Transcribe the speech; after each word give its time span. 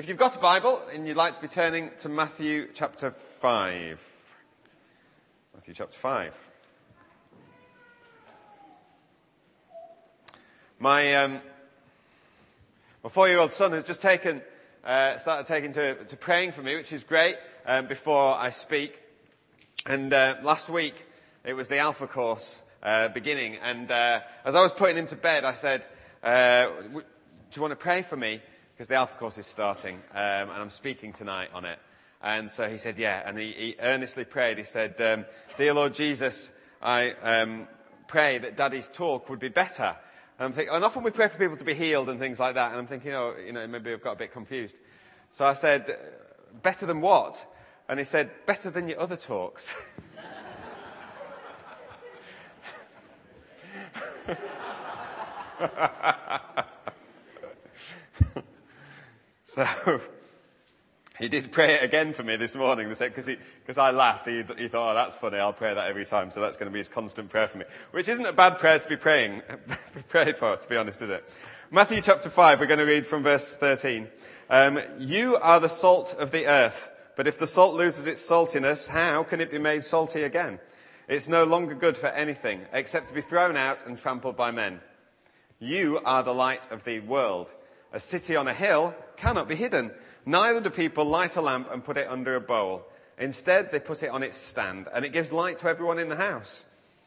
If 0.00 0.08
you've 0.08 0.16
got 0.16 0.34
a 0.34 0.38
Bible 0.38 0.82
and 0.94 1.06
you'd 1.06 1.18
like 1.18 1.34
to 1.34 1.42
be 1.42 1.46
turning 1.46 1.90
to 1.98 2.08
Matthew 2.08 2.68
chapter 2.72 3.14
5. 3.42 4.00
Matthew 5.54 5.74
chapter 5.74 5.98
5. 5.98 6.32
My, 10.78 11.16
um, 11.16 11.42
my 13.04 13.10
four-year-old 13.10 13.52
son 13.52 13.72
has 13.72 13.84
just 13.84 14.00
taken, 14.00 14.40
uh, 14.84 15.18
started 15.18 15.44
taking 15.44 15.72
to, 15.72 16.02
to 16.02 16.16
praying 16.16 16.52
for 16.52 16.62
me, 16.62 16.76
which 16.76 16.94
is 16.94 17.04
great, 17.04 17.36
um, 17.66 17.86
before 17.86 18.38
I 18.38 18.48
speak. 18.48 18.98
And 19.84 20.14
uh, 20.14 20.36
last 20.42 20.70
week, 20.70 20.94
it 21.44 21.52
was 21.52 21.68
the 21.68 21.76
Alpha 21.76 22.06
course 22.06 22.62
uh, 22.82 23.08
beginning. 23.08 23.58
And 23.62 23.90
uh, 23.90 24.20
as 24.46 24.54
I 24.54 24.62
was 24.62 24.72
putting 24.72 24.96
him 24.96 25.08
to 25.08 25.16
bed, 25.16 25.44
I 25.44 25.52
said, 25.52 25.84
uh, 26.22 26.68
do 26.78 27.02
you 27.52 27.60
want 27.60 27.72
to 27.72 27.76
pray 27.76 28.00
for 28.00 28.16
me? 28.16 28.40
Because 28.80 28.88
the 28.88 28.94
Alpha 28.94 29.18
course 29.18 29.36
is 29.36 29.46
starting, 29.46 29.96
um, 30.14 30.48
and 30.48 30.52
I'm 30.52 30.70
speaking 30.70 31.12
tonight 31.12 31.50
on 31.52 31.66
it. 31.66 31.78
And 32.22 32.50
so 32.50 32.66
he 32.66 32.78
said, 32.78 32.98
yeah. 32.98 33.22
And 33.26 33.38
he, 33.38 33.52
he 33.52 33.76
earnestly 33.78 34.24
prayed. 34.24 34.56
He 34.56 34.64
said, 34.64 34.98
um, 35.02 35.26
Dear 35.58 35.74
Lord 35.74 35.92
Jesus, 35.92 36.50
I 36.80 37.10
um, 37.10 37.68
pray 38.08 38.38
that 38.38 38.56
Daddy's 38.56 38.88
talk 38.90 39.28
would 39.28 39.38
be 39.38 39.50
better. 39.50 39.94
And 40.38 40.46
I'm 40.46 40.54
thinking, 40.54 40.74
and 40.74 40.82
often 40.82 41.02
we 41.02 41.10
pray 41.10 41.28
for 41.28 41.36
people 41.36 41.58
to 41.58 41.64
be 41.64 41.74
healed 41.74 42.08
and 42.08 42.18
things 42.18 42.40
like 42.40 42.54
that. 42.54 42.70
And 42.70 42.80
I'm 42.80 42.86
thinking, 42.86 43.12
oh, 43.12 43.34
you 43.36 43.52
know, 43.52 43.66
maybe 43.66 43.92
I've 43.92 44.02
got 44.02 44.12
a 44.12 44.16
bit 44.16 44.32
confused. 44.32 44.76
So 45.32 45.44
I 45.44 45.52
said, 45.52 45.98
better 46.62 46.86
than 46.86 47.02
what? 47.02 47.44
And 47.86 47.98
he 47.98 48.06
said, 48.06 48.30
better 48.46 48.70
than 48.70 48.88
your 48.88 48.98
other 48.98 49.16
talks. 49.16 49.74
so 59.54 60.00
he 61.18 61.28
did 61.28 61.50
pray 61.50 61.74
it 61.74 61.82
again 61.82 62.12
for 62.12 62.22
me 62.22 62.36
this 62.36 62.54
morning 62.54 62.88
because 62.88 63.78
I 63.78 63.90
laughed. 63.90 64.26
He, 64.28 64.44
he 64.56 64.68
thought, 64.68 64.92
oh, 64.92 64.94
that's 64.94 65.16
funny. 65.16 65.38
I'll 65.38 65.52
pray 65.52 65.74
that 65.74 65.88
every 65.88 66.06
time. 66.06 66.30
So 66.30 66.40
that's 66.40 66.56
going 66.56 66.68
to 66.68 66.72
be 66.72 66.78
his 66.78 66.88
constant 66.88 67.30
prayer 67.30 67.48
for 67.48 67.58
me, 67.58 67.64
which 67.90 68.08
isn't 68.08 68.26
a 68.26 68.32
bad 68.32 68.58
prayer 68.58 68.78
to 68.78 68.88
be 68.88 68.96
praying, 68.96 69.42
prayed 70.08 70.36
for, 70.36 70.56
to 70.56 70.68
be 70.68 70.76
honest, 70.76 71.02
is 71.02 71.10
it? 71.10 71.28
Matthew 71.70 72.00
chapter 72.00 72.30
five. 72.30 72.60
We're 72.60 72.66
going 72.66 72.78
to 72.78 72.84
read 72.84 73.06
from 73.06 73.24
verse 73.24 73.56
thirteen. 73.56 74.08
Um, 74.48 74.80
you 74.98 75.36
are 75.36 75.60
the 75.60 75.68
salt 75.68 76.14
of 76.18 76.30
the 76.30 76.46
earth, 76.46 76.90
but 77.16 77.26
if 77.26 77.38
the 77.38 77.46
salt 77.46 77.74
loses 77.74 78.06
its 78.06 78.24
saltiness, 78.28 78.86
how 78.86 79.24
can 79.24 79.40
it 79.40 79.50
be 79.50 79.58
made 79.58 79.84
salty 79.84 80.22
again? 80.22 80.60
It's 81.08 81.28
no 81.28 81.42
longer 81.42 81.74
good 81.74 81.98
for 81.98 82.06
anything 82.06 82.62
except 82.72 83.08
to 83.08 83.14
be 83.14 83.20
thrown 83.20 83.56
out 83.56 83.84
and 83.84 83.98
trampled 83.98 84.36
by 84.36 84.52
men. 84.52 84.80
You 85.58 86.00
are 86.04 86.22
the 86.22 86.34
light 86.34 86.70
of 86.70 86.84
the 86.84 87.00
world. 87.00 87.52
A 87.92 88.00
city 88.00 88.36
on 88.36 88.48
a 88.48 88.54
hill 88.54 88.94
cannot 89.16 89.48
be 89.48 89.56
hidden. 89.56 89.90
Neither 90.24 90.60
do 90.60 90.70
people 90.70 91.04
light 91.04 91.36
a 91.36 91.40
lamp 91.40 91.68
and 91.70 91.84
put 91.84 91.96
it 91.96 92.08
under 92.08 92.36
a 92.36 92.40
bowl. 92.40 92.86
Instead, 93.18 93.70
they 93.70 93.80
put 93.80 94.02
it 94.02 94.10
on 94.10 94.22
its 94.22 94.36
stand, 94.36 94.88
and 94.94 95.04
it 95.04 95.12
gives 95.12 95.32
light 95.32 95.58
to 95.58 95.68
everyone 95.68 95.98
in 95.98 96.08
the 96.08 96.16
house. 96.16 96.64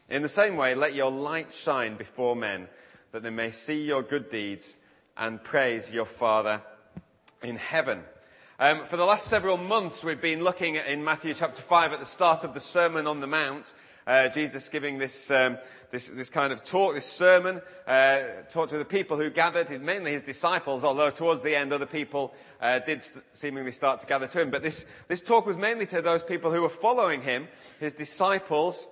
In 0.09 0.21
the 0.21 0.29
same 0.29 0.57
way, 0.57 0.75
let 0.75 0.93
your 0.93 1.09
light 1.09 1.53
shine 1.53 1.95
before 1.95 2.35
men, 2.35 2.67
that 3.11 3.23
they 3.23 3.29
may 3.29 3.51
see 3.51 3.83
your 3.83 4.03
good 4.03 4.29
deeds 4.29 4.77
and 5.17 5.43
praise 5.43 5.91
your 5.91 6.05
Father 6.05 6.61
in 7.41 7.55
heaven. 7.55 8.03
Um, 8.59 8.85
for 8.85 8.97
the 8.97 9.05
last 9.05 9.27
several 9.27 9.57
months, 9.57 10.03
we've 10.03 10.21
been 10.21 10.43
looking 10.43 10.75
in 10.75 11.03
Matthew 11.03 11.33
chapter 11.33 11.61
5 11.61 11.93
at 11.93 11.99
the 11.99 12.05
start 12.05 12.43
of 12.43 12.53
the 12.53 12.59
Sermon 12.59 13.07
on 13.07 13.19
the 13.19 13.27
Mount, 13.27 13.73
uh, 14.05 14.29
Jesus 14.29 14.69
giving 14.69 14.99
this, 14.99 15.31
um, 15.31 15.57
this, 15.93 16.07
this 16.07 16.31
kind 16.31 16.51
of 16.51 16.63
talk, 16.63 16.95
this 16.95 17.05
sermon, 17.05 17.61
uh, 17.85 18.21
talk 18.49 18.69
to 18.69 18.79
the 18.79 18.83
people 18.83 19.15
who 19.15 19.29
gathered, 19.29 19.69
mainly 19.79 20.11
his 20.13 20.23
disciples, 20.23 20.83
although 20.83 21.11
towards 21.11 21.43
the 21.43 21.55
end 21.55 21.71
other 21.71 21.85
people 21.85 22.33
uh, 22.59 22.79
did 22.79 23.03
st- 23.03 23.23
seemingly 23.31 23.71
start 23.71 24.01
to 24.01 24.07
gather 24.07 24.25
to 24.25 24.41
him. 24.41 24.49
But 24.49 24.63
this, 24.63 24.87
this 25.07 25.21
talk 25.21 25.45
was 25.45 25.55
mainly 25.55 25.85
to 25.85 26.01
those 26.01 26.23
people 26.23 26.51
who 26.51 26.63
were 26.63 26.69
following 26.69 27.21
him, 27.21 27.47
his 27.79 27.93
disciples, 27.93 28.87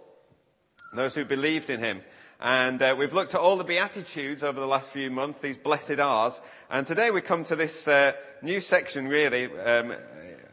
those 0.94 1.16
who 1.16 1.25
believed 1.25 1.72
in 1.72 1.79
him. 1.79 2.03
And 2.40 2.79
uh, 2.79 2.95
we've 2.95 3.13
looked 3.13 3.34
at 3.34 3.41
all 3.41 3.57
the 3.57 3.63
Beatitudes 3.63 4.44
over 4.44 4.59
the 4.59 4.67
last 4.67 4.91
few 4.91 5.09
months, 5.09 5.40
these 5.40 5.57
blessed 5.57 6.00
R's. 6.00 6.40
And 6.69 6.85
today 6.85 7.09
we 7.09 7.22
come 7.22 7.44
to 7.45 7.56
this 7.56 7.88
uh, 7.88 8.11
new 8.44 8.61
section, 8.61 9.07
really, 9.07 9.45
um, 9.57 9.95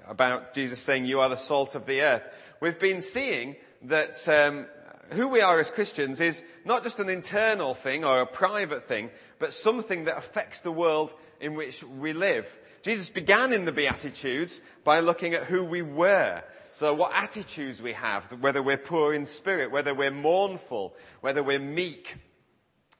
about 0.06 0.54
Jesus 0.54 0.78
saying, 0.78 1.04
You 1.04 1.20
are 1.20 1.28
the 1.28 1.37
salt 1.37 1.75
of 1.75 1.84
the 1.84 2.00
earth. 2.00 2.22
We've 2.58 2.78
been 2.78 3.03
seeing 3.03 3.56
that 3.82 4.26
um, 4.28 4.66
who 5.12 5.28
we 5.28 5.41
are 5.41 5.58
as 5.58 5.70
Christians 5.70 6.20
is 6.20 6.42
not 6.64 6.82
just 6.82 6.98
an 6.98 7.08
internal 7.08 7.74
thing 7.74 8.04
or 8.04 8.20
a 8.20 8.26
private 8.26 8.88
thing, 8.88 9.10
but 9.38 9.52
something 9.52 10.04
that 10.04 10.19
affects 10.19 10.60
the 10.60 10.72
world 10.72 11.12
in 11.41 11.54
which 11.54 11.82
we 11.82 12.12
live. 12.12 12.46
Jesus 12.82 13.08
began 13.08 13.52
in 13.52 13.64
the 13.64 13.72
Beatitudes 13.72 14.60
by 14.84 15.00
looking 15.00 15.34
at 15.34 15.44
who 15.44 15.64
we 15.64 15.82
were. 15.82 16.42
So 16.72 16.94
what 16.94 17.12
attitudes 17.14 17.82
we 17.82 17.92
have, 17.94 18.24
whether 18.41 18.62
we're 18.62 18.76
poor 18.76 19.12
in 19.12 19.26
spirit, 19.26 19.70
whether 19.70 19.94
we're 19.94 20.10
mournful, 20.10 20.94
whether 21.20 21.42
we're 21.42 21.58
meek. 21.58 22.14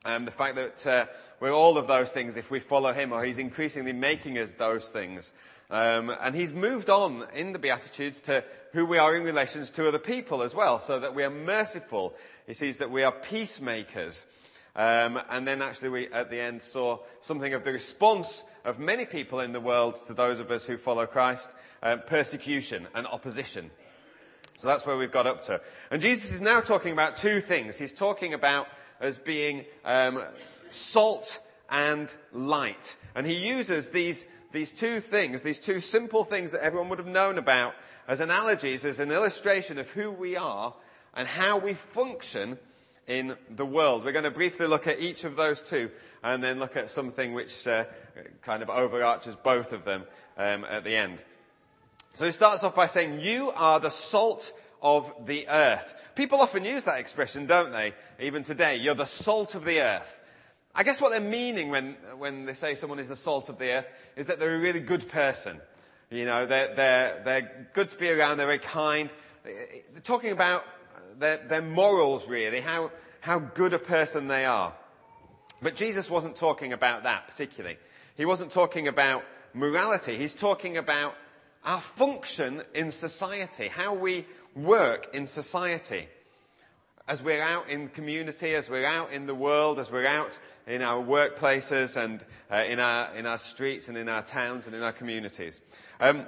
Um, 0.05 0.25
the 0.25 0.31
fact 0.31 0.57
that 0.57 0.87
uh, 0.87 1.07
we're 1.41 1.53
all 1.53 1.79
of 1.79 1.87
those 1.87 2.11
things 2.11 2.37
if 2.37 2.51
we 2.51 2.61
follow 2.61 2.93
him, 2.93 3.13
or 3.13 3.25
he's 3.25 3.39
increasingly 3.39 3.93
making 3.93 4.39
us 4.39 4.53
those 4.53 4.89
things. 4.89 5.33
Um, 5.71 6.15
and 6.21 6.35
he's 6.35 6.53
moved 6.53 6.89
on 6.89 7.27
in 7.35 7.53
the 7.53 7.59
Beatitudes 7.59 8.21
to 8.23 8.43
who 8.73 8.87
we 8.87 8.99
are 8.99 9.15
in 9.15 9.23
relations 9.23 9.71
to 9.71 9.87
other 9.87 9.99
people 9.99 10.43
as 10.43 10.55
well, 10.55 10.79
so 10.79 10.99
that 10.99 11.15
we 11.15 11.25
are 11.25 11.31
merciful. 11.31 12.15
He 12.47 12.55
sees 12.55 12.79
that 12.79 12.91
we 12.91 13.03
are 13.03 13.13
peacemakers. 13.13 14.25
Um, 14.77 15.21
and 15.29 15.47
then 15.47 15.61
actually 15.61 15.89
we, 15.89 16.09
at 16.09 16.31
the 16.31 16.41
end, 16.41 16.63
saw 16.63 17.01
something 17.21 17.53
of 17.53 17.65
the 17.65 17.73
response 17.73 18.45
of 18.65 18.79
many 18.79 19.05
people 19.05 19.41
in 19.41 19.53
the 19.53 19.61
world 19.61 20.01
to 20.07 20.15
those 20.15 20.39
of 20.39 20.51
us 20.51 20.67
who 20.67 20.77
follow 20.77 21.05
Christ, 21.05 21.55
um, 21.83 22.03
persecution 22.07 22.87
and 22.95 23.07
opposition. 23.07 23.71
So 24.59 24.69
that's 24.69 24.87
where 24.87 24.97
we've 24.97 25.13
got 25.13 25.27
up 25.27 25.43
to. 25.45 25.61
And 25.91 26.01
Jesus 26.01 26.33
is 26.33 26.41
now 26.41 26.61
talking 26.61 26.93
about 26.93 27.17
two 27.17 27.41
things. 27.41 27.79
He's 27.79 27.95
talking 27.95 28.35
about 28.35 28.69
as 29.01 29.19
being 29.19 29.65
um, 29.85 30.25
salt 30.71 31.41
and 31.71 32.13
light. 32.33 32.97
And 33.15 33.27
he 33.27 33.35
uses 33.35 33.89
these 33.91 34.27
these 34.53 34.73
two 34.73 35.01
things, 35.01 35.43
these 35.43 35.59
two 35.59 35.81
simple 35.81 36.25
things 36.25 36.53
that 36.53 36.63
everyone 36.63 36.89
would 36.89 36.99
have 36.99 37.09
known 37.09 37.39
about 37.39 37.75
as 38.07 38.21
analogies, 38.21 38.85
as 38.85 39.01
an 39.01 39.13
illustration 39.13 39.79
of 39.79 39.89
who 39.91 40.11
we 40.11 40.37
are 40.37 40.75
and 41.15 41.29
how 41.29 41.59
we 41.59 41.75
function 41.75 42.59
in 43.07 43.37
the 43.51 43.67
world. 43.67 44.05
We're 44.05 44.13
going 44.13 44.25
to 44.25 44.31
briefly 44.31 44.67
look 44.67 44.87
at 44.87 45.01
each 45.01 45.25
of 45.25 45.37
those 45.37 45.63
two 45.63 45.91
and 46.23 46.43
then 46.43 46.59
look 46.59 46.77
at 46.77 46.91
something 46.91 47.33
which 47.33 47.67
uh, 47.67 47.85
kind 48.43 48.63
of 48.63 48.69
overarches 48.69 49.37
both 49.37 49.73
of 49.73 49.85
them 49.85 50.05
um, 50.37 50.65
at 50.65 50.85
the 50.85 50.97
end. 50.97 51.19
So 52.15 52.27
he 52.27 52.33
starts 52.33 52.65
off 52.65 52.75
by 52.75 52.87
saying, 52.87 53.21
You 53.21 53.51
are 53.53 53.81
the 53.81 53.91
salt 53.91 54.53
of 54.83 55.13
the 55.27 55.49
earth. 55.49 55.95
People 56.15 56.41
often 56.41 56.65
use 56.65 56.85
that 56.85 56.99
expression, 56.99 57.47
don't 57.47 57.73
they? 57.73 57.95
Even 58.21 58.43
today. 58.43 58.77
You're 58.77 58.95
the 58.95 59.07
salt 59.07 59.55
of 59.55 59.65
the 59.65 59.81
earth. 59.81 60.18
I 60.79 60.85
guess 60.85 61.01
what 61.01 61.11
they're 61.11 61.21
meaning 61.21 61.71
when, 61.71 61.97
when 62.19 62.45
they 62.45 62.55
say 62.55 62.77
someone 62.77 63.01
is 63.01 63.09
the 63.09 63.17
salt 63.17 63.49
of 63.49 63.59
the 63.59 63.79
earth 63.79 63.87
is 64.15 64.29
that 64.29 64.39
they're 64.39 64.55
a 64.55 64.61
really 64.61 64.79
good 64.79 65.09
person. 65.09 65.61
You 66.09 66.25
know, 66.25 66.47
they're, 66.47 66.73
they're, 66.73 67.23
they're 67.25 67.67
good 67.75 67.91
to 67.91 67.99
be 67.99 68.09
around, 68.09 68.37
they're 68.37 68.47
very 68.47 68.61
kind. 68.61 69.11
They're 69.43 69.83
talking 70.05 70.31
about 70.31 70.65
their, 71.19 71.39
their 71.39 71.63
morals, 71.63 72.29
really, 72.29 72.61
how, 72.61 72.93
how 73.19 73.41
good 73.41 73.75
a 73.75 73.79
person 73.81 74.29
they 74.29 74.45
are. 74.45 74.73
But 75.61 75.75
Jesus 75.75 76.09
wasn't 76.09 76.37
talking 76.37 76.73
about 76.73 77.03
that 77.03 77.27
particularly. 77.27 77.77
He 78.17 78.25
wasn't 78.25 78.53
talking 78.53 78.87
about 78.87 79.25
morality. 79.55 80.17
He's 80.17 80.33
talking 80.33 80.77
about 80.77 81.17
our 81.65 81.81
function 81.81 82.63
in 82.73 82.93
society, 82.93 83.67
how 83.67 83.95
we 83.95 84.27
work 84.55 85.13
in 85.13 85.27
society. 85.27 86.09
As 87.09 87.23
we're 87.23 87.43
out 87.43 87.69
in 87.69 87.89
community, 87.89 88.55
as 88.55 88.69
we're 88.69 88.85
out 88.85 89.13
in 89.13 89.27
the 89.27 89.35
world, 89.35 89.81
as 89.81 89.91
we're 89.91 90.07
out 90.07 90.39
in 90.69 90.83
our 90.83 91.03
workplaces 91.03 91.97
and 91.97 92.25
uh, 92.51 92.65
in, 92.69 92.79
our, 92.79 93.13
in 93.17 93.27
our 93.27 93.39
streets 93.39 93.89
and 93.89 93.97
in 93.97 94.09
our 94.09 94.23
towns 94.23 94.67
and 94.67 94.77
in 94.77 94.83
our 94.83 94.93
communities. 94.93 95.61
Um, 95.99 96.27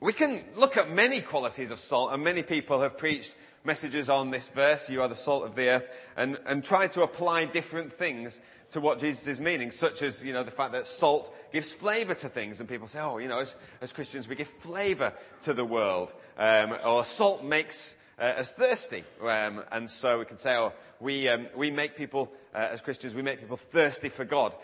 we 0.00 0.12
can 0.12 0.44
look 0.54 0.76
at 0.76 0.90
many 0.90 1.20
qualities 1.20 1.72
of 1.72 1.80
salt, 1.80 2.12
and 2.12 2.22
many 2.22 2.42
people 2.42 2.80
have 2.82 2.96
preached 2.96 3.34
messages 3.64 4.08
on 4.08 4.30
this 4.30 4.48
verse, 4.48 4.88
you 4.88 5.02
are 5.02 5.08
the 5.08 5.16
salt 5.16 5.44
of 5.44 5.56
the 5.56 5.68
earth, 5.68 5.88
and, 6.16 6.38
and 6.46 6.62
tried 6.62 6.92
to 6.92 7.02
apply 7.02 7.44
different 7.46 7.92
things 7.92 8.38
to 8.70 8.80
what 8.80 9.00
Jesus 9.00 9.26
is 9.26 9.40
meaning, 9.40 9.70
such 9.70 10.02
as, 10.02 10.22
you 10.22 10.32
know, 10.32 10.44
the 10.44 10.50
fact 10.50 10.72
that 10.72 10.86
salt 10.86 11.34
gives 11.52 11.72
flavour 11.72 12.14
to 12.14 12.28
things, 12.28 12.60
and 12.60 12.68
people 12.68 12.86
say, 12.86 13.00
oh, 13.00 13.18
you 13.18 13.28
know, 13.28 13.38
as, 13.38 13.54
as 13.80 13.92
Christians 13.92 14.28
we 14.28 14.36
give 14.36 14.48
flavour 14.48 15.12
to 15.42 15.54
the 15.54 15.64
world, 15.64 16.12
um, 16.38 16.76
or 16.84 17.04
salt 17.04 17.42
makes 17.42 17.96
uh, 18.18 18.34
us 18.38 18.52
thirsty, 18.52 19.04
um, 19.22 19.64
and 19.72 19.88
so 19.90 20.18
we 20.18 20.24
can 20.24 20.38
say, 20.38 20.54
oh, 20.54 20.72
we, 21.00 21.28
um, 21.28 21.46
we 21.56 21.70
make 21.70 21.96
people, 21.96 22.30
uh, 22.54 22.68
as 22.72 22.80
Christians, 22.80 23.14
we 23.14 23.22
make 23.22 23.40
people 23.40 23.56
thirsty 23.56 24.08
for 24.08 24.24
God. 24.24 24.54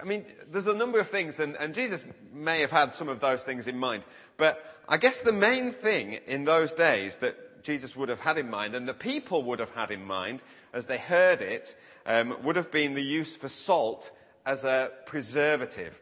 I 0.00 0.04
mean, 0.04 0.24
there's 0.50 0.66
a 0.66 0.74
number 0.74 0.98
of 0.98 1.10
things, 1.10 1.40
and, 1.40 1.56
and 1.56 1.74
Jesus 1.74 2.04
may 2.32 2.60
have 2.60 2.70
had 2.70 2.94
some 2.94 3.08
of 3.08 3.20
those 3.20 3.44
things 3.44 3.66
in 3.66 3.78
mind. 3.78 4.04
But 4.36 4.64
I 4.88 4.96
guess 4.96 5.20
the 5.20 5.32
main 5.32 5.72
thing 5.72 6.18
in 6.26 6.44
those 6.44 6.72
days 6.72 7.18
that 7.18 7.62
Jesus 7.62 7.96
would 7.96 8.08
have 8.08 8.20
had 8.20 8.38
in 8.38 8.48
mind, 8.48 8.74
and 8.74 8.88
the 8.88 8.94
people 8.94 9.42
would 9.44 9.58
have 9.58 9.74
had 9.74 9.90
in 9.90 10.04
mind 10.04 10.42
as 10.72 10.86
they 10.86 10.98
heard 10.98 11.40
it, 11.40 11.76
um, 12.06 12.36
would 12.42 12.56
have 12.56 12.70
been 12.70 12.94
the 12.94 13.02
use 13.02 13.36
for 13.36 13.48
salt 13.48 14.10
as 14.46 14.64
a 14.64 14.90
preservative. 15.06 16.00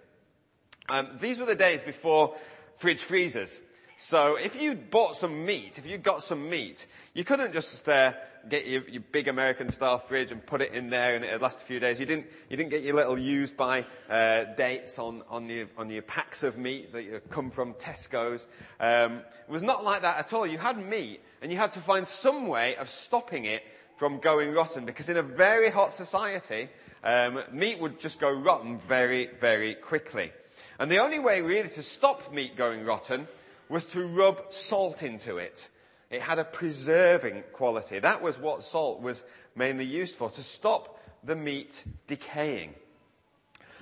Um, 0.89 1.09
these 1.21 1.39
were 1.39 1.47
the 1.47 1.55
days 1.55 1.83
before 1.83 2.37
fridge 2.77 3.03
freezers. 3.03 3.61
So 3.97 4.37
if 4.37 4.61
you 4.61 4.75
bought 4.75 5.17
some 5.17 5.45
meat, 5.45 5.79
if 5.79 5.87
you 5.87 5.99
got 5.99 6.23
some 6.23 6.49
meat, 6.49 6.87
you 7.15 7.25
couldn't 7.25 7.53
just 7.53 7.89
uh, 7.89 8.13
get 8.49 8.67
your, 8.67 8.83
your, 8.89 9.03
big 9.13 9.29
American 9.29 9.69
style 9.69 9.99
fridge 9.99 10.33
and 10.33 10.45
put 10.45 10.61
it 10.61 10.73
in 10.73 10.91
there 10.91 11.15
and 11.15 11.25
it'd 11.25 11.41
last 11.41 11.63
a 11.63 11.65
few 11.65 11.81
days. 11.81 11.99
You 12.01 12.07
didn't, 12.07 12.27
you 12.49 12.57
didn't 12.57 12.71
get 12.71 12.83
your 12.83 12.95
little 12.95 13.19
used 13.19 13.57
by 13.57 13.85
uh, 14.09 14.45
dates 14.57 14.99
on, 14.99 15.23
on, 15.29 15.49
your, 15.49 15.67
on 15.77 15.91
your 15.91 16.03
packs 16.03 16.43
of 16.43 16.59
meat 16.59 16.93
that 16.93 17.31
come 17.31 17.51
from 17.51 17.75
Tesco's. 17.75 18.47
Um, 18.81 19.19
it 19.19 19.51
was 19.51 19.63
not 19.63 19.85
like 19.85 20.03
that 20.03 20.19
at 20.19 20.33
all. 20.33 20.47
You 20.47 20.59
had 20.59 20.79
meat 20.79 21.21
and 21.43 21.51
you 21.51 21.59
had 21.59 21.73
to 21.73 21.81
find 21.81 22.07
some 22.07 22.47
way 22.47 22.77
of 22.77 22.89
stopping 22.89 23.45
it 23.45 23.63
from 23.97 24.19
going 24.19 24.53
rotten 24.53 24.85
because 24.85 25.09
in 25.09 25.17
a 25.17 25.23
very 25.23 25.71
hot 25.71 25.93
society, 25.93 26.69
um, 27.05 27.43
meat 27.53 27.79
would 27.79 27.99
just 27.99 28.21
go 28.21 28.33
rotten 28.33 28.79
very, 28.79 29.31
very 29.41 29.75
quickly. 29.75 30.33
And 30.79 30.91
the 30.91 30.99
only 30.99 31.19
way 31.19 31.43
really 31.43 31.69
to 31.71 31.83
stop 31.83 32.33
meat 32.33 32.57
going 32.57 32.85
rotten 32.85 33.27
was 33.69 33.85
to 33.87 34.07
rub 34.07 34.53
salt 34.53 35.03
into 35.03 35.39
it. 35.39 35.69
It 36.11 36.23
had 36.23 36.39
a 36.39 36.45
preserving 36.45 37.45
quality. 37.53 37.99
That 37.99 38.23
was 38.23 38.39
what 38.39 38.65
salt 38.65 39.03
was 39.03 39.23
mainly 39.55 39.85
used 39.85 40.15
for, 40.15 40.31
to 40.31 40.43
stop 40.43 40.99
the 41.23 41.37
meat 41.37 41.83
decaying. 42.07 42.75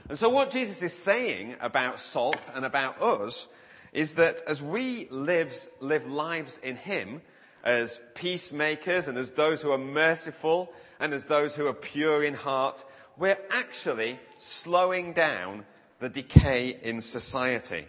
And 0.09 0.19
so 0.19 0.29
what 0.29 0.51
Jesus 0.51 0.83
is 0.83 0.93
saying 0.93 1.57
about 1.61 2.01
salt 2.01 2.51
and 2.55 2.65
about 2.65 3.01
us 3.03 3.49
is 3.93 4.15
that 4.15 4.43
as 4.47 4.63
we 4.63 5.09
live, 5.11 5.57
live 5.81 6.07
lives 6.07 6.59
in 6.63 6.77
Him, 6.77 7.23
as 7.65 8.01
peacemakers 8.15 9.09
and 9.09 9.19
as 9.19 9.33
those 9.33 9.61
who 9.61 9.73
are 9.73 9.79
merciful 9.79 10.73
and 11.01 11.13
as 11.13 11.25
those 11.25 11.55
who 11.55 11.67
are 11.67 11.75
pure 11.75 12.23
in 12.23 12.35
heart, 12.35 12.85
we're 13.19 13.39
actually 13.51 14.19
slowing 14.37 15.13
down 15.13 15.65
the 15.99 16.09
decay 16.09 16.79
in 16.83 17.01
society. 17.01 17.87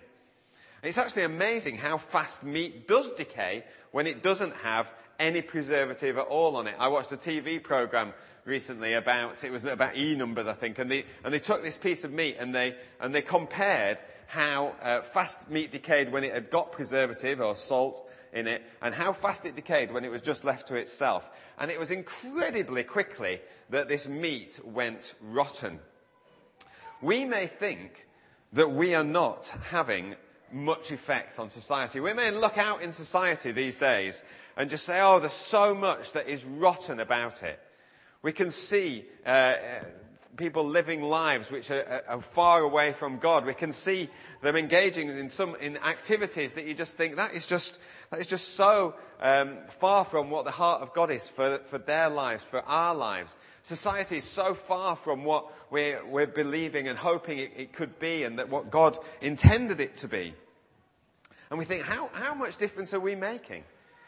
It's 0.81 0.97
actually 0.97 1.23
amazing 1.23 1.77
how 1.77 1.97
fast 1.97 2.43
meat 2.43 2.87
does 2.87 3.11
decay 3.11 3.65
when 3.97 4.05
it 4.05 4.21
doesn't 4.21 4.55
have 4.57 4.91
any 5.17 5.41
preservative 5.41 6.19
at 6.19 6.27
all 6.27 6.55
on 6.55 6.67
it. 6.67 6.75
I 6.77 6.87
watched 6.87 7.11
a 7.13 7.17
TV 7.17 7.63
program 7.63 8.13
recently 8.45 8.93
about, 8.93 9.43
it 9.43 9.51
was 9.51 9.63
about 9.63 9.97
E 9.97 10.13
numbers, 10.13 10.45
I 10.45 10.53
think, 10.53 10.77
and 10.77 10.91
they, 10.91 11.03
and 11.23 11.33
they 11.33 11.39
took 11.39 11.63
this 11.63 11.77
piece 11.77 12.03
of 12.03 12.13
meat 12.13 12.35
and 12.37 12.53
they, 12.53 12.75
and 13.01 13.11
they 13.11 13.23
compared 13.23 13.97
how 14.27 14.75
uh, 14.83 15.01
fast 15.01 15.49
meat 15.49 15.71
decayed 15.71 16.11
when 16.11 16.23
it 16.23 16.31
had 16.31 16.51
got 16.51 16.71
preservative 16.71 17.41
or 17.41 17.55
salt 17.55 18.07
in 18.33 18.45
it 18.45 18.61
and 18.83 18.93
how 18.93 19.13
fast 19.13 19.45
it 19.47 19.55
decayed 19.55 19.91
when 19.91 20.05
it 20.05 20.11
was 20.11 20.21
just 20.21 20.43
left 20.43 20.67
to 20.67 20.75
itself. 20.75 21.27
And 21.57 21.71
it 21.71 21.79
was 21.79 21.89
incredibly 21.89 22.83
quickly 22.83 23.41
that 23.71 23.87
this 23.87 24.07
meat 24.07 24.59
went 24.63 25.15
rotten. 25.23 25.79
We 27.01 27.25
may 27.25 27.47
think 27.47 28.05
that 28.53 28.71
we 28.71 28.93
are 28.93 29.03
not 29.03 29.47
having 29.71 30.17
much 30.51 30.91
effect 30.91 31.39
on 31.39 31.49
society. 31.49 31.99
We 31.99 32.13
may 32.13 32.31
look 32.31 32.57
out 32.57 32.81
in 32.81 32.91
society 32.91 33.51
these 33.51 33.77
days 33.77 34.23
and 34.55 34.69
just 34.69 34.85
say, 34.85 35.01
oh, 35.01 35.19
there's 35.19 35.33
so 35.33 35.73
much 35.75 36.13
that 36.13 36.27
is 36.27 36.43
rotten 36.45 36.99
about 36.99 37.43
it. 37.43 37.59
We 38.21 38.33
can 38.33 38.49
see 38.49 39.05
uh, 39.25 39.29
uh 39.29 39.55
people 40.37 40.63
living 40.63 41.01
lives 41.01 41.49
which 41.49 41.71
are, 41.71 42.03
are, 42.07 42.21
far 42.21 42.61
away 42.61 42.93
from 42.93 43.17
God. 43.17 43.45
We 43.45 43.55
can 43.55 43.73
see 43.73 44.09
them 44.41 44.55
engaging 44.55 45.09
in 45.09 45.29
some 45.29 45.55
in 45.55 45.77
activities 45.77 46.53
that 46.53 46.65
you 46.65 46.73
just 46.73 46.95
think 46.95 47.15
that 47.15 47.33
is 47.33 47.45
just 47.45 47.79
that 48.11 48.19
is 48.19 48.27
just 48.27 48.53
so 48.53 48.95
um, 49.19 49.57
far 49.79 50.05
from 50.05 50.29
what 50.29 50.45
the 50.45 50.51
heart 50.51 50.81
of 50.81 50.93
God 50.93 51.11
is 51.11 51.27
for, 51.27 51.59
for 51.69 51.79
their 51.79 52.09
lives, 52.09 52.43
for 52.43 52.61
our 52.61 52.95
lives. 52.95 53.35
Society 53.63 54.19
is 54.19 54.25
so 54.25 54.53
far 54.53 54.95
from 54.95 55.25
what 55.25 55.51
we're, 55.69 56.05
we're 56.05 56.27
believing 56.27 56.87
and 56.87 56.97
hoping 56.97 57.39
it, 57.39 57.51
it 57.55 57.73
could 57.73 57.99
be 57.99 58.23
and 58.23 58.39
that 58.39 58.49
what 58.49 58.71
God 58.71 58.97
intended 59.21 59.81
it 59.81 59.97
to 59.97 60.07
be. 60.07 60.33
And 61.49 61.59
we 61.59 61.65
think, 61.65 61.83
how, 61.83 62.09
how 62.13 62.33
much 62.33 62.57
difference 62.57 62.93
are 62.93 62.99
we 62.99 63.15
making? 63.15 63.63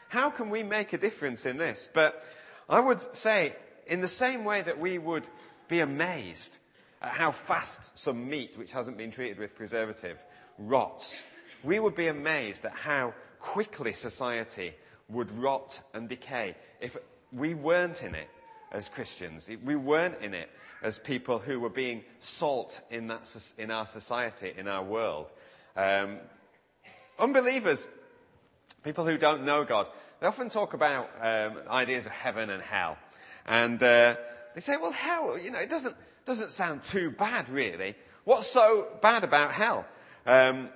How 0.10 0.30
can 0.30 0.50
we 0.50 0.64
make 0.64 0.94
a 0.94 0.98
difference 0.98 1.46
in 1.46 1.58
this? 1.58 1.88
But 1.94 2.24
I 2.68 2.80
would 2.80 3.16
say, 3.16 3.56
in 3.88 4.02
the 4.02 4.08
same 4.08 4.44
way 4.44 4.62
that 4.62 4.80
we 4.80 4.98
would 4.98 5.26
be 5.68 5.80
amazed 5.80 6.58
at 7.02 7.12
how 7.12 7.32
fast 7.32 7.98
some 7.98 8.30
meat, 8.30 8.58
which 8.58 8.72
hasn't 8.72 8.98
been 8.98 9.12
treated 9.12 9.40
with 9.40 9.56
preservative, 9.56 10.18
rots, 10.58 11.24
we 11.64 11.80
would 11.80 11.96
be 11.96 12.08
amazed 12.08 12.66
at 12.66 12.74
how 12.74 13.14
quickly 13.40 13.94
society 13.94 14.74
would 15.10 15.32
rot 15.32 15.80
and 15.94 16.10
decay 16.10 16.56
if 16.82 16.98
we 17.32 17.54
weren't 17.54 18.04
in 18.04 18.16
it 18.16 18.30
as 18.72 18.90
Christians. 18.90 19.50
If 19.50 19.62
we 19.64 19.76
weren't 19.76 20.22
in 20.22 20.34
it 20.34 20.50
as 20.82 20.98
people 20.98 21.40
who 21.40 21.60
were 21.60 21.70
being 21.70 22.04
salt 22.20 22.82
in, 22.90 23.08
that, 23.08 23.22
in 23.58 23.72
our 23.72 23.86
society, 23.86 24.54
in 24.58 24.68
our 24.68 24.84
world. 24.84 25.28
Um, 25.76 26.20
unbelievers, 27.18 27.86
people 28.84 29.06
who 29.06 29.18
don't 29.18 29.44
know 29.44 29.64
God, 29.66 29.88
they 30.20 30.28
often 30.28 30.50
talk 30.50 30.74
about 30.74 31.10
um, 31.22 31.58
ideas 31.70 32.06
of 32.06 32.12
heaven 32.12 32.50
and 32.50 32.62
hell. 32.62 32.98
And 33.46 33.82
uh, 33.82 34.16
they 34.56 34.62
say, 34.62 34.78
well, 34.78 34.92
hell, 34.92 35.38
you 35.38 35.52
know, 35.52 35.60
it 35.60 35.70
doesn't, 35.70 35.96
doesn't 36.26 36.52
sound 36.52 36.84
too 36.84 37.12
bad, 37.12 37.50
really. 37.50 37.96
What's 38.24 38.48
so 38.48 38.88
bad 39.02 39.24
about 39.24 39.52
hell? 39.52 39.86
Um, 40.26 40.70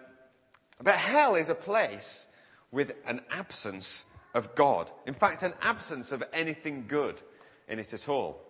but 0.81 0.95
hell 0.95 1.35
is 1.35 1.49
a 1.49 1.56
place 1.56 2.25
with 2.71 2.94
an 3.06 3.21
absence 3.29 4.06
of 4.33 4.56
God. 4.56 4.89
In 5.06 5.13
fact, 5.13 5.44
an 5.44 5.53
absence 5.61 6.11
of 6.11 6.23
anything 6.33 6.85
good 6.88 7.21
in 7.67 7.79
it 7.79 7.94
at 7.94 8.09
all. 8.09 8.41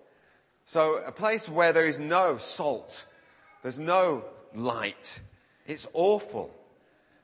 So, 0.65 0.98
a 1.06 1.12
place 1.12 1.50
where 1.50 1.74
there 1.74 1.88
is 1.88 2.00
no 2.00 2.38
salt, 2.38 3.06
there's 3.62 3.80
no 3.80 4.24
light. 4.56 5.21
It's 5.65 5.88
awful. 5.94 6.54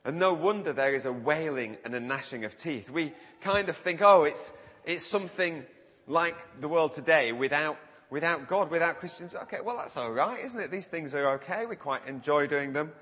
And 0.04 0.18
no 0.18 0.32
wonder 0.32 0.72
there 0.72 0.94
is 0.94 1.04
a 1.04 1.12
wailing 1.12 1.76
and 1.84 1.94
a 1.94 2.00
gnashing 2.00 2.44
of 2.44 2.56
teeth. 2.56 2.90
We 2.90 3.12
kind 3.40 3.68
of 3.68 3.76
think, 3.76 4.00
oh, 4.00 4.24
it's, 4.24 4.52
it's 4.84 5.04
something 5.04 5.64
like 6.06 6.60
the 6.60 6.68
world 6.68 6.94
today 6.94 7.32
without, 7.32 7.76
without 8.08 8.48
God, 8.48 8.70
without 8.70 8.98
Christians. 8.98 9.34
Okay, 9.34 9.58
well, 9.62 9.76
that's 9.76 9.96
all 9.96 10.10
right, 10.10 10.42
isn't 10.42 10.58
it? 10.58 10.70
These 10.70 10.88
things 10.88 11.14
are 11.14 11.34
okay. 11.34 11.66
We 11.66 11.76
quite 11.76 12.06
enjoy 12.06 12.46
doing 12.46 12.72
them. 12.72 12.92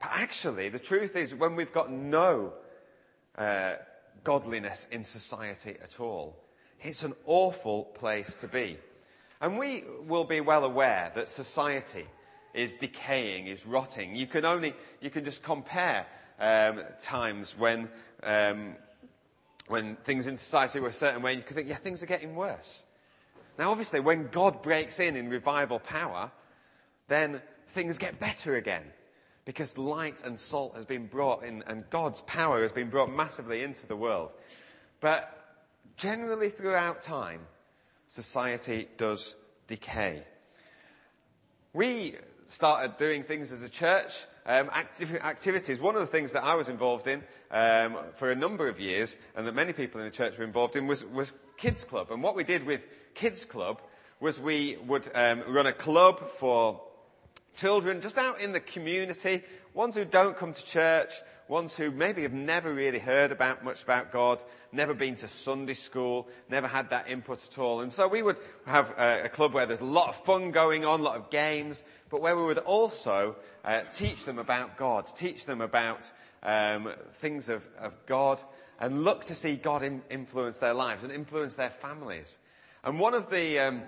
But 0.00 0.10
actually, 0.12 0.68
the 0.68 0.78
truth 0.78 1.16
is, 1.16 1.34
when 1.34 1.56
we've 1.56 1.72
got 1.72 1.90
no 1.90 2.52
uh, 3.38 3.76
godliness 4.26 4.88
in 4.90 5.04
society 5.04 5.76
at 5.82 6.00
all. 6.00 6.36
It's 6.80 7.04
an 7.04 7.14
awful 7.26 7.84
place 7.84 8.34
to 8.36 8.48
be. 8.48 8.76
And 9.40 9.58
we 9.58 9.84
will 10.06 10.24
be 10.24 10.40
well 10.40 10.64
aware 10.64 11.12
that 11.14 11.28
society 11.28 12.06
is 12.54 12.74
decaying, 12.74 13.46
is 13.46 13.66
rotting. 13.66 14.16
You 14.16 14.26
can 14.26 14.44
only, 14.44 14.74
you 15.00 15.10
can 15.10 15.24
just 15.24 15.42
compare 15.42 16.06
um, 16.40 16.82
times 17.00 17.54
when, 17.58 17.88
um, 18.22 18.76
when 19.68 19.96
things 20.04 20.26
in 20.26 20.36
society 20.36 20.80
were 20.80 20.88
a 20.88 20.92
certain 20.92 21.22
way, 21.22 21.34
you 21.34 21.42
can 21.42 21.54
think, 21.54 21.68
yeah, 21.68 21.76
things 21.76 22.02
are 22.02 22.06
getting 22.06 22.34
worse. 22.34 22.84
Now, 23.58 23.70
obviously, 23.70 24.00
when 24.00 24.28
God 24.28 24.62
breaks 24.62 25.00
in 25.00 25.16
in 25.16 25.28
revival 25.28 25.78
power, 25.78 26.30
then 27.08 27.42
things 27.68 27.98
get 27.98 28.18
better 28.18 28.56
again 28.56 28.84
because 29.44 29.78
light 29.78 30.22
and 30.24 30.38
salt 30.38 30.74
has 30.74 30.84
been 30.84 31.06
brought 31.06 31.44
in 31.44 31.62
and 31.66 31.88
God's 31.90 32.20
power 32.22 32.62
has 32.62 32.72
been 32.72 32.90
brought 32.90 33.10
massively 33.10 33.62
into 33.62 33.86
the 33.86 33.96
world. 33.96 34.30
But 35.00 35.58
generally 35.96 36.50
throughout 36.50 37.00
time, 37.00 37.40
society 38.06 38.88
does 38.96 39.36
decay. 39.68 40.24
We 41.72 42.16
started 42.48 42.96
doing 42.96 43.24
things 43.24 43.52
as 43.52 43.62
a 43.62 43.68
church, 43.68 44.24
um, 44.46 44.70
activities. 44.70 45.80
One 45.80 45.94
of 45.94 46.00
the 46.00 46.06
things 46.06 46.32
that 46.32 46.44
I 46.44 46.54
was 46.54 46.68
involved 46.68 47.06
in 47.06 47.22
um, 47.50 47.96
for 48.16 48.30
a 48.30 48.36
number 48.36 48.68
of 48.68 48.80
years, 48.80 49.16
and 49.34 49.46
that 49.46 49.54
many 49.54 49.72
people 49.72 50.00
in 50.00 50.06
the 50.06 50.12
church 50.12 50.38
were 50.38 50.44
involved 50.44 50.76
in, 50.76 50.86
was, 50.86 51.04
was 51.04 51.34
Kids 51.56 51.84
Club. 51.84 52.10
And 52.10 52.22
what 52.22 52.36
we 52.36 52.44
did 52.44 52.64
with 52.64 52.82
Kids 53.14 53.44
Club 53.44 53.80
was 54.20 54.40
we 54.40 54.76
would 54.86 55.10
um, 55.14 55.42
run 55.48 55.66
a 55.66 55.72
club 55.72 56.30
for 56.38 56.80
children 57.56 58.00
just 58.00 58.18
out 58.18 58.40
in 58.40 58.52
the 58.52 58.60
community, 58.60 59.42
ones 59.74 59.94
who 59.94 60.04
don't 60.04 60.36
come 60.36 60.52
to 60.52 60.64
church, 60.64 61.12
ones 61.48 61.76
who 61.76 61.90
maybe 61.90 62.22
have 62.22 62.32
never 62.32 62.72
really 62.72 62.98
heard 62.98 63.30
about 63.32 63.64
much 63.64 63.82
about 63.82 64.12
God, 64.12 64.42
never 64.72 64.94
been 64.94 65.14
to 65.16 65.28
Sunday 65.28 65.74
school, 65.74 66.28
never 66.48 66.66
had 66.66 66.90
that 66.90 67.08
input 67.08 67.44
at 67.44 67.58
all. 67.58 67.80
And 67.80 67.92
so 67.92 68.08
we 68.08 68.22
would 68.22 68.38
have 68.66 68.90
a, 68.98 69.22
a 69.24 69.28
club 69.28 69.54
where 69.54 69.66
there's 69.66 69.80
a 69.80 69.84
lot 69.84 70.08
of 70.08 70.16
fun 70.24 70.50
going 70.50 70.84
on, 70.84 71.00
a 71.00 71.02
lot 71.02 71.16
of 71.16 71.30
games, 71.30 71.84
but 72.10 72.20
where 72.20 72.36
we 72.36 72.44
would 72.44 72.58
also 72.58 73.36
uh, 73.64 73.82
teach 73.92 74.24
them 74.24 74.38
about 74.38 74.76
God, 74.76 75.06
teach 75.14 75.46
them 75.46 75.60
about 75.60 76.10
um, 76.42 76.92
things 77.14 77.48
of, 77.48 77.62
of, 77.78 77.94
God, 78.06 78.40
and 78.80 79.04
look 79.04 79.24
to 79.24 79.34
see 79.34 79.56
God 79.56 79.82
in, 79.82 80.02
influence 80.10 80.58
their 80.58 80.74
lives 80.74 81.02
and 81.02 81.12
influence 81.12 81.54
their 81.54 81.70
families. 81.70 82.38
And 82.84 83.00
one 83.00 83.14
of 83.14 83.30
the 83.30 83.58
um, 83.58 83.82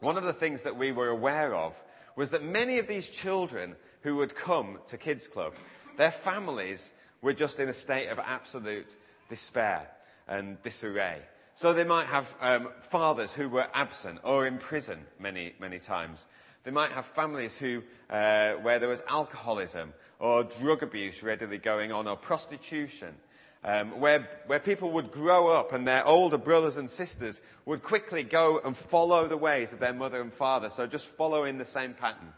one 0.00 0.16
of 0.16 0.24
the 0.24 0.32
things 0.32 0.62
that 0.62 0.76
we 0.76 0.92
were 0.92 1.08
aware 1.08 1.54
of 1.54 1.74
was 2.16 2.30
that 2.30 2.44
many 2.44 2.78
of 2.78 2.86
these 2.86 3.08
children 3.08 3.74
who 4.02 4.16
would 4.16 4.34
come 4.34 4.78
to 4.86 4.98
Kids 4.98 5.26
Club, 5.26 5.54
their 5.96 6.12
families 6.12 6.92
were 7.22 7.32
just 7.32 7.58
in 7.60 7.68
a 7.68 7.72
state 7.72 8.08
of 8.08 8.18
absolute 8.18 8.96
despair 9.28 9.88
and 10.28 10.62
disarray. 10.62 11.20
So 11.54 11.72
they 11.72 11.84
might 11.84 12.06
have 12.06 12.26
um, 12.40 12.68
fathers 12.90 13.32
who 13.32 13.48
were 13.48 13.66
absent 13.74 14.18
or 14.24 14.46
in 14.46 14.58
prison 14.58 15.00
many, 15.18 15.54
many 15.60 15.78
times. 15.78 16.26
They 16.64 16.70
might 16.70 16.90
have 16.90 17.06
families 17.06 17.56
who, 17.56 17.82
uh, 18.10 18.54
where 18.54 18.78
there 18.78 18.88
was 18.88 19.02
alcoholism 19.08 19.92
or 20.18 20.44
drug 20.44 20.82
abuse 20.82 21.22
readily 21.22 21.58
going 21.58 21.92
on 21.92 22.08
or 22.08 22.16
prostitution. 22.16 23.14
Um, 23.66 23.98
where, 23.98 24.28
where 24.46 24.58
people 24.58 24.90
would 24.92 25.10
grow 25.10 25.48
up 25.48 25.72
and 25.72 25.88
their 25.88 26.06
older 26.06 26.36
brothers 26.36 26.76
and 26.76 26.90
sisters 26.90 27.40
would 27.64 27.82
quickly 27.82 28.22
go 28.22 28.60
and 28.62 28.76
follow 28.76 29.26
the 29.26 29.38
ways 29.38 29.72
of 29.72 29.78
their 29.78 29.94
mother 29.94 30.20
and 30.20 30.30
father. 30.30 30.68
So 30.68 30.86
just 30.86 31.06
following 31.06 31.56
the 31.56 31.64
same 31.64 31.94
pattern 31.94 32.34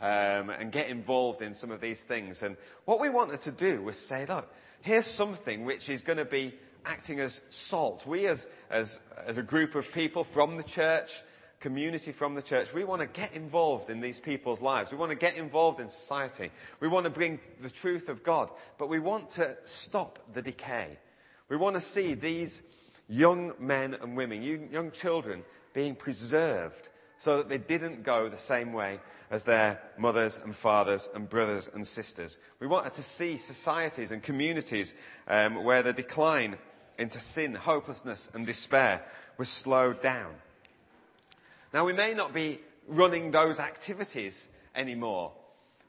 um, 0.00 0.50
and 0.50 0.70
get 0.70 0.88
involved 0.88 1.42
in 1.42 1.54
some 1.54 1.70
of 1.70 1.80
these 1.80 2.02
things. 2.02 2.42
And 2.42 2.56
what 2.84 3.00
we 3.00 3.08
wanted 3.08 3.40
to 3.42 3.52
do 3.52 3.82
was 3.82 3.98
say, 3.98 4.26
look, 4.26 4.52
here's 4.80 5.06
something 5.06 5.64
which 5.64 5.88
is 5.88 6.02
going 6.02 6.18
to 6.18 6.24
be 6.24 6.54
acting 6.84 7.20
as 7.20 7.42
salt. 7.48 8.06
We, 8.06 8.26
as, 8.26 8.46
as, 8.70 9.00
as 9.26 9.38
a 9.38 9.42
group 9.42 9.74
of 9.74 9.90
people 9.92 10.24
from 10.24 10.56
the 10.56 10.62
church, 10.62 11.22
community 11.60 12.12
from 12.12 12.34
the 12.34 12.42
church, 12.42 12.72
we 12.72 12.84
want 12.84 13.00
to 13.00 13.06
get 13.08 13.34
involved 13.34 13.90
in 13.90 14.00
these 14.00 14.20
people's 14.20 14.60
lives. 14.60 14.92
We 14.92 14.98
want 14.98 15.10
to 15.10 15.16
get 15.16 15.36
involved 15.36 15.80
in 15.80 15.88
society. 15.88 16.50
We 16.80 16.88
want 16.88 17.04
to 17.04 17.10
bring 17.10 17.40
the 17.60 17.70
truth 17.70 18.08
of 18.08 18.22
God, 18.22 18.50
but 18.78 18.88
we 18.88 19.00
want 19.00 19.30
to 19.30 19.56
stop 19.64 20.18
the 20.32 20.42
decay. 20.42 20.98
We 21.48 21.56
want 21.56 21.74
to 21.76 21.82
see 21.82 22.14
these 22.14 22.62
young 23.08 23.52
men 23.58 23.94
and 23.94 24.16
women, 24.16 24.42
young 24.70 24.90
children, 24.92 25.42
being 25.74 25.94
preserved 25.94 26.88
so 27.18 27.36
that 27.36 27.48
they 27.48 27.58
didn't 27.58 28.04
go 28.04 28.28
the 28.28 28.38
same 28.38 28.72
way 28.72 29.00
as 29.30 29.42
their 29.42 29.80
mothers 29.98 30.40
and 30.42 30.56
fathers 30.56 31.08
and 31.14 31.28
brothers 31.28 31.68
and 31.74 31.86
sisters. 31.86 32.38
We 32.60 32.66
wanted 32.66 32.94
to 32.94 33.02
see 33.02 33.36
societies 33.36 34.10
and 34.10 34.22
communities 34.22 34.94
um, 35.26 35.62
where 35.64 35.82
the 35.82 35.92
decline 35.92 36.56
into 36.96 37.20
sin, 37.20 37.54
hopelessness, 37.54 38.30
and 38.32 38.46
despair 38.46 39.02
was 39.36 39.48
slowed 39.48 40.00
down. 40.00 40.34
Now, 41.72 41.84
we 41.84 41.92
may 41.92 42.14
not 42.14 42.32
be 42.32 42.60
running 42.86 43.30
those 43.30 43.60
activities 43.60 44.48
anymore, 44.74 45.32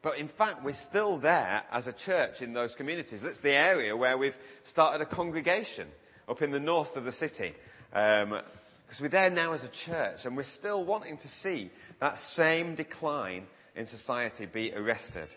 but 0.01 0.17
in 0.17 0.27
fact, 0.27 0.63
we're 0.63 0.73
still 0.73 1.17
there 1.17 1.63
as 1.71 1.87
a 1.87 1.93
church 1.93 2.41
in 2.41 2.53
those 2.53 2.75
communities. 2.75 3.21
That's 3.21 3.41
the 3.41 3.53
area 3.53 3.95
where 3.95 4.17
we've 4.17 4.37
started 4.63 5.01
a 5.01 5.05
congregation 5.05 5.87
up 6.27 6.41
in 6.41 6.51
the 6.51 6.59
north 6.59 6.95
of 6.97 7.05
the 7.05 7.11
city. 7.11 7.53
Um, 7.93 8.41
because 8.89 9.01
we're 9.01 9.07
there 9.09 9.29
now 9.29 9.53
as 9.53 9.63
a 9.63 9.67
church 9.67 10.25
and 10.25 10.35
we're 10.35 10.41
still 10.41 10.83
wanting 10.83 11.15
to 11.15 11.27
see 11.27 11.69
that 11.99 12.17
same 12.17 12.73
decline 12.73 13.45
in 13.75 13.85
society 13.85 14.47
be 14.47 14.73
arrested. 14.73 15.27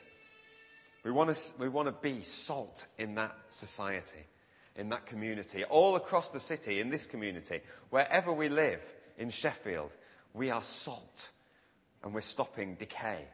We 1.04 1.10
want 1.10 1.36
to, 1.36 1.52
we 1.58 1.68
want 1.68 1.86
to 1.86 1.92
be 1.92 2.22
salt 2.22 2.86
in 2.96 3.14
that 3.16 3.36
society, 3.50 4.24
in 4.74 4.88
that 4.88 5.04
community, 5.04 5.64
all 5.64 5.96
across 5.96 6.30
the 6.30 6.40
city, 6.40 6.80
in 6.80 6.88
this 6.88 7.04
community, 7.04 7.60
wherever 7.90 8.32
we 8.32 8.48
live 8.48 8.80
in 9.18 9.28
Sheffield, 9.28 9.90
we 10.32 10.50
are 10.50 10.62
salt 10.62 11.30
and 12.02 12.14
we're 12.14 12.22
stopping 12.22 12.76
decay. 12.76 13.26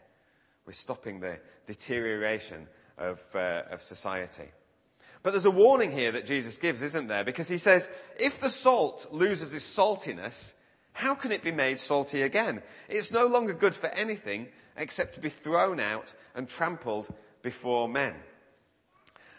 We're 0.66 0.72
stopping 0.72 1.20
the 1.20 1.38
deterioration 1.64 2.66
of, 2.98 3.20
uh, 3.36 3.62
of 3.70 3.82
society. 3.82 4.50
But 5.22 5.32
there's 5.32 5.44
a 5.44 5.50
warning 5.50 5.92
here 5.92 6.12
that 6.12 6.26
Jesus 6.26 6.56
gives, 6.56 6.82
isn't 6.82 7.08
there? 7.08 7.24
Because 7.24 7.48
he 7.48 7.58
says, 7.58 7.88
if 8.18 8.40
the 8.40 8.50
salt 8.50 9.08
loses 9.10 9.52
its 9.52 9.64
saltiness, 9.64 10.52
how 10.92 11.14
can 11.14 11.32
it 11.32 11.42
be 11.42 11.52
made 11.52 11.78
salty 11.78 12.22
again? 12.22 12.62
It's 12.88 13.12
no 13.12 13.26
longer 13.26 13.52
good 13.52 13.74
for 13.74 13.88
anything 13.88 14.48
except 14.76 15.14
to 15.14 15.20
be 15.20 15.28
thrown 15.28 15.80
out 15.80 16.14
and 16.34 16.48
trampled 16.48 17.08
before 17.42 17.88
men. 17.88 18.14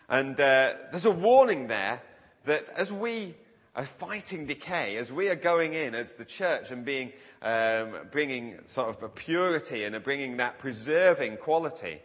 And 0.09 0.39
uh, 0.39 0.73
there's 0.91 1.05
a 1.05 1.11
warning 1.11 1.67
there 1.67 2.01
that 2.45 2.69
as 2.75 2.91
we 2.91 3.35
are 3.75 3.85
fighting 3.85 4.45
decay, 4.45 4.97
as 4.97 5.11
we 5.11 5.29
are 5.29 5.35
going 5.35 5.73
in 5.73 5.95
as 5.95 6.15
the 6.15 6.25
church 6.25 6.71
and 6.71 6.83
being, 6.83 7.13
um, 7.41 7.93
bringing 8.11 8.59
sort 8.65 8.89
of 8.89 9.03
a 9.03 9.09
purity 9.09 9.83
and 9.83 10.01
bringing 10.03 10.37
that 10.37 10.57
preserving 10.57 11.37
quality, 11.37 12.01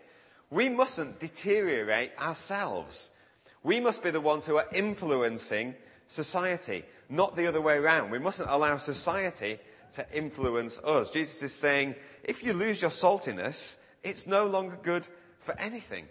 we 0.50 0.68
mustn't 0.68 1.18
deteriorate 1.18 2.12
ourselves. 2.18 3.10
We 3.64 3.80
must 3.80 4.02
be 4.02 4.10
the 4.10 4.20
ones 4.20 4.46
who 4.46 4.58
are 4.58 4.66
influencing 4.72 5.74
society, 6.06 6.84
not 7.08 7.34
the 7.34 7.46
other 7.46 7.60
way 7.60 7.76
around. 7.76 8.10
We 8.10 8.18
mustn't 8.18 8.50
allow 8.50 8.76
society 8.76 9.58
to 9.92 10.06
influence 10.12 10.78
us. 10.80 11.10
Jesus 11.10 11.42
is 11.42 11.54
saying, 11.54 11.94
if 12.22 12.42
you 12.42 12.52
lose 12.52 12.82
your 12.82 12.90
saltiness, 12.90 13.78
it's 14.02 14.26
no 14.26 14.44
longer 14.44 14.78
good 14.82 15.08
for 15.40 15.58
anything. 15.58 16.06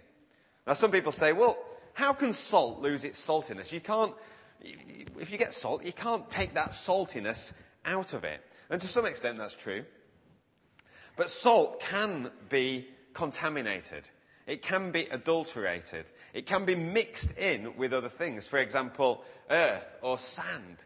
Now, 0.65 0.74
some 0.74 0.91
people 0.91 1.12
say, 1.12 1.31
well, 1.31 1.57
how 1.93 2.12
can 2.12 2.33
salt 2.33 2.81
lose 2.81 3.03
its 3.03 3.24
saltiness? 3.24 3.72
You 3.72 3.81
can't, 3.81 4.13
if 4.62 5.31
you 5.31 5.38
get 5.38 5.53
salt, 5.53 5.86
you 5.86 5.93
can't 5.93 6.27
take 6.29 6.55
that 6.55 6.72
saltiness 6.72 7.53
out 7.86 8.13
of 8.13 8.24
it. 8.24 8.41
And 8.69 8.81
to 8.81 8.88
some 8.88 9.05
extent, 9.05 9.38
that's 9.38 9.55
true. 9.55 9.86
But 11.15 11.29
salt 11.29 11.79
can 11.81 12.31
be 12.50 12.88
contaminated. 13.13 14.10
It 14.46 14.62
can 14.62 14.92
be 14.92 15.06
adulterated. 15.06 16.06
It 16.34 16.46
can 16.46 16.66
be 16.66 16.76
mixed 16.76 17.32
in 17.38 17.76
with 17.78 17.94
other 17.94 18.10
things. 18.10 18.48
For 18.48 18.58
example, 18.58 19.24
earth 19.50 19.90
or 20.02 20.18
sand. 20.18 20.78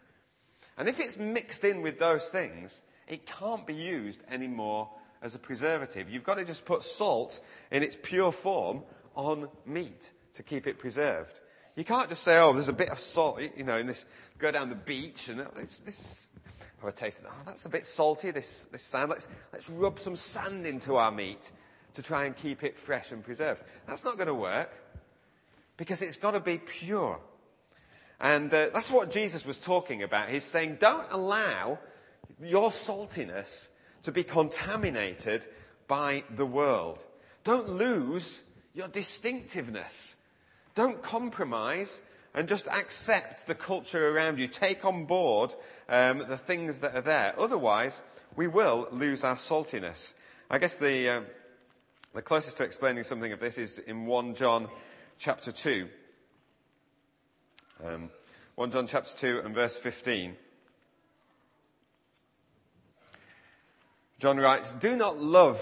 And 0.78 0.88
if 0.88 1.00
it's 1.00 1.18
mixed 1.18 1.64
in 1.64 1.82
with 1.82 2.00
those 2.00 2.30
things, 2.30 2.84
it 3.08 3.26
can't 3.26 3.66
be 3.66 3.74
used 3.74 4.22
anymore 4.30 4.90
as 5.22 5.34
a 5.34 5.40
preservative. 5.40 6.10
You've 6.10 6.24
got 6.24 6.38
to 6.38 6.46
just 6.46 6.66
put 6.66 6.84
salt 6.84 7.40
in 7.72 7.82
its 7.82 7.98
pure 8.02 8.32
form 8.32 8.84
on 9.16 9.50
meat 9.66 10.12
to 10.34 10.44
keep 10.44 10.68
it 10.68 10.78
preserved. 10.78 11.40
You 11.76 11.84
can't 11.84 12.10
just 12.10 12.24
say, 12.24 12.38
oh, 12.38 12.54
there's 12.54 12.68
a 12.68 12.74
bit 12.74 12.90
of 12.90 13.00
salt, 13.00 13.42
you 13.56 13.64
know, 13.64 13.78
in 13.78 13.88
this, 13.88 14.06
go 14.38 14.52
down 14.52 14.70
the 14.70 14.76
beach 14.76 15.30
and 15.30 15.42
oh, 15.42 15.48
this, 15.56 15.80
this 15.80 16.30
have 16.80 16.90
a 16.90 16.92
taste 16.92 17.20
of 17.20 17.26
that. 17.26 17.34
Oh, 17.34 17.44
that's 17.46 17.66
a 17.66 17.70
bit 17.70 17.86
salty, 17.86 18.32
this, 18.32 18.68
this 18.72 18.84
sand. 18.84 19.10
Let's, 19.10 19.28
let's 19.52 19.70
rub 19.70 20.00
some 20.00 20.16
sand 20.16 20.68
into 20.68 20.96
our 20.96 21.12
meat 21.12 21.52
to 21.98 22.04
try 22.04 22.25
and 22.25 22.38
keep 22.38 22.63
it 22.63 22.77
fresh 22.77 23.12
and 23.12 23.24
preserved. 23.24 23.63
That's 23.88 24.06
not 24.06 24.18
going 24.18 24.27
to 24.27 24.36
work 24.36 24.70
because 25.77 26.04
it's 26.04 26.16
got 26.16 26.32
to 26.32 26.39
be 26.39 26.60
pure. 26.60 27.20
And 28.20 28.54
uh, 28.54 28.70
that's 28.72 28.92
what 28.92 29.10
Jesus 29.10 29.44
was 29.44 29.58
talking 29.58 30.04
about. 30.04 30.30
He's 30.30 30.44
saying, 30.44 30.77
don't 30.80 31.08
allow 31.10 31.80
your 32.39 32.70
saltiness 32.70 33.70
to 34.04 34.12
be 34.12 34.24
contaminated 34.24 35.48
by 35.88 36.24
the 36.36 36.46
world. 36.46 37.04
Don't 37.44 37.68
lose 37.68 38.44
your 38.75 38.89
distinctiveness. 38.89 40.18
Don't 40.75 41.01
compromise 41.01 42.00
and 42.36 42.48
just 42.48 42.68
accept 42.68 43.48
the 43.48 43.56
culture 43.56 44.16
around 44.16 44.38
you. 44.38 44.48
Take 44.48 44.86
on 44.86 45.06
board 45.06 45.56
um, 45.89 46.20
the 46.30 46.38
things 46.38 46.77
that 46.80 46.96
are 46.96 47.01
there. 47.01 47.34
Otherwise, 47.39 48.04
we 48.36 48.46
will 48.46 48.88
lose 48.92 49.24
our 49.24 49.36
saltiness. 49.36 50.13
I 50.51 50.60
guess 50.60 50.75
the, 50.75 51.10
uh, 51.10 51.22
the 52.17 52.24
closest 52.24 52.57
to 52.57 52.63
explaining 52.63 53.03
something 53.03 53.31
of 53.31 53.39
this 53.39 53.59
is 53.59 53.77
in 53.77 54.07
1 54.07 54.33
John 54.33 54.69
chapter 55.19 55.51
2. 55.51 55.88
Um, 57.86 58.09
1 58.55 58.71
John 58.71 58.88
chapter 58.88 59.15
2 59.15 59.41
and 59.45 59.53
verse 59.53 59.77
15. 59.77 60.36
John 64.17 64.38
writes, 64.38 64.74
Do 64.74 64.95
not 64.95 65.21
love 65.21 65.62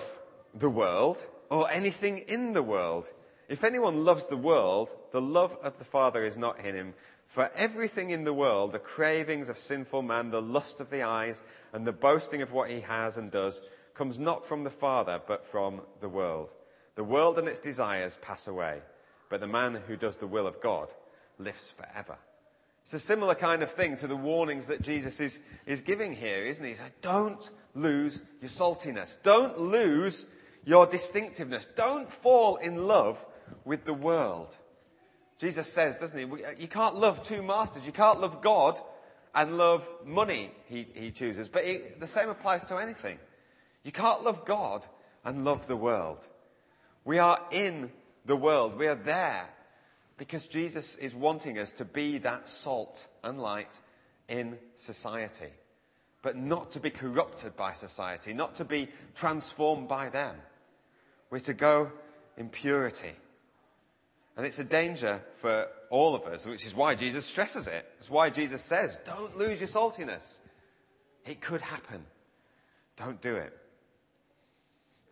the 0.53 0.69
world 0.69 1.21
or 1.49 1.69
anything 1.69 2.19
in 2.19 2.53
the 2.53 2.63
world. 2.63 3.09
If 3.49 3.65
anyone 3.65 4.05
loves 4.05 4.27
the 4.27 4.37
world, 4.37 4.95
the 5.11 5.19
love 5.19 5.57
of 5.61 5.77
the 5.77 5.83
Father 5.83 6.23
is 6.23 6.37
not 6.37 6.59
in 6.59 6.73
him. 6.73 6.93
For 7.27 7.51
everything 7.57 8.11
in 8.11 8.23
the 8.23 8.33
world, 8.33 8.71
the 8.71 8.79
cravings 8.79 9.49
of 9.49 9.59
sinful 9.59 10.03
man, 10.03 10.31
the 10.31 10.41
lust 10.41 10.79
of 10.79 10.89
the 10.89 11.03
eyes, 11.03 11.41
and 11.73 11.85
the 11.85 11.91
boasting 11.91 12.41
of 12.41 12.53
what 12.53 12.71
he 12.71 12.79
has 12.79 13.17
and 13.17 13.29
does, 13.29 13.61
comes 13.95 14.19
not 14.19 14.45
from 14.45 14.63
the 14.63 14.69
Father, 14.69 15.21
but 15.25 15.45
from 15.45 15.81
the 16.01 16.09
world. 16.09 16.49
The 16.95 17.03
world 17.03 17.39
and 17.39 17.47
its 17.47 17.59
desires 17.59 18.17
pass 18.21 18.47
away, 18.47 18.79
but 19.29 19.39
the 19.39 19.47
man 19.47 19.81
who 19.87 19.95
does 19.95 20.17
the 20.17 20.27
will 20.27 20.47
of 20.47 20.61
God 20.61 20.89
lives 21.39 21.73
forever. 21.75 22.17
It's 22.83 22.93
a 22.93 22.99
similar 22.99 23.33
kind 23.33 23.63
of 23.63 23.71
thing 23.71 23.97
to 23.97 24.07
the 24.07 24.15
warnings 24.15 24.67
that 24.67 24.81
Jesus 24.81 25.19
is, 25.19 25.39
is 25.65 25.81
giving 25.81 26.13
here, 26.13 26.45
isn't 26.45 26.63
he? 26.63 26.71
He's 26.71 26.79
like, 26.79 27.01
don't 27.01 27.49
lose 27.73 28.21
your 28.41 28.49
saltiness. 28.49 29.17
Don't 29.23 29.57
lose 29.57 30.27
your 30.65 30.85
distinctiveness. 30.85 31.67
Don't 31.75 32.11
fall 32.11 32.57
in 32.57 32.87
love 32.87 33.25
with 33.63 33.85
the 33.85 33.93
world. 33.93 34.55
Jesus 35.39 35.71
says, 35.71 35.97
doesn't 35.97 36.17
he? 36.17 36.25
Uh, 36.25 36.49
you 36.57 36.67
can't 36.67 36.95
love 36.95 37.23
two 37.23 37.41
masters. 37.41 37.85
You 37.85 37.91
can't 37.91 38.21
love 38.21 38.41
God 38.41 38.79
and 39.33 39.57
love 39.57 39.87
money, 40.05 40.51
he, 40.67 40.87
he 40.93 41.11
chooses. 41.11 41.49
But 41.49 41.65
he, 41.65 41.79
the 41.99 42.07
same 42.07 42.29
applies 42.29 42.63
to 42.65 42.77
anything. 42.77 43.19
You 43.85 43.91
can't 43.91 44.23
love 44.23 44.45
God 44.45 44.83
and 45.23 45.45
love 45.45 45.67
the 45.67 45.77
world. 45.77 46.27
We 47.05 47.19
are 47.19 47.39
in 47.51 47.91
the 48.25 48.35
world. 48.35 48.77
We 48.77 48.87
are 48.87 48.95
there 48.95 49.47
because 50.17 50.47
Jesus 50.47 50.95
is 50.95 51.13
wanting 51.13 51.59
us 51.59 51.71
to 51.73 51.85
be 51.85 52.17
that 52.17 52.49
salt 52.49 53.07
and 53.23 53.39
light 53.39 53.79
in 54.27 54.57
society, 54.73 55.51
but 56.23 56.35
not 56.35 56.71
to 56.71 56.79
be 56.79 56.89
corrupted 56.89 57.55
by 57.55 57.73
society, 57.73 58.33
not 58.33 58.55
to 58.55 58.65
be 58.65 58.89
transformed 59.13 59.87
by 59.87 60.09
them. 60.09 60.35
We're 61.29 61.39
to 61.41 61.53
go 61.53 61.91
in 62.37 62.49
purity. 62.49 63.13
And 64.35 64.47
it's 64.47 64.59
a 64.59 64.63
danger 64.63 65.21
for 65.37 65.67
all 65.91 66.15
of 66.15 66.23
us, 66.23 66.45
which 66.47 66.65
is 66.65 66.73
why 66.73 66.95
Jesus 66.95 67.23
stresses 67.23 67.67
it. 67.67 67.85
It's 67.99 68.09
why 68.09 68.31
Jesus 68.31 68.63
says, 68.63 68.99
don't 69.05 69.37
lose 69.37 69.61
your 69.61 69.69
saltiness. 69.69 70.37
It 71.23 71.39
could 71.39 71.61
happen. 71.61 72.03
Don't 72.97 73.21
do 73.21 73.35
it. 73.35 73.55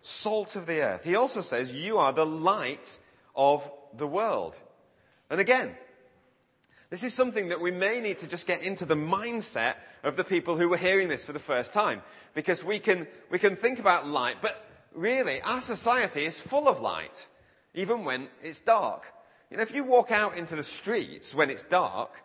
Salt 0.03 0.55
of 0.55 0.67
the 0.67 0.81
earth. 0.81 1.03
He 1.03 1.15
also 1.15 1.41
says, 1.41 1.73
You 1.73 1.97
are 1.97 2.13
the 2.13 2.25
light 2.25 2.99
of 3.35 3.69
the 3.97 4.07
world. 4.07 4.59
And 5.29 5.39
again, 5.39 5.75
this 6.89 7.03
is 7.03 7.13
something 7.13 7.49
that 7.49 7.61
we 7.61 7.71
may 7.71 7.99
need 7.99 8.19
to 8.19 8.27
just 8.27 8.45
get 8.45 8.61
into 8.61 8.85
the 8.85 8.95
mindset 8.95 9.75
of 10.03 10.15
the 10.15 10.23
people 10.23 10.57
who 10.57 10.69
were 10.69 10.77
hearing 10.77 11.07
this 11.07 11.25
for 11.25 11.33
the 11.33 11.39
first 11.39 11.73
time. 11.73 12.03
Because 12.35 12.63
we 12.63 12.77
can, 12.77 13.07
we 13.31 13.39
can 13.39 13.55
think 13.55 13.79
about 13.79 14.05
light, 14.05 14.37
but 14.41 14.63
really, 14.93 15.41
our 15.41 15.61
society 15.61 16.25
is 16.25 16.39
full 16.39 16.67
of 16.67 16.81
light, 16.81 17.27
even 17.73 18.03
when 18.03 18.27
it's 18.43 18.59
dark. 18.59 19.05
You 19.49 19.57
know, 19.57 19.63
if 19.63 19.73
you 19.73 19.83
walk 19.83 20.11
out 20.11 20.37
into 20.37 20.55
the 20.55 20.63
streets 20.63 21.33
when 21.33 21.49
it's 21.49 21.63
dark, 21.63 22.23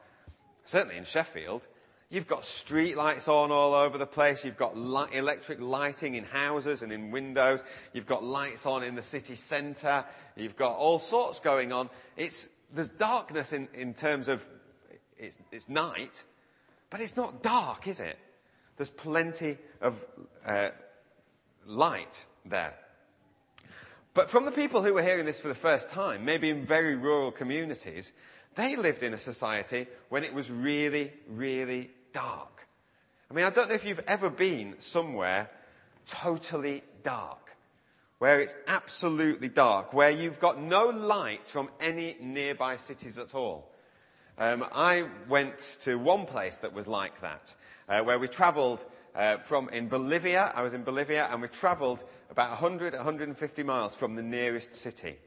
certainly 0.64 0.96
in 0.96 1.04
Sheffield, 1.04 1.66
You've 2.10 2.26
got 2.26 2.42
street 2.44 2.96
lights 2.96 3.28
on 3.28 3.52
all 3.52 3.74
over 3.74 3.98
the 3.98 4.06
place. 4.06 4.42
You've 4.42 4.56
got 4.56 4.78
light, 4.78 5.12
electric 5.12 5.60
lighting 5.60 6.14
in 6.14 6.24
houses 6.24 6.82
and 6.82 6.90
in 6.90 7.10
windows. 7.10 7.62
You've 7.92 8.06
got 8.06 8.24
lights 8.24 8.64
on 8.64 8.82
in 8.82 8.94
the 8.94 9.02
city 9.02 9.34
centre. 9.34 10.06
You've 10.34 10.56
got 10.56 10.76
all 10.76 10.98
sorts 10.98 11.38
going 11.38 11.70
on. 11.70 11.90
It's, 12.16 12.48
there's 12.72 12.88
darkness 12.88 13.52
in, 13.52 13.68
in 13.74 13.92
terms 13.92 14.28
of 14.28 14.46
it's, 15.18 15.36
it's 15.52 15.68
night, 15.68 16.24
but 16.88 17.02
it's 17.02 17.16
not 17.16 17.42
dark, 17.42 17.86
is 17.86 18.00
it? 18.00 18.18
There's 18.78 18.88
plenty 18.88 19.58
of 19.82 20.02
uh, 20.46 20.70
light 21.66 22.24
there. 22.46 22.74
But 24.14 24.30
from 24.30 24.46
the 24.46 24.50
people 24.50 24.82
who 24.82 24.94
were 24.94 25.02
hearing 25.02 25.26
this 25.26 25.40
for 25.40 25.48
the 25.48 25.54
first 25.54 25.90
time, 25.90 26.24
maybe 26.24 26.48
in 26.48 26.64
very 26.64 26.94
rural 26.94 27.32
communities, 27.32 28.14
they 28.54 28.76
lived 28.76 29.02
in 29.02 29.12
a 29.12 29.18
society 29.18 29.86
when 30.08 30.24
it 30.24 30.32
was 30.32 30.50
really, 30.50 31.12
really 31.28 31.90
dark. 32.12 32.66
I 33.30 33.34
mean, 33.34 33.44
I 33.44 33.50
don't 33.50 33.68
know 33.68 33.74
if 33.74 33.84
you've 33.84 34.04
ever 34.06 34.30
been 34.30 34.76
somewhere 34.80 35.50
totally 36.06 36.82
dark, 37.02 37.56
where 38.18 38.40
it's 38.40 38.54
absolutely 38.66 39.48
dark, 39.48 39.92
where 39.92 40.10
you've 40.10 40.40
got 40.40 40.60
no 40.60 40.86
light 40.86 41.44
from 41.44 41.68
any 41.80 42.16
nearby 42.20 42.76
cities 42.76 43.18
at 43.18 43.34
all. 43.34 43.70
Um, 44.38 44.64
I 44.72 45.06
went 45.28 45.78
to 45.82 45.96
one 45.96 46.24
place 46.24 46.58
that 46.58 46.72
was 46.72 46.86
like 46.86 47.20
that, 47.20 47.54
uh, 47.88 48.02
where 48.02 48.18
we 48.18 48.28
travelled 48.28 48.84
uh, 49.14 49.38
from 49.38 49.68
in 49.70 49.88
Bolivia. 49.88 50.52
I 50.54 50.62
was 50.62 50.74
in 50.74 50.84
Bolivia, 50.84 51.28
and 51.30 51.42
we 51.42 51.48
travelled 51.48 52.02
about 52.30 52.50
100, 52.50 52.94
150 52.94 53.62
miles 53.62 53.94
from 53.94 54.14
the 54.14 54.22
nearest 54.22 54.74
city. 54.74 55.18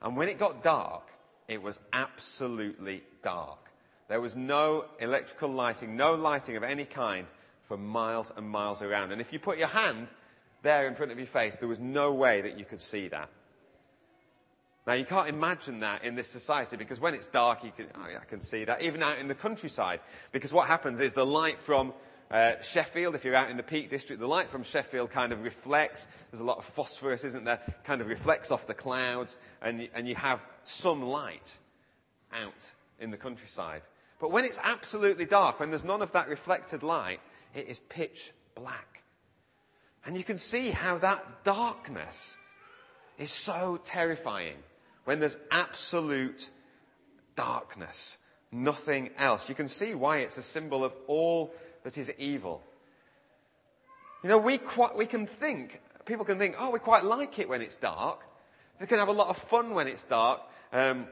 And 0.00 0.16
when 0.16 0.28
it 0.28 0.38
got 0.38 0.62
dark, 0.64 1.10
it 1.48 1.62
was 1.62 1.78
absolutely 1.92 3.02
dark. 3.22 3.65
There 4.08 4.20
was 4.20 4.36
no 4.36 4.84
electrical 5.00 5.48
lighting, 5.48 5.96
no 5.96 6.14
lighting 6.14 6.56
of 6.56 6.62
any 6.62 6.84
kind 6.84 7.26
for 7.66 7.76
miles 7.76 8.32
and 8.36 8.48
miles 8.48 8.82
around. 8.82 9.12
And 9.12 9.20
if 9.20 9.32
you 9.32 9.38
put 9.38 9.58
your 9.58 9.68
hand 9.68 10.06
there 10.62 10.86
in 10.86 10.94
front 10.94 11.12
of 11.12 11.18
your 11.18 11.26
face, 11.26 11.56
there 11.56 11.68
was 11.68 11.80
no 11.80 12.12
way 12.12 12.40
that 12.40 12.58
you 12.58 12.64
could 12.64 12.80
see 12.80 13.08
that. 13.08 13.28
Now, 14.86 14.92
you 14.92 15.04
can't 15.04 15.28
imagine 15.28 15.80
that 15.80 16.04
in 16.04 16.14
this 16.14 16.28
society 16.28 16.76
because 16.76 17.00
when 17.00 17.14
it's 17.14 17.26
dark, 17.26 17.64
you 17.64 17.72
can, 17.72 17.86
oh, 17.96 18.02
I 18.02 18.24
can 18.24 18.40
see 18.40 18.64
that. 18.64 18.82
Even 18.82 19.02
out 19.02 19.18
in 19.18 19.26
the 19.26 19.34
countryside. 19.34 19.98
Because 20.30 20.52
what 20.52 20.68
happens 20.68 21.00
is 21.00 21.12
the 21.12 21.26
light 21.26 21.60
from 21.60 21.92
uh, 22.30 22.52
Sheffield, 22.62 23.16
if 23.16 23.24
you're 23.24 23.34
out 23.34 23.50
in 23.50 23.56
the 23.56 23.64
Peak 23.64 23.90
District, 23.90 24.20
the 24.20 24.28
light 24.28 24.48
from 24.48 24.62
Sheffield 24.62 25.10
kind 25.10 25.32
of 25.32 25.42
reflects. 25.42 26.06
There's 26.30 26.40
a 26.40 26.44
lot 26.44 26.58
of 26.58 26.64
phosphorus, 26.66 27.24
isn't 27.24 27.44
there? 27.44 27.60
Kind 27.84 28.00
of 28.00 28.06
reflects 28.06 28.52
off 28.52 28.68
the 28.68 28.74
clouds, 28.74 29.38
and, 29.60 29.88
and 29.92 30.08
you 30.08 30.14
have 30.14 30.40
some 30.62 31.02
light 31.02 31.58
out 32.32 32.70
in 33.00 33.10
the 33.10 33.16
countryside. 33.16 33.82
But 34.18 34.30
when 34.30 34.44
it's 34.44 34.58
absolutely 34.62 35.26
dark, 35.26 35.60
when 35.60 35.70
there's 35.70 35.84
none 35.84 36.02
of 36.02 36.12
that 36.12 36.28
reflected 36.28 36.82
light, 36.82 37.20
it 37.54 37.68
is 37.68 37.78
pitch 37.78 38.32
black. 38.54 39.02
And 40.04 40.16
you 40.16 40.24
can 40.24 40.38
see 40.38 40.70
how 40.70 40.98
that 40.98 41.44
darkness 41.44 42.38
is 43.18 43.30
so 43.30 43.78
terrifying 43.82 44.56
when 45.04 45.20
there's 45.20 45.36
absolute 45.50 46.50
darkness, 47.34 48.16
nothing 48.52 49.10
else. 49.18 49.48
You 49.48 49.54
can 49.54 49.68
see 49.68 49.94
why 49.94 50.18
it's 50.18 50.38
a 50.38 50.42
symbol 50.42 50.84
of 50.84 50.92
all 51.06 51.52
that 51.82 51.98
is 51.98 52.12
evil. 52.18 52.62
You 54.22 54.30
know, 54.30 54.38
we, 54.38 54.58
quite, 54.58 54.96
we 54.96 55.06
can 55.06 55.26
think, 55.26 55.80
people 56.04 56.24
can 56.24 56.38
think, 56.38 56.56
oh, 56.58 56.70
we 56.70 56.78
quite 56.78 57.04
like 57.04 57.38
it 57.38 57.48
when 57.48 57.60
it's 57.60 57.76
dark. 57.76 58.20
They 58.80 58.86
can 58.86 58.98
have 58.98 59.08
a 59.08 59.12
lot 59.12 59.28
of 59.28 59.38
fun 59.38 59.70
when 59.70 59.86
it's 59.86 60.02
dark. 60.02 60.40
Um, 60.72 61.06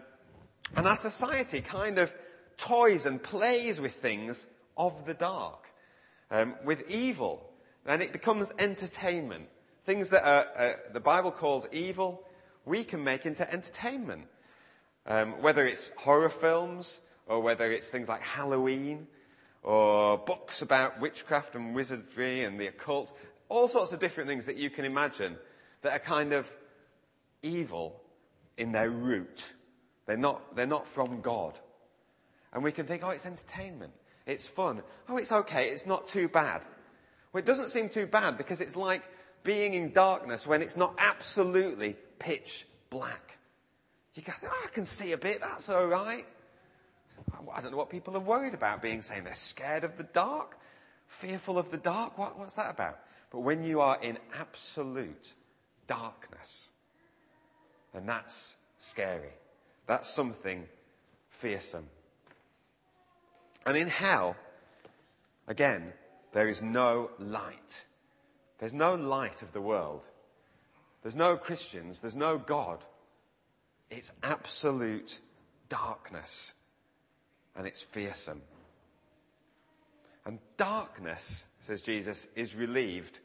and 0.77 0.87
our 0.87 0.97
society 0.97 1.61
kind 1.61 1.99
of 1.99 2.13
toys 2.57 3.07
and 3.07 3.23
plays 3.23 3.81
with 3.81 3.95
things 3.95 4.47
of 4.77 5.07
the 5.07 5.15
dark, 5.15 5.67
um, 6.31 6.55
with 6.65 6.91
evil. 6.91 7.51
And 7.87 8.03
it 8.03 8.13
becomes 8.13 8.53
entertainment. 8.59 9.49
Things 9.85 10.11
that 10.11 10.25
are, 10.25 10.47
uh, 10.57 10.75
the 10.93 11.01
Bible 11.01 11.31
calls 11.31 11.67
evil, 11.73 12.25
we 12.65 12.85
can 12.85 13.05
make 13.05 13.27
into 13.27 13.51
entertainment. 13.53 14.27
Um, 15.07 15.43
whether 15.43 15.67
it's 15.67 15.91
horror 15.97 16.31
films, 16.31 17.01
or 17.27 17.41
whether 17.41 17.71
it's 17.71 17.91
things 17.91 18.09
like 18.09 18.23
Halloween, 18.23 19.07
or 19.63 20.19
books 20.19 20.63
about 20.63 21.01
witchcraft 21.01 21.57
and 21.57 21.75
wizardry 21.75 22.45
and 22.45 22.59
the 22.59 22.69
occult, 22.69 23.17
all 23.49 23.69
sorts 23.69 23.93
of 23.93 24.01
different 24.01 24.29
things 24.29 24.47
that 24.47 24.57
you 24.57 24.71
can 24.71 24.85
imagine 24.85 25.37
that 25.83 25.93
are 25.93 25.99
kind 25.99 26.33
of 26.33 26.51
evil 27.43 28.01
in 28.57 28.73
their 28.73 28.91
root. 28.91 29.53
They're 30.07 30.17
not, 30.17 30.57
they're 30.57 30.67
not 30.67 30.87
from 30.87 31.21
God. 31.21 31.59
And 32.55 32.63
we 32.63 32.73
can 32.73 32.87
think, 32.87 33.03
oh, 33.05 33.11
it's 33.11 33.27
entertainment. 33.27 33.93
It's 34.27 34.47
fun. 34.47 34.83
Oh, 35.09 35.17
it's 35.17 35.33
okay. 35.33 35.69
It's 35.69 35.87
not 35.87 36.09
too 36.09 36.29
bad. 36.29 36.63
Well, 37.33 37.41
it 37.43 37.47
doesn't 37.47 37.71
seem 37.71 37.89
too 37.89 38.07
bad 38.07 38.39
because 38.39 38.61
it's 38.61 38.77
like 38.77 39.03
being 39.43 39.75
in 39.75 39.93
darkness 39.93 40.47
when 40.47 40.63
it's 40.63 40.77
not 40.77 40.95
absolutely 40.99 41.97
pitch 42.19 42.67
black. 42.91 43.37
You 44.15 44.23
go, 44.23 44.33
oh, 44.45 44.63
I 44.65 44.69
can 44.69 44.87
see 44.87 45.13
a 45.13 45.19
bit. 45.19 45.41
That's 45.41 45.69
all 45.69 45.87
right. 45.87 46.25
I 47.53 47.61
don't 47.61 47.73
know 47.73 47.77
what 47.77 47.91
people 47.91 48.17
are 48.17 48.21
worried 48.21 48.55
about 48.55 48.81
being 48.81 49.03
saying 49.03 49.25
they're 49.25 49.35
scared 49.35 49.85
of 49.85 49.97
the 49.97 50.05
dark, 50.05 50.57
fearful 51.09 51.59
of 51.59 51.71
the 51.71 51.77
dark. 51.77 52.17
What, 52.17 52.39
what's 52.39 52.55
that 52.55 52.71
about? 52.71 53.01
But 53.31 53.41
when 53.41 53.65
you 53.65 53.81
are 53.81 53.99
in 54.01 54.19
absolute 54.39 55.35
darkness, 55.89 56.71
then 57.93 58.07
that's 58.07 58.55
scary. 58.79 59.33
That's 59.87 60.09
something 60.09 60.67
fearsome. 61.31 61.87
And 63.67 63.77
in 63.77 63.89
hell, 63.89 64.37
again, 65.47 65.93
there 66.33 66.49
is 66.49 66.63
no 66.63 67.11
light. 67.19 67.85
There's 68.59 68.75
no 68.75 68.95
light 68.95 69.43
of 69.43 69.53
the 69.53 69.61
world. 69.61 70.03
There's 71.03 71.17
no 71.17 71.37
Christians. 71.37 72.01
There's 72.01 72.17
no 72.17 72.39
God. 72.39 72.85
It's 73.91 74.13
absolute 74.23 75.21
darkness. 75.69 76.55
And 77.57 77.67
it's 77.67 77.81
fearsome. 77.81 78.43
And 80.27 80.39
darkness, 80.57 81.47
says 81.61 81.83
Jesus, 81.83 82.27
is 82.35 82.55
relieved 82.55 83.21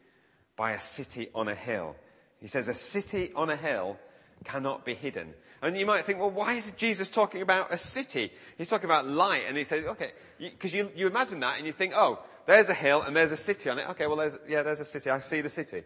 by 0.56 0.72
a 0.72 0.80
city 0.80 1.30
on 1.34 1.48
a 1.48 1.54
hill. 1.54 1.96
He 2.40 2.46
says, 2.46 2.68
a 2.68 2.74
city 2.74 3.32
on 3.34 3.50
a 3.50 3.56
hill 3.56 3.98
cannot 4.44 4.84
be 4.84 4.94
hidden. 4.94 5.34
And 5.62 5.76
you 5.76 5.84
might 5.84 6.04
think, 6.06 6.18
well, 6.18 6.30
why 6.30 6.54
is 6.54 6.72
Jesus 6.72 7.08
talking 7.08 7.42
about 7.42 7.72
a 7.72 7.76
city? 7.76 8.32
He's 8.56 8.68
talking 8.68 8.86
about 8.86 9.06
light. 9.06 9.44
And 9.46 9.56
he 9.56 9.64
says, 9.64 9.84
okay, 9.84 10.12
because 10.38 10.72
you, 10.72 10.84
you, 10.84 10.90
you, 10.96 11.06
imagine 11.06 11.40
that 11.40 11.58
and 11.58 11.66
you 11.66 11.72
think, 11.72 11.92
oh, 11.94 12.18
there's 12.46 12.70
a 12.70 12.74
hill 12.74 13.02
and 13.02 13.14
there's 13.14 13.32
a 13.32 13.36
city 13.36 13.68
on 13.68 13.78
it. 13.78 13.88
Okay, 13.90 14.06
well, 14.06 14.16
there's, 14.16 14.38
yeah, 14.48 14.62
there's 14.62 14.80
a 14.80 14.84
city. 14.84 15.10
I 15.10 15.20
see 15.20 15.42
the 15.42 15.50
city. 15.50 15.82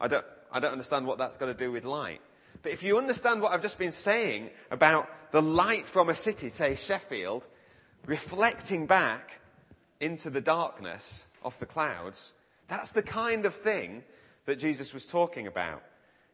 I 0.00 0.08
don't, 0.08 0.24
I 0.50 0.60
don't 0.60 0.72
understand 0.72 1.06
what 1.06 1.18
that's 1.18 1.36
got 1.36 1.46
to 1.46 1.54
do 1.54 1.70
with 1.70 1.84
light. 1.84 2.20
But 2.62 2.72
if 2.72 2.82
you 2.82 2.96
understand 2.96 3.42
what 3.42 3.52
I've 3.52 3.62
just 3.62 3.78
been 3.78 3.92
saying 3.92 4.50
about 4.70 5.08
the 5.30 5.42
light 5.42 5.86
from 5.86 6.08
a 6.08 6.14
city, 6.14 6.48
say 6.48 6.74
Sheffield, 6.74 7.46
reflecting 8.06 8.86
back 8.86 9.40
into 10.00 10.30
the 10.30 10.40
darkness 10.40 11.26
of 11.42 11.58
the 11.58 11.66
clouds, 11.66 12.34
that's 12.68 12.92
the 12.92 13.02
kind 13.02 13.44
of 13.44 13.54
thing 13.54 14.04
that 14.46 14.58
Jesus 14.58 14.94
was 14.94 15.06
talking 15.06 15.46
about. 15.46 15.82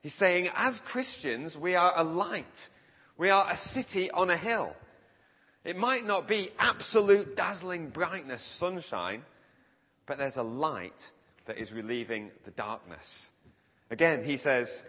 He's 0.02 0.14
saying, 0.14 0.48
as 0.54 0.80
Christians, 0.80 1.56
we 1.56 1.74
are 1.74 1.92
a 1.96 2.04
light. 2.04 2.68
We 3.16 3.30
are 3.30 3.50
a 3.50 3.56
city 3.56 4.10
on 4.10 4.30
a 4.30 4.36
hill. 4.36 4.74
It 5.64 5.76
might 5.76 6.06
not 6.06 6.28
be 6.28 6.50
absolute 6.58 7.36
dazzling 7.36 7.90
brightness, 7.90 8.42
sunshine, 8.42 9.22
but 10.06 10.18
there's 10.18 10.36
a 10.36 10.42
light 10.42 11.10
that 11.46 11.58
is 11.58 11.72
relieving 11.72 12.30
the 12.44 12.52
darkness. 12.52 13.30
Again, 13.90 14.22
he 14.22 14.36
says, 14.36 14.82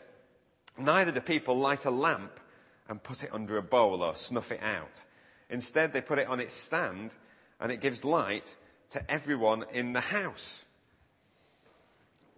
neither 0.78 1.12
do 1.12 1.22
people 1.22 1.58
light 1.58 1.86
a 1.86 1.92
lamp 1.92 2.40
and 2.88 3.02
put 3.02 3.24
it 3.24 3.34
under 3.34 3.58
a 3.58 3.64
bowl 3.64 4.04
or 4.04 4.16
snuff 4.16 4.52
it 4.52 4.62
out. 4.62 5.04
Instead, 5.50 5.92
they 5.92 6.02
put 6.02 6.20
it 6.20 6.28
on 6.28 6.40
its 6.40 6.54
stand 6.54 7.14
and 7.60 7.72
it 7.72 7.82
gives 7.82 8.04
light 8.04 8.56
to 8.92 9.12
everyone 9.12 9.66
in 9.74 9.94
the 9.94 10.00
house. 10.00 10.66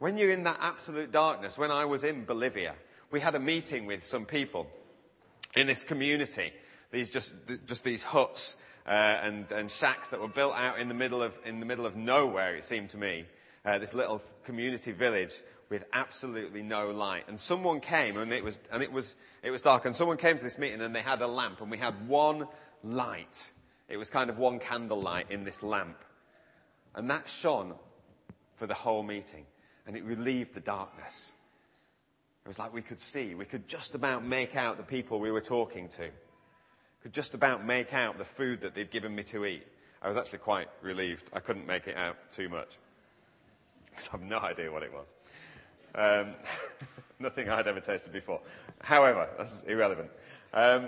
When 0.01 0.17
you're 0.17 0.31
in 0.31 0.41
that 0.45 0.57
absolute 0.61 1.11
darkness, 1.11 1.59
when 1.59 1.69
I 1.69 1.85
was 1.85 2.03
in 2.03 2.25
Bolivia, 2.25 2.73
we 3.11 3.19
had 3.19 3.35
a 3.35 3.39
meeting 3.39 3.85
with 3.85 4.03
some 4.03 4.25
people 4.25 4.65
in 5.55 5.67
this 5.67 5.83
community. 5.83 6.51
These 6.89 7.11
just, 7.11 7.35
just 7.67 7.83
these 7.83 8.01
huts 8.01 8.57
uh, 8.87 8.89
and, 8.89 9.51
and 9.51 9.69
shacks 9.69 10.09
that 10.09 10.19
were 10.19 10.27
built 10.27 10.55
out 10.55 10.79
in 10.79 10.87
the 10.87 10.95
middle 10.95 11.21
of, 11.21 11.37
in 11.45 11.59
the 11.59 11.67
middle 11.67 11.85
of 11.85 11.95
nowhere, 11.95 12.55
it 12.55 12.63
seemed 12.63 12.89
to 12.89 12.97
me. 12.97 13.27
Uh, 13.63 13.77
this 13.77 13.93
little 13.93 14.23
community 14.43 14.91
village 14.91 15.35
with 15.69 15.85
absolutely 15.93 16.63
no 16.63 16.89
light. 16.89 17.25
And 17.27 17.39
someone 17.39 17.79
came 17.79 18.17
and 18.17 18.33
it 18.33 18.43
was, 18.43 18.59
and 18.71 18.81
it 18.81 18.91
was, 18.91 19.15
it 19.43 19.51
was 19.51 19.61
dark 19.61 19.85
and 19.85 19.95
someone 19.95 20.17
came 20.17 20.35
to 20.35 20.43
this 20.43 20.57
meeting 20.57 20.81
and 20.81 20.95
they 20.95 21.01
had 21.01 21.21
a 21.21 21.27
lamp 21.27 21.61
and 21.61 21.69
we 21.69 21.77
had 21.77 22.07
one 22.07 22.47
light. 22.83 23.51
It 23.87 23.97
was 23.97 24.09
kind 24.09 24.31
of 24.31 24.39
one 24.39 24.57
candlelight 24.57 25.29
in 25.29 25.43
this 25.43 25.61
lamp. 25.61 25.99
And 26.95 27.07
that 27.11 27.29
shone 27.29 27.75
for 28.55 28.65
the 28.65 28.73
whole 28.73 29.03
meeting 29.03 29.45
and 29.87 29.95
it 29.95 30.03
relieved 30.03 30.53
the 30.53 30.59
darkness. 30.59 31.33
It 32.45 32.47
was 32.47 32.59
like 32.59 32.73
we 32.73 32.81
could 32.81 32.99
see, 32.99 33.35
we 33.35 33.45
could 33.45 33.67
just 33.67 33.93
about 33.95 34.25
make 34.25 34.55
out 34.55 34.77
the 34.77 34.83
people 34.83 35.19
we 35.19 35.31
were 35.31 35.41
talking 35.41 35.87
to. 35.89 36.09
Could 37.03 37.13
just 37.13 37.33
about 37.33 37.65
make 37.65 37.93
out 37.93 38.17
the 38.17 38.25
food 38.25 38.61
that 38.61 38.75
they'd 38.75 38.91
given 38.91 39.15
me 39.15 39.23
to 39.23 39.45
eat. 39.45 39.65
I 40.01 40.07
was 40.07 40.17
actually 40.17 40.39
quite 40.39 40.67
relieved. 40.81 41.29
I 41.33 41.39
couldn't 41.39 41.65
make 41.65 41.87
it 41.87 41.95
out 41.95 42.17
too 42.31 42.49
much. 42.49 42.69
Because 43.89 44.07
I 44.07 44.11
have 44.11 44.21
no 44.21 44.39
idea 44.39 44.71
what 44.71 44.83
it 44.83 44.91
was. 44.93 45.05
Um, 45.95 46.33
nothing 47.19 47.49
I'd 47.49 47.67
ever 47.67 47.81
tasted 47.81 48.13
before. 48.13 48.39
However, 48.79 49.27
that's 49.37 49.63
irrelevant. 49.63 50.09
Um, 50.53 50.87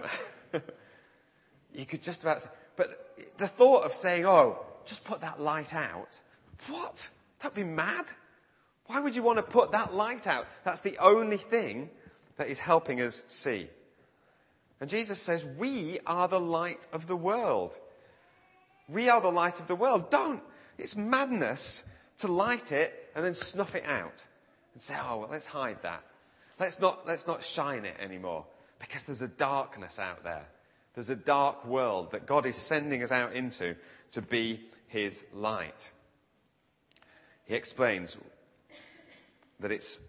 you 1.73 1.86
could 1.86 2.01
just 2.01 2.23
about 2.23 2.43
say, 2.43 2.49
but 2.77 3.17
the 3.38 3.47
thought 3.47 3.84
of 3.84 3.93
saying, 3.93 4.25
oh, 4.25 4.65
just 4.86 5.03
put 5.03 5.19
that 5.19 5.41
light 5.41 5.73
out, 5.73 6.19
what? 6.69 7.10
That'd 7.41 7.56
be 7.56 7.63
mad. 7.65 8.06
Why 8.87 8.99
would 8.99 9.15
you 9.15 9.23
want 9.23 9.37
to 9.37 9.43
put 9.43 9.71
that 9.71 9.93
light 9.93 10.27
out? 10.27 10.47
That's 10.63 10.81
the 10.81 10.97
only 10.97 11.37
thing 11.37 11.89
that 12.37 12.47
is 12.47 12.59
helping 12.59 13.01
us 13.01 13.23
see. 13.27 13.69
And 14.81 14.89
Jesus 14.89 15.21
says, 15.21 15.45
We 15.45 15.99
are 16.05 16.27
the 16.27 16.39
light 16.39 16.87
of 16.91 17.07
the 17.07 17.15
world. 17.15 17.79
We 18.89 19.09
are 19.09 19.21
the 19.21 19.31
light 19.31 19.59
of 19.59 19.67
the 19.67 19.75
world. 19.75 20.09
Don't. 20.09 20.41
It's 20.77 20.95
madness 20.95 21.83
to 22.19 22.27
light 22.27 22.71
it 22.71 23.11
and 23.15 23.23
then 23.23 23.35
snuff 23.35 23.75
it 23.75 23.85
out 23.85 24.25
and 24.73 24.81
say, 24.81 24.95
Oh, 25.01 25.19
well, 25.19 25.29
let's 25.31 25.45
hide 25.45 25.81
that. 25.83 26.03
Let's 26.59 26.79
not, 26.79 27.07
let's 27.07 27.27
not 27.27 27.43
shine 27.43 27.85
it 27.85 27.95
anymore 27.99 28.45
because 28.79 29.03
there's 29.05 29.21
a 29.21 29.27
darkness 29.27 29.99
out 29.99 30.23
there. 30.23 30.45
There's 30.93 31.09
a 31.09 31.15
dark 31.15 31.65
world 31.65 32.11
that 32.11 32.25
God 32.25 32.45
is 32.45 32.55
sending 32.55 33.01
us 33.01 33.11
out 33.11 33.33
into 33.33 33.75
to 34.11 34.21
be 34.21 34.61
His 34.87 35.25
light. 35.33 35.89
He 37.45 37.55
explains 37.55 38.15
that 39.63 39.71
it's 39.71 39.99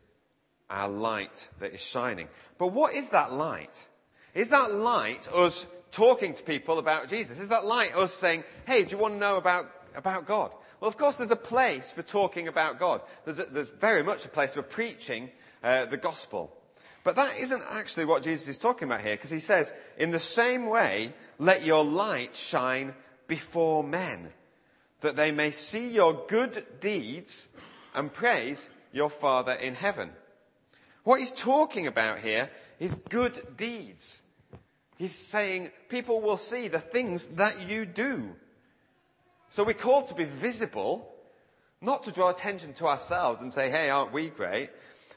our 0.69 0.89
light 0.89 1.49
that 1.61 1.73
is 1.73 1.81
shining. 1.81 2.29
But 2.59 2.69
what 2.69 2.95
is 2.95 3.09
that 3.11 3.33
light? 3.33 3.87
Is 4.35 4.51
that 4.51 4.75
light 4.75 5.29
us 5.33 5.67
talking 5.91 6.35
to 6.35 6.43
people 6.43 6.79
about 6.79 7.09
Jesus? 7.09 7.39
Is 7.39 7.49
that 7.49 7.65
light 7.65 7.95
us 7.97 8.13
saying, 8.13 8.45
hey, 8.67 8.83
do 8.83 8.91
you 8.91 8.99
want 8.99 9.15
to 9.15 9.19
know 9.19 9.37
about, 9.37 9.71
about 9.95 10.27
God? 10.27 10.51
Well, 10.81 10.89
of 10.89 10.97
course, 10.97 11.17
there's 11.17 11.31
a 11.31 11.37
place 11.37 11.91
for 11.91 12.03
talking 12.03 12.49
about 12.49 12.79
God. 12.79 13.01
There's, 13.25 13.39
a, 13.39 13.45
there's 13.45 13.71
very 13.71 14.03
much 14.03 14.25
a 14.25 14.29
place 14.29 14.53
for 14.53 14.63
preaching 14.63 15.31
uh, 15.63 15.87
the 15.87 15.97
gospel. 15.97 16.53
But 17.05 17.17
that 17.17 17.37
isn't 17.39 17.63
actually 17.71 18.07
what 18.07 18.23
Jesus 18.23 18.49
is 18.49 18.59
talking 18.59 18.89
about 18.89 19.03
here, 19.03 19.15
because 19.15 19.31
he 19.31 19.41
says, 19.41 19.73
in 19.99 20.11
the 20.11 20.19
same 20.19 20.67
way, 20.67 21.15
let 21.39 21.65
your 21.65 21.85
light 21.85 22.35
shine 22.35 22.95
before 23.29 23.85
men, 23.85 24.31
that 25.01 25.17
they 25.17 25.31
may 25.31 25.53
see 25.53 25.91
your 25.91 26.25
good 26.27 26.65
deeds 26.81 27.49
and 27.95 28.13
praise 28.13 28.69
your 28.95 29.11
Father 29.11 29.53
in 29.53 29.75
heaven. 29.75 30.11
What 31.03 31.21
he's 31.21 31.33
talking 31.33 31.87
about 31.87 32.21
here 32.21 32.49
is 32.79 32.95
good 32.95 33.57
deeds. 33.57 34.23
He's 34.97 35.15
saying 35.15 35.71
people 35.89 36.21
will 36.21 36.37
see 36.37 36.69
the 36.69 36.79
things 36.79 37.27
that 37.27 37.69
you 37.69 37.85
do. 37.85 38.31
So 39.49 39.65
we're 39.65 39.75
called 39.75 40.07
to 40.09 40.15
be 40.15 40.25
visible, 40.25 41.13
not 41.81 42.05
to 42.05 42.13
draw 42.13 42.31
attention 42.31 42.73
to 42.75 42.87
ourselves 42.87 43.43
and 43.43 43.53
say, 43.53 43.71
hey, 43.71 43.91
aren't 43.91 44.13
we 44.13 44.29
great? 44.29 44.71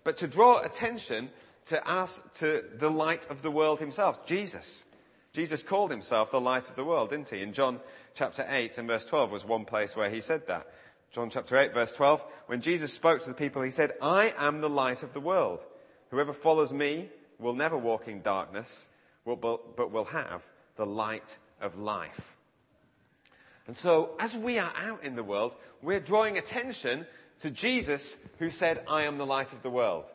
But 0.04 0.18
to 0.18 0.28
draw 0.28 0.60
attention 0.62 1.30
to 1.66 1.90
us, 1.90 2.22
to 2.36 2.64
the 2.78 2.90
light 2.90 3.30
of 3.30 3.42
the 3.42 3.52
world 3.52 3.80
himself, 3.80 4.26
Jesus. 4.26 4.84
Jesus 5.34 5.62
called 5.62 5.92
himself 5.92 6.32
the 6.32 6.42
light 6.42 6.68
of 6.70 6.76
the 6.76 6.84
world, 6.84 7.12
didn't 7.12 7.30
he? 7.30 7.42
In 7.42 7.54
John 7.54 7.80
chapter 8.16 8.46
8 8.50 8.78
and 8.80 8.88
verse 8.88 9.06
12 9.06 9.32
was 9.32 9.46
one 9.46 9.66
place 9.66 9.96
where 9.96 10.10
he 10.10 10.22
said 10.22 10.48
that. 10.48 10.68
John 11.12 11.30
chapter 11.30 11.58
8 11.58 11.74
verse 11.74 11.94
12, 11.94 12.24
when 12.48 12.62
Jesus 12.62 12.94
spoke 12.94 13.22
to 13.22 13.30
the 13.30 13.36
people, 13.36 13.62
he 13.62 13.72
said, 13.72 13.94
I 14.02 14.34
am 14.38 14.62
the 14.62 14.70
light 14.70 15.04
of 15.04 15.14
the 15.14 15.20
world. 15.20 15.66
Whoever 16.12 16.34
follows 16.34 16.72
me 16.72 17.10
will 17.40 17.54
never 17.54 17.78
walk 17.78 18.08
in 18.08 18.22
darkness, 18.22 18.88
but 19.26 19.92
will 19.92 20.06
have 20.06 20.44
the 20.76 20.86
light 20.86 21.38
of 21.62 21.78
life. 21.78 22.38
And 23.68 23.76
so, 23.76 24.12
as 24.20 24.36
we 24.36 24.60
are 24.60 24.72
out 24.86 25.04
in 25.04 25.16
the 25.16 25.24
world, 25.24 25.54
we're 25.82 26.00
drawing 26.00 26.38
attention 26.38 27.06
to 27.40 27.52
Jesus 27.52 28.18
who 28.40 28.50
said, 28.50 28.84
I 28.88 29.04
am 29.04 29.18
the 29.18 29.26
light 29.26 29.54
of 29.54 29.62
the 29.62 29.70
world. 29.70 30.06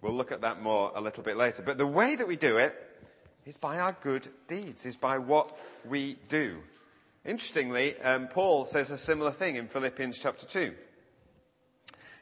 We'll 0.00 0.14
look 0.14 0.32
at 0.32 0.40
that 0.40 0.62
more 0.62 0.92
a 0.94 1.00
little 1.00 1.22
bit 1.22 1.36
later. 1.36 1.62
But 1.62 1.78
the 1.78 1.86
way 1.86 2.16
that 2.16 2.26
we 2.26 2.36
do 2.36 2.56
it 2.56 2.74
is 3.44 3.56
by 3.56 3.78
our 3.78 3.96
good 4.00 4.28
deeds, 4.48 4.86
is 4.86 4.96
by 4.96 5.18
what 5.18 5.58
we 5.84 6.18
do. 6.28 6.58
Interestingly, 7.26 7.98
um, 8.02 8.28
Paul 8.28 8.66
says 8.66 8.90
a 8.90 8.98
similar 8.98 9.32
thing 9.32 9.56
in 9.56 9.66
Philippians 9.66 10.18
chapter 10.18 10.44
2. 10.44 10.74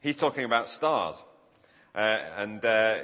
He's 0.01 0.15
talking 0.15 0.45
about 0.45 0.69
stars. 0.69 1.25
Uh, 1.93 2.21
and 2.37 2.65
uh, 2.65 2.99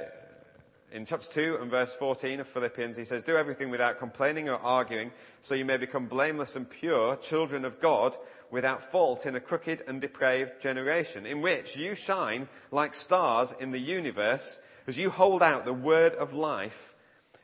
in 0.93 1.05
chapter 1.05 1.29
2 1.29 1.57
and 1.61 1.69
verse 1.69 1.93
14 1.93 2.39
of 2.39 2.47
Philippians, 2.47 2.95
he 2.95 3.03
says, 3.03 3.21
Do 3.21 3.35
everything 3.35 3.69
without 3.69 3.99
complaining 3.99 4.47
or 4.47 4.55
arguing, 4.55 5.11
so 5.41 5.55
you 5.55 5.65
may 5.65 5.75
become 5.75 6.05
blameless 6.05 6.55
and 6.55 6.69
pure, 6.69 7.17
children 7.17 7.65
of 7.65 7.81
God, 7.81 8.15
without 8.49 8.91
fault 8.93 9.25
in 9.25 9.35
a 9.35 9.41
crooked 9.41 9.83
and 9.85 9.99
depraved 9.99 10.61
generation, 10.61 11.25
in 11.25 11.41
which 11.41 11.75
you 11.75 11.95
shine 11.95 12.47
like 12.71 12.95
stars 12.95 13.53
in 13.59 13.71
the 13.71 13.79
universe, 13.79 14.57
as 14.87 14.97
you 14.97 15.09
hold 15.09 15.43
out 15.43 15.65
the 15.65 15.73
word 15.73 16.13
of 16.13 16.33
life, 16.33 16.95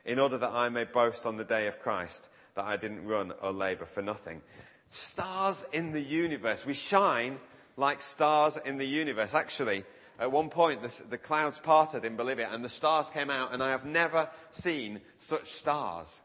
in 0.06 0.18
order 0.18 0.38
that 0.38 0.50
I 0.50 0.70
may 0.70 0.84
boast 0.84 1.26
on 1.26 1.36
the 1.36 1.44
day 1.44 1.66
of 1.66 1.78
Christ 1.78 2.30
that 2.56 2.64
I 2.64 2.76
didn't 2.76 3.06
run 3.06 3.32
or 3.40 3.52
labor 3.52 3.86
for 3.86 4.02
nothing. 4.02 4.42
Stars 4.88 5.64
in 5.72 5.92
the 5.92 6.00
universe. 6.00 6.66
We 6.66 6.74
shine 6.74 7.38
like 7.76 8.02
stars 8.02 8.58
in 8.64 8.78
the 8.78 8.86
universe. 8.86 9.34
Actually, 9.34 9.84
at 10.18 10.32
one 10.32 10.48
point, 10.48 10.82
the, 10.82 11.02
the, 11.10 11.18
clouds 11.18 11.58
parted 11.58 12.04
in 12.04 12.16
Bolivia 12.16 12.48
and 12.50 12.64
the 12.64 12.68
stars 12.68 13.10
came 13.10 13.30
out, 13.30 13.52
and 13.52 13.62
I 13.62 13.70
have 13.70 13.84
never 13.84 14.28
seen 14.50 15.00
such 15.18 15.50
stars 15.50 16.22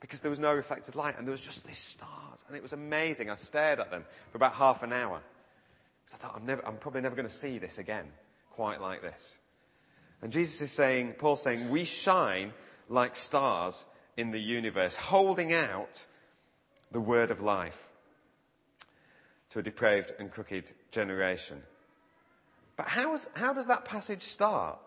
because 0.00 0.20
there 0.20 0.30
was 0.30 0.38
no 0.38 0.54
reflected 0.54 0.94
light, 0.94 1.18
and 1.18 1.26
there 1.26 1.32
was 1.32 1.40
just 1.40 1.66
these 1.66 1.78
stars, 1.78 2.44
and 2.46 2.56
it 2.56 2.62
was 2.62 2.72
amazing. 2.72 3.30
I 3.30 3.36
stared 3.36 3.80
at 3.80 3.90
them 3.90 4.04
for 4.30 4.36
about 4.36 4.54
half 4.54 4.82
an 4.82 4.92
hour 4.92 5.20
because 6.04 6.14
I 6.14 6.22
thought, 6.22 6.36
I'm, 6.36 6.46
never, 6.46 6.66
I'm 6.66 6.76
probably 6.76 7.00
never 7.00 7.16
going 7.16 7.28
to 7.28 7.34
see 7.34 7.58
this 7.58 7.78
again 7.78 8.06
quite 8.52 8.80
like 8.80 9.02
this. 9.02 9.38
And 10.22 10.32
Jesus 10.32 10.62
is 10.62 10.72
saying, 10.72 11.14
Paul's 11.18 11.42
saying, 11.42 11.68
we 11.68 11.84
shine 11.84 12.52
like 12.88 13.16
stars 13.16 13.84
in 14.16 14.30
the 14.30 14.40
universe, 14.40 14.96
holding 14.96 15.52
out 15.52 16.06
the 16.90 17.00
word 17.00 17.30
of 17.30 17.40
life 17.40 17.88
to 19.50 19.58
a 19.58 19.62
depraved 19.62 20.12
and 20.18 20.30
crooked 20.30 20.72
generation. 20.90 21.62
But 22.76 22.88
how, 22.88 23.14
is, 23.14 23.28
how 23.34 23.52
does 23.52 23.66
that 23.68 23.84
passage 23.84 24.22
start? 24.22 24.78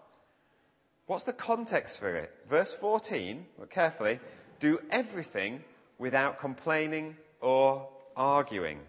What's 1.07 1.23
the 1.23 1.33
context 1.33 1.99
for 1.99 2.15
it? 2.15 2.31
Verse 2.49 2.71
14, 2.73 3.45
look 3.57 3.71
carefully, 3.71 4.19
do 4.59 4.79
everything 4.91 5.63
without 5.97 6.39
complaining 6.39 7.15
or 7.41 7.87
arguing, 8.15 8.79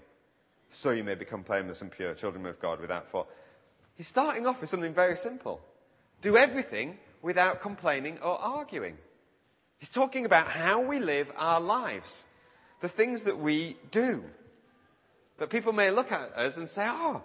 so 0.71 0.91
you 0.91 1.05
may 1.05 1.15
become 1.15 1.43
blameless 1.43 1.81
and 1.81 1.91
pure, 1.91 2.15
children 2.15 2.45
of 2.47 2.61
God 2.61 2.81
without 2.81 3.11
fault. 3.11 3.29
He's 3.95 4.09
starting 4.09 4.47
off 4.47 4.61
with 4.61 4.71
something 4.71 4.95
very 4.95 5.17
simple. 5.17 5.61
Do 6.23 6.37
everything 6.37 6.99
without 7.23 7.61
complaining 7.61 8.19
or 8.19 8.39
arguing. 8.41 8.99
He's 9.81 9.89
talking 9.89 10.27
about 10.27 10.47
how 10.47 10.83
we 10.83 10.99
live 10.99 11.33
our 11.37 11.61
lives, 11.61 12.27
the 12.81 12.89
things 12.89 13.25
that 13.25 13.39
we 13.39 13.77
do. 13.91 14.23
That 15.39 15.49
people 15.49 15.73
may 15.73 15.91
look 15.91 16.13
at 16.13 16.37
us 16.37 16.59
and 16.59 16.69
say, 16.69 16.85
oh, 16.87 17.23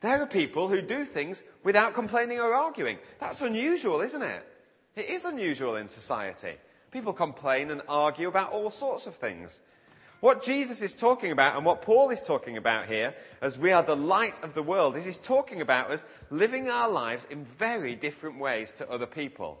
there 0.00 0.20
are 0.20 0.26
people 0.26 0.68
who 0.68 0.82
do 0.82 1.04
things 1.04 1.44
without 1.62 1.94
complaining 1.94 2.40
or 2.40 2.52
arguing. 2.52 2.98
That's 3.20 3.40
unusual, 3.40 4.00
isn't 4.00 4.22
it? 4.22 4.44
It 4.96 5.10
is 5.10 5.24
unusual 5.24 5.76
in 5.76 5.86
society. 5.86 6.54
People 6.90 7.12
complain 7.12 7.70
and 7.70 7.82
argue 7.88 8.26
about 8.28 8.52
all 8.52 8.70
sorts 8.70 9.06
of 9.06 9.14
things. 9.14 9.60
What 10.20 10.42
Jesus 10.42 10.82
is 10.82 10.94
talking 10.94 11.30
about 11.30 11.56
and 11.56 11.64
what 11.64 11.82
Paul 11.82 12.10
is 12.10 12.22
talking 12.22 12.56
about 12.56 12.86
here, 12.86 13.14
as 13.40 13.58
we 13.58 13.70
are 13.70 13.82
the 13.82 13.94
light 13.94 14.42
of 14.42 14.54
the 14.54 14.62
world, 14.62 14.96
is 14.96 15.04
he's 15.04 15.18
talking 15.18 15.60
about 15.60 15.90
us 15.90 16.04
living 16.30 16.68
our 16.68 16.88
lives 16.88 17.26
in 17.30 17.44
very 17.44 17.94
different 17.94 18.40
ways 18.40 18.72
to 18.72 18.90
other 18.90 19.06
people. 19.06 19.60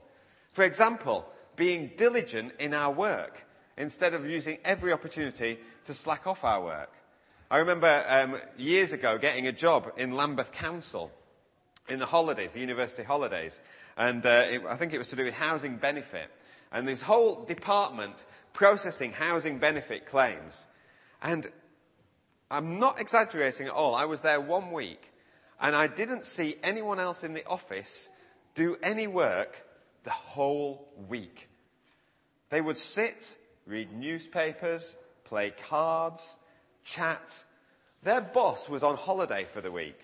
For 0.52 0.64
example, 0.64 1.26
being 1.56 1.90
diligent 1.96 2.52
in 2.58 2.74
our 2.74 2.92
work 2.92 3.44
instead 3.76 4.14
of 4.14 4.26
using 4.26 4.58
every 4.64 4.92
opportunity 4.92 5.58
to 5.84 5.94
slack 5.94 6.26
off 6.26 6.44
our 6.44 6.62
work. 6.62 6.92
I 7.50 7.58
remember 7.58 8.04
um, 8.08 8.38
years 8.56 8.92
ago 8.92 9.18
getting 9.18 9.46
a 9.46 9.52
job 9.52 9.92
in 9.96 10.12
Lambeth 10.12 10.52
Council 10.52 11.10
in 11.88 11.98
the 11.98 12.06
holidays, 12.06 12.52
the 12.52 12.60
university 12.60 13.02
holidays, 13.02 13.60
and 13.96 14.24
uh, 14.26 14.46
it, 14.50 14.62
I 14.68 14.76
think 14.76 14.92
it 14.92 14.98
was 14.98 15.08
to 15.08 15.16
do 15.16 15.24
with 15.24 15.34
housing 15.34 15.76
benefit. 15.76 16.28
And 16.72 16.86
this 16.86 17.00
whole 17.00 17.44
department 17.44 18.26
processing 18.52 19.12
housing 19.12 19.58
benefit 19.58 20.06
claims. 20.06 20.66
And 21.22 21.46
I'm 22.50 22.78
not 22.78 23.00
exaggerating 23.00 23.66
at 23.68 23.72
all. 23.72 23.94
I 23.94 24.06
was 24.06 24.22
there 24.22 24.40
one 24.40 24.72
week. 24.72 25.12
And 25.60 25.74
I 25.74 25.86
didn't 25.86 26.24
see 26.24 26.56
anyone 26.62 26.98
else 26.98 27.22
in 27.24 27.32
the 27.32 27.46
office 27.46 28.08
do 28.54 28.76
any 28.82 29.06
work 29.06 29.65
the 30.06 30.12
whole 30.12 30.88
week. 31.08 31.48
They 32.48 32.60
would 32.60 32.78
sit, 32.78 33.36
read 33.66 33.92
newspapers, 33.92 34.96
play 35.24 35.52
cards, 35.68 36.36
chat. 36.84 37.44
Their 38.04 38.20
boss 38.20 38.68
was 38.68 38.84
on 38.84 38.96
holiday 38.96 39.46
for 39.52 39.60
the 39.60 39.72
week. 39.72 39.98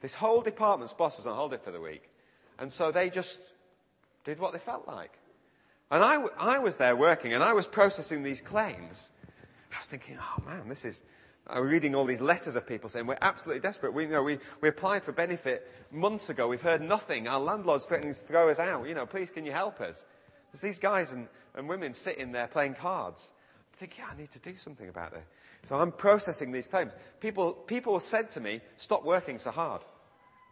This 0.00 0.14
whole 0.14 0.42
department's 0.42 0.92
boss 0.92 1.16
was 1.16 1.28
on 1.28 1.36
holiday 1.36 1.62
for 1.62 1.70
the 1.70 1.80
week. 1.80 2.10
And 2.58 2.72
so 2.72 2.90
they 2.90 3.08
just 3.08 3.40
did 4.24 4.40
what 4.40 4.52
they 4.52 4.58
felt 4.58 4.88
like. 4.88 5.12
And 5.92 6.02
I, 6.02 6.20
I 6.36 6.58
was 6.58 6.76
there 6.76 6.96
working 6.96 7.32
and 7.32 7.42
I 7.42 7.52
was 7.52 7.68
processing 7.68 8.24
these 8.24 8.40
claims. 8.40 9.10
I 9.72 9.78
was 9.78 9.86
thinking, 9.86 10.18
oh 10.20 10.42
man, 10.44 10.68
this 10.68 10.84
is, 10.84 11.04
I'm 11.50 11.66
reading 11.66 11.94
all 11.94 12.04
these 12.04 12.20
letters 12.20 12.56
of 12.56 12.66
people 12.66 12.88
saying 12.90 13.06
we're 13.06 13.16
absolutely 13.22 13.60
desperate. 13.60 13.94
We, 13.94 14.04
you 14.04 14.10
know, 14.10 14.22
we, 14.22 14.38
we 14.60 14.68
applied 14.68 15.02
for 15.02 15.12
benefit 15.12 15.70
months 15.90 16.28
ago. 16.28 16.46
We've 16.46 16.60
heard 16.60 16.82
nothing. 16.82 17.26
Our 17.26 17.40
landlord's 17.40 17.86
threatening 17.86 18.12
to 18.12 18.20
throw 18.20 18.50
us 18.50 18.58
out. 18.58 18.86
You 18.86 18.94
know, 18.94 19.06
please 19.06 19.30
can 19.30 19.46
you 19.46 19.52
help 19.52 19.80
us? 19.80 20.04
There's 20.52 20.60
these 20.60 20.78
guys 20.78 21.12
and, 21.12 21.26
and 21.54 21.68
women 21.68 21.94
sitting 21.94 22.32
there 22.32 22.48
playing 22.48 22.74
cards. 22.74 23.30
I 23.72 23.76
think, 23.76 23.96
yeah, 23.96 24.04
I 24.12 24.16
need 24.16 24.30
to 24.32 24.40
do 24.40 24.56
something 24.56 24.88
about 24.88 25.12
this. 25.12 25.24
So 25.64 25.76
I'm 25.76 25.92
processing 25.92 26.52
these 26.52 26.68
claims. 26.68 26.92
People, 27.20 27.52
people 27.52 27.98
said 28.00 28.30
to 28.32 28.40
me, 28.40 28.60
stop 28.76 29.04
working 29.04 29.38
so 29.38 29.50
hard. 29.50 29.82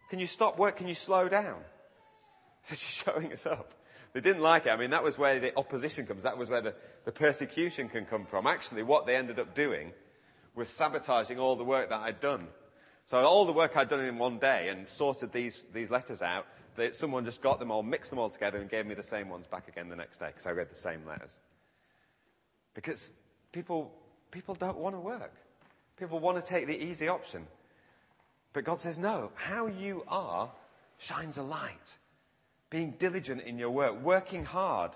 Can 0.08 0.18
you 0.18 0.26
stop 0.26 0.58
work? 0.58 0.76
Can 0.76 0.88
you 0.88 0.94
slow 0.94 1.28
down? 1.28 1.60
Said, 2.62 2.78
you're 2.78 3.14
showing 3.14 3.32
us 3.32 3.46
up. 3.46 3.74
They 4.12 4.20
didn't 4.20 4.42
like 4.42 4.66
it. 4.66 4.70
I 4.70 4.76
mean, 4.76 4.90
that 4.90 5.02
was 5.02 5.18
where 5.18 5.38
the 5.38 5.56
opposition 5.58 6.06
comes. 6.06 6.22
That 6.22 6.38
was 6.38 6.48
where 6.48 6.62
the, 6.62 6.74
the 7.04 7.12
persecution 7.12 7.88
can 7.88 8.06
come 8.06 8.24
from. 8.24 8.46
Actually, 8.46 8.82
what 8.82 9.06
they 9.06 9.14
ended 9.14 9.38
up 9.38 9.54
doing 9.54 9.92
was 10.56 10.68
sabotaging 10.68 11.38
all 11.38 11.54
the 11.54 11.64
work 11.64 11.90
that 11.90 12.00
I'd 12.00 12.20
done. 12.20 12.48
So 13.04 13.18
all 13.18 13.44
the 13.44 13.52
work 13.52 13.76
I'd 13.76 13.88
done 13.88 14.00
in 14.00 14.18
one 14.18 14.38
day 14.38 14.68
and 14.68 14.88
sorted 14.88 15.30
these, 15.30 15.64
these 15.72 15.90
letters 15.90 16.22
out, 16.22 16.46
that 16.74 16.96
someone 16.96 17.24
just 17.24 17.40
got 17.40 17.60
them 17.60 17.70
all, 17.70 17.82
mixed 17.82 18.10
them 18.10 18.18
all 18.18 18.30
together 18.30 18.58
and 18.58 18.68
gave 18.68 18.86
me 18.86 18.94
the 18.94 19.02
same 19.02 19.28
ones 19.28 19.46
back 19.46 19.68
again 19.68 19.88
the 19.88 19.96
next 19.96 20.18
day 20.18 20.26
because 20.26 20.46
I 20.46 20.50
read 20.50 20.70
the 20.70 20.78
same 20.78 21.06
letters. 21.06 21.38
Because 22.74 23.12
people, 23.52 23.92
people 24.30 24.54
don't 24.54 24.78
want 24.78 24.94
to 24.94 25.00
work. 25.00 25.32
People 25.98 26.18
want 26.18 26.42
to 26.42 26.46
take 26.46 26.66
the 26.66 26.84
easy 26.84 27.08
option. 27.08 27.46
But 28.52 28.64
God 28.64 28.80
says, 28.80 28.98
no, 28.98 29.30
how 29.34 29.66
you 29.66 30.02
are 30.08 30.50
shines 30.98 31.38
a 31.38 31.42
light. 31.42 31.96
Being 32.70 32.94
diligent 32.98 33.42
in 33.42 33.58
your 33.58 33.70
work, 33.70 34.02
working 34.02 34.44
hard, 34.44 34.90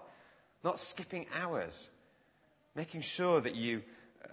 not 0.65 0.79
skipping 0.79 1.27
hours, 1.41 1.91
making 2.75 3.03
sure 3.03 3.41
that 3.41 3.55
you 3.55 3.83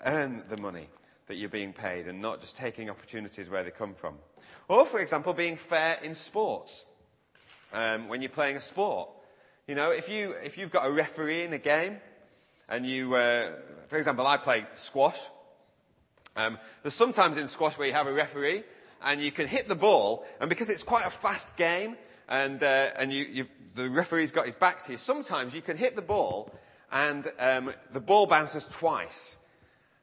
earn 0.04 0.44
the 0.50 0.58
money 0.58 0.88
that 1.28 1.36
you're 1.36 1.50
being 1.50 1.74
paid 1.74 2.08
and 2.08 2.22
not 2.22 2.42
just 2.42 2.58
taking 2.58 2.90
opportunities 2.90 3.50
where 3.50 3.64
they 3.64 3.72
come 3.72 3.94
from. 3.94 4.16
Or, 4.68 4.86
for 4.86 5.00
example, 5.00 5.34
being 5.34 5.58
fair 5.58 5.98
in 6.02 6.16
sports. 6.16 6.86
Um, 7.74 8.08
when 8.08 8.22
you're 8.22 8.30
playing 8.30 8.56
a 8.56 8.62
sport, 8.62 9.10
you 9.68 9.76
know, 9.76 9.92
if 9.92 10.08
you 10.08 10.32
if 10.44 10.58
you've 10.58 10.72
got 10.72 10.88
a 10.88 10.92
referee 10.92 11.44
in 11.44 11.52
a 11.52 11.58
game, 11.58 11.98
and 12.70 12.86
you, 12.86 13.14
uh, 13.16 13.52
for 13.88 13.98
example, 13.98 14.26
I 14.26 14.38
play 14.38 14.66
squash. 14.76 15.20
Um, 16.38 16.58
there's 16.82 16.94
sometimes 16.94 17.38
in 17.38 17.48
squash 17.50 17.78
where 17.78 17.88
you 17.88 17.94
have 17.94 18.08
a 18.08 18.14
referee, 18.14 18.64
and 19.04 19.22
you 19.22 19.32
can 19.32 19.48
hit 19.48 19.68
the 19.68 19.76
ball, 19.76 20.26
and 20.40 20.50
because 20.50 20.70
it's 20.70 20.84
quite 20.84 21.06
a 21.06 21.10
fast 21.10 21.58
game, 21.58 21.98
and 22.30 22.64
uh, 22.64 22.92
and 22.98 23.12
you, 23.12 23.48
the 23.76 23.90
referee's 23.90 24.32
got 24.32 24.46
his 24.46 24.56
back 24.56 24.84
to 24.86 24.94
you, 24.94 24.98
sometimes 24.98 25.54
you 25.54 25.62
can 25.62 25.76
hit 25.76 25.98
the 25.98 26.02
ball, 26.02 26.54
and 26.92 27.30
um, 27.40 27.74
the 27.92 28.00
ball 28.00 28.28
bounces 28.28 28.68
twice. 28.68 29.38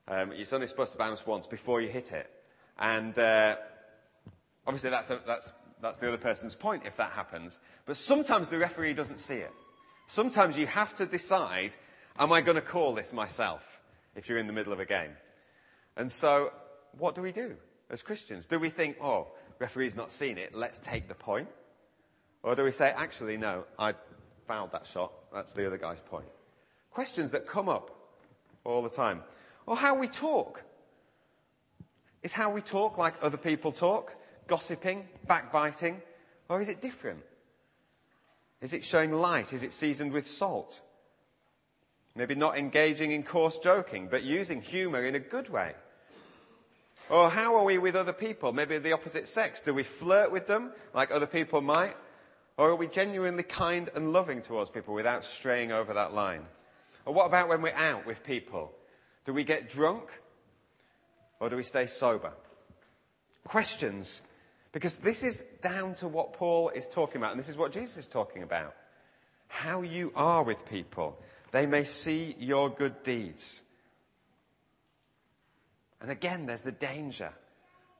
Um, 0.07 0.33
it's 0.33 0.53
only 0.53 0.67
supposed 0.67 0.93
to 0.93 0.99
bounce 0.99 1.27
once 1.27 1.47
before 1.47 1.81
you 1.81 1.89
hit 1.89 2.13
it. 2.13 2.31
And 2.79 3.19
uh, 3.19 3.57
obviously 4.67 4.91
that's, 4.91 5.11
a, 5.11 5.21
that's, 5.27 5.53
that's 5.81 5.99
the 5.99 6.09
other 6.09 6.19
person's 6.19 6.55
point 6.55 6.83
if 6.85 6.97
that 6.97 7.13
happens. 7.13 7.61
But 7.87 7.97
sometimes 7.97 8.49
the 8.49 8.59
referee 8.59 8.95
doesn't 8.95 9.19
see 9.19 9.37
it. 9.37 9.53
Sometimes 10.07 10.57
you 10.57 10.67
have 10.67 10.95
to 10.97 11.07
decide, 11.07 11.75
am 12.19 12.33
I 12.33 12.41
going 12.41 12.57
to 12.57 12.63
call 12.63 12.95
this 12.95 13.13
myself 13.13 13.81
if 14.15 14.29
you're 14.29 14.39
in 14.39 14.47
the 14.47 14.53
middle 14.53 14.73
of 14.73 14.81
a 14.81 14.85
game? 14.85 15.13
And 15.97 16.11
so 16.11 16.53
what 16.99 17.15
do 17.15 17.23
we 17.23 17.33
do 17.33 17.57
as 17.91 18.03
Christians? 18.03 18.47
Do 18.47 18.59
we 18.59 18.69
think, 18.69 18.97
oh, 19.01 19.29
referee's 19.59 19.97
not 19.97 20.11
seen 20.11 20.37
it, 20.37 20.55
let's 20.55 20.79
take 20.79 21.09
the 21.09 21.15
point? 21.15 21.49
Or 22.43 22.55
do 22.55 22.63
we 22.63 22.73
say, 22.73 22.93
actually, 22.95 23.39
no, 23.39 23.65
I 23.79 23.95
fouled 24.47 24.73
that 24.73 24.87
shot, 24.87 25.13
that's 25.33 25.55
the 25.55 25.67
other 25.67 25.79
guy's 25.79 26.01
point? 26.01 26.27
Questions 26.91 27.31
that 27.31 27.47
come 27.47 27.69
up 27.69 27.91
all 28.65 28.83
the 28.83 28.91
time. 28.91 29.23
Or 29.67 29.77
how 29.77 29.95
we 29.95 30.09
talk. 30.09 30.63
Is 32.23 32.33
how 32.33 32.51
we 32.51 32.61
talk 32.61 32.99
like 32.99 33.15
other 33.23 33.37
people 33.37 33.73
talk? 33.73 34.15
Gossiping, 34.47 35.07
backbiting? 35.27 36.01
Or 36.49 36.61
is 36.61 36.69
it 36.69 36.83
different? 36.83 37.21
Is 38.61 38.73
it 38.73 38.85
showing 38.85 39.13
light? 39.13 39.53
Is 39.53 39.63
it 39.63 39.73
seasoned 39.73 40.13
with 40.13 40.27
salt? 40.27 40.81
Maybe 42.15 42.35
not 42.35 42.57
engaging 42.57 43.13
in 43.13 43.23
coarse 43.23 43.59
joking, 43.59 44.09
but 44.11 44.23
using 44.23 44.63
humour 44.63 45.05
in 45.05 45.15
a 45.15 45.19
good 45.19 45.51
way. 45.51 45.73
Or 47.11 47.29
how 47.29 47.57
are 47.57 47.65
we 47.65 47.77
with 47.77 47.97
other 47.97 48.13
people? 48.13 48.53
Maybe 48.53 48.79
the 48.79 48.93
opposite 48.93 49.29
sex. 49.29 49.61
Do 49.61 49.75
we 49.75 49.83
flirt 49.83 50.31
with 50.31 50.47
them 50.47 50.73
like 50.95 51.11
other 51.11 51.27
people 51.27 51.61
might? 51.61 51.97
Or 52.57 52.71
are 52.71 52.77
we 52.77 52.87
genuinely 52.87 53.43
kind 53.43 53.91
and 53.95 54.13
loving 54.13 54.41
towards 54.41 54.71
people 54.71 54.95
without 54.95 55.25
straying 55.25 55.73
over 55.73 55.93
that 55.93 56.15
line? 56.15 56.47
Or 57.05 57.13
what 57.13 57.27
about 57.27 57.49
when 57.49 57.61
we're 57.61 57.75
out 57.75 58.07
with 58.07 58.23
people? 58.25 58.73
Do 59.25 59.33
we 59.33 59.45
get 59.45 59.69
drunk 59.69 60.09
or 61.41 61.49
do 61.49 61.57
we 61.57 61.63
stay 61.63 61.87
sober? 61.87 62.33
Questions. 63.45 64.23
Because 64.73 64.97
this 64.97 65.23
is 65.23 65.45
down 65.63 65.95
to 65.97 66.09
what 66.09 66.33
Paul 66.33 66.71
is 66.71 66.89
talking 66.89 67.17
about, 67.17 67.31
and 67.31 67.39
this 67.39 67.49
is 67.49 67.57
what 67.57 67.73
Jesus 67.73 67.97
is 67.97 68.07
talking 68.07 68.43
about. 68.43 68.75
How 69.47 69.83
you 69.83 70.13
are 70.17 70.43
with 70.43 70.65
people. 70.67 71.19
They 71.53 71.67
may 71.67 71.85
see 71.85 72.35
your 72.39 72.71
good 72.71 73.03
deeds. 73.05 73.63
And 76.01 76.11
again, 76.11 76.47
there's 76.47 76.63
the 76.63 76.73
danger 76.73 77.33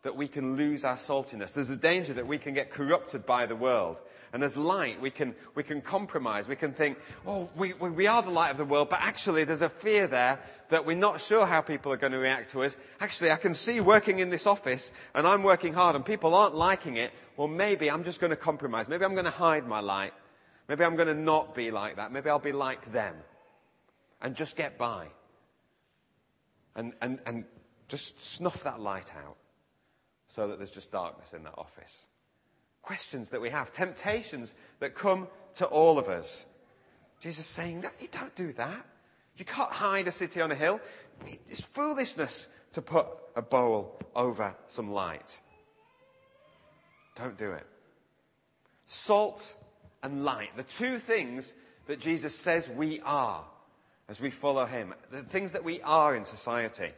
that 0.03 0.17
we 0.17 0.29
can 0.29 0.57
lose 0.57 0.85
our 0.85 0.97
saltiness. 0.97 1.53
There's 1.53 1.69
the 1.69 1.77
danger 1.77 2.13
that 2.15 2.27
we 2.27 2.39
can 2.39 2.55
get 2.55 2.71
corrupted 2.71 3.25
by 3.25 3.47
the 3.47 3.57
world. 3.57 3.97
And 4.35 4.43
as 4.43 4.57
light, 4.57 5.01
we 5.01 5.11
can, 5.11 5.37
we 5.55 5.63
can 5.63 5.81
compromise. 5.81 6.49
We 6.49 6.57
can 6.57 6.73
think, 6.73 6.99
oh, 7.25 7.49
we, 7.55 7.73
we 7.75 7.89
we 7.91 8.07
are 8.09 8.21
the 8.21 8.31
light 8.31 8.51
of 8.51 8.59
the 8.59 8.65
world, 8.65 8.91
but 8.91 8.99
actually 9.01 9.45
there's 9.45 9.63
a 9.63 9.69
fear 9.69 10.09
there 10.09 10.41
that 10.71 10.85
we're 10.85 10.97
not 10.97 11.21
sure 11.21 11.47
how 11.47 11.61
people 11.61 11.93
are 11.93 11.97
going 11.97 12.11
to 12.11 12.19
react 12.19 12.51
to 12.51 12.65
us. 12.65 12.77
Actually, 12.99 13.31
I 13.31 13.37
can 13.37 13.55
see 13.55 13.81
working 13.81 14.19
in 14.19 14.31
this 14.31 14.49
office 14.49 14.91
and 15.15 15.25
I'm 15.25 15.45
working 15.45 15.73
hard 15.73 15.95
and 15.95 16.05
people 16.05 16.35
aren't 16.35 16.57
liking 16.57 16.97
it. 16.97 17.13
Well, 17.37 17.47
maybe 17.47 17.89
I'm 17.89 18.03
just 18.03 18.19
going 18.19 18.31
to 18.31 18.37
compromise. 18.37 18.89
Maybe 18.89 19.05
I'm 19.05 19.15
going 19.15 19.25
to 19.25 19.31
hide 19.31 19.69
my 19.69 19.79
light. 19.79 20.13
Maybe 20.69 20.83
I'm 20.83 20.97
going 20.97 21.07
to 21.07 21.15
not 21.15 21.55
be 21.55 21.71
like 21.71 21.95
that. 21.97 22.11
Maybe 22.11 22.29
I'll 22.29 22.41
be 22.41 22.51
like 22.51 22.93
them 22.93 23.15
and 24.21 24.35
just 24.35 24.57
get 24.57 24.77
by 24.77 25.07
and, 26.75 26.93
and, 27.01 27.21
and 27.25 27.45
just 27.87 28.21
snuff 28.21 28.65
that 28.65 28.81
light 28.81 29.13
out 29.15 29.37
so 30.27 30.49
that 30.49 30.59
there's 30.59 30.73
just 30.73 30.91
darkness 30.91 31.33
in 31.35 31.45
that 31.45 31.55
office 31.57 32.09
questions 32.85 33.31
that 33.31 33.41
we 33.41 33.51
have, 33.51 33.73
temptations 33.73 34.55
that 34.81 34.95
come 34.95 35.27
to 35.55 35.67
all 35.67 35.99
of 35.99 36.09
us. 36.09 36.47
Jesus 37.21 37.47
saying, 37.47 37.81
that 37.81 37.95
you 38.01 38.09
don't 38.13 38.35
do 38.37 38.53
that. 38.55 38.85
You 39.37 39.45
can't 39.45 39.71
hide 39.71 40.07
a 40.07 40.13
city 40.13 40.41
on 40.41 40.53
a 40.53 40.55
hill. 40.55 40.81
It's 41.49 41.63
foolishness 41.63 42.49
to 42.73 42.83
put 42.83 43.07
a 43.35 43.43
bowl 43.43 43.99
over 44.15 44.55
some 44.69 44.93
light. 44.93 45.39
Don't 47.17 47.39
do 47.39 47.53
it. 47.53 47.67
Salt 48.87 49.55
and 50.03 50.25
light, 50.25 50.57
the 50.57 50.63
two 50.63 50.99
things 50.99 51.55
that 51.87 52.01
Jesus 52.01 52.35
says 52.35 52.69
we 52.69 53.01
are 53.01 53.45
as 54.09 54.21
we 54.21 54.31
follow 54.31 54.67
him, 54.67 54.95
the 55.11 55.23
things 55.23 55.53
that 55.53 55.65
we 55.65 55.81
are 55.81 56.15
in 56.15 56.25
society. 56.25 56.91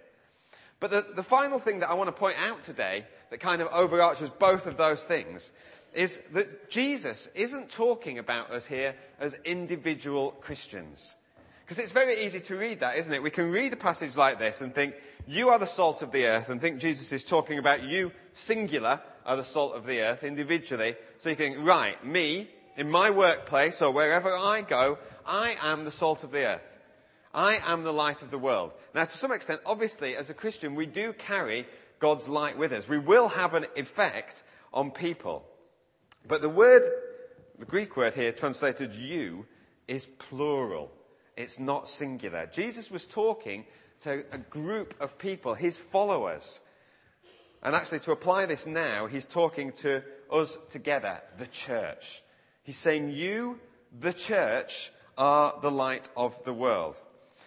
But 0.81 0.91
the, 0.91 1.07
the 1.15 1.23
final 1.23 1.59
thing 1.59 1.81
that 1.81 1.91
I 1.91 1.95
want 1.95 2.09
to 2.09 2.13
point 2.13 2.37
out 2.39 2.63
today 2.63 3.07
that 3.31 3.41
kind 3.41 3.63
of 3.63 3.69
overarches 3.69 4.31
both 4.31 4.67
of 4.67 4.77
those 4.77 5.05
things 5.05 5.53
is 5.97 6.21
that 6.33 6.69
Jesus 6.69 7.31
isn't 7.35 7.71
talking 7.71 8.19
about 8.19 8.51
us 8.51 8.67
here 8.67 8.95
as 9.19 9.35
individual 9.47 10.33
Christians. 10.43 11.17
Because 11.65 11.79
it's 11.79 11.91
very 11.91 12.23
easy 12.23 12.39
to 12.39 12.57
read 12.57 12.81
that, 12.81 12.99
isn't 12.99 13.13
it? 13.13 13.23
We 13.23 13.31
can 13.31 13.51
read 13.51 13.73
a 13.73 13.77
passage 13.77 14.15
like 14.15 14.39
this 14.39 14.61
and 14.61 14.75
think, 14.75 14.95
you 15.27 15.49
are 15.49 15.59
the 15.59 15.67
salt 15.67 16.03
of 16.03 16.13
the 16.13 16.27
earth, 16.27 16.51
and 16.51 16.61
think 16.61 16.79
Jesus 16.79 17.13
is 17.13 17.25
talking 17.25 17.59
about 17.59 17.83
you, 17.83 18.13
singular, 18.35 19.01
are 19.25 19.37
the 19.37 19.45
salt 19.45 19.75
of 19.75 19.87
the 19.87 20.03
earth, 20.03 20.23
individually. 20.23 20.95
So 21.19 21.31
you 21.31 21.35
think, 21.35 21.57
right, 21.61 22.05
me, 22.05 22.51
in 22.77 22.91
my 22.91 23.11
workplace 23.11 23.81
or 23.81 23.91
wherever 23.91 24.31
I 24.31 24.61
go, 24.61 24.99
I 25.25 25.57
am 25.63 25.85
the 25.85 25.91
salt 25.91 26.25
of 26.25 26.31
the 26.31 26.47
earth. 26.47 26.63
I 27.35 27.59
am 27.67 27.85
the 27.85 27.93
light 27.93 28.21
of 28.21 28.31
the 28.31 28.39
world. 28.39 28.73
Now, 28.95 29.05
to 29.05 29.19
some 29.19 29.33
extent, 29.33 29.63
obviously, 29.65 30.15
as 30.15 30.29
a 30.29 30.35
Christian, 30.35 30.75
we 30.75 30.87
do 30.87 31.15
carry 31.15 31.67
God's 31.99 32.29
light 32.29 32.59
with 32.59 32.73
us. 32.73 32.87
We 32.87 32.99
will 32.99 33.29
have 33.29 33.55
an 33.55 33.67
effect 33.77 34.45
on 34.75 34.91
people. 34.91 35.45
But 36.29 36.43
the 36.43 36.49
word, 36.49 36.83
the 37.59 37.67
Greek 37.67 37.97
word 37.97 38.15
here 38.15 38.33
translated 38.33 38.95
you, 38.95 39.47
is 39.87 40.07
plural. 40.07 40.91
It's 41.37 41.59
not 41.59 41.89
singular. 41.89 42.47
Jesus 42.47 42.91
was 42.91 43.07
talking 43.07 43.65
to 44.01 44.25
a 44.33 44.39
group 44.39 44.95
of 45.01 45.19
people, 45.19 45.55
his 45.55 45.77
followers. 45.77 46.61
And 47.63 47.75
actually, 47.75 48.01
to 48.01 48.13
apply 48.13 48.47
this 48.47 48.67
now, 48.67 49.07
he's 49.07 49.25
talking 49.25 49.73
to 49.73 50.03
us 50.31 50.57
together, 50.71 51.21
the 51.39 51.47
church. 51.47 52.23
He's 52.63 52.79
saying, 52.79 53.11
You, 53.11 53.61
the 53.99 54.13
church, 54.13 54.91
are 55.17 55.59
the 55.63 55.71
light 55.71 56.09
of 56.17 56.43
the 56.45 56.53
world. 56.53 57.01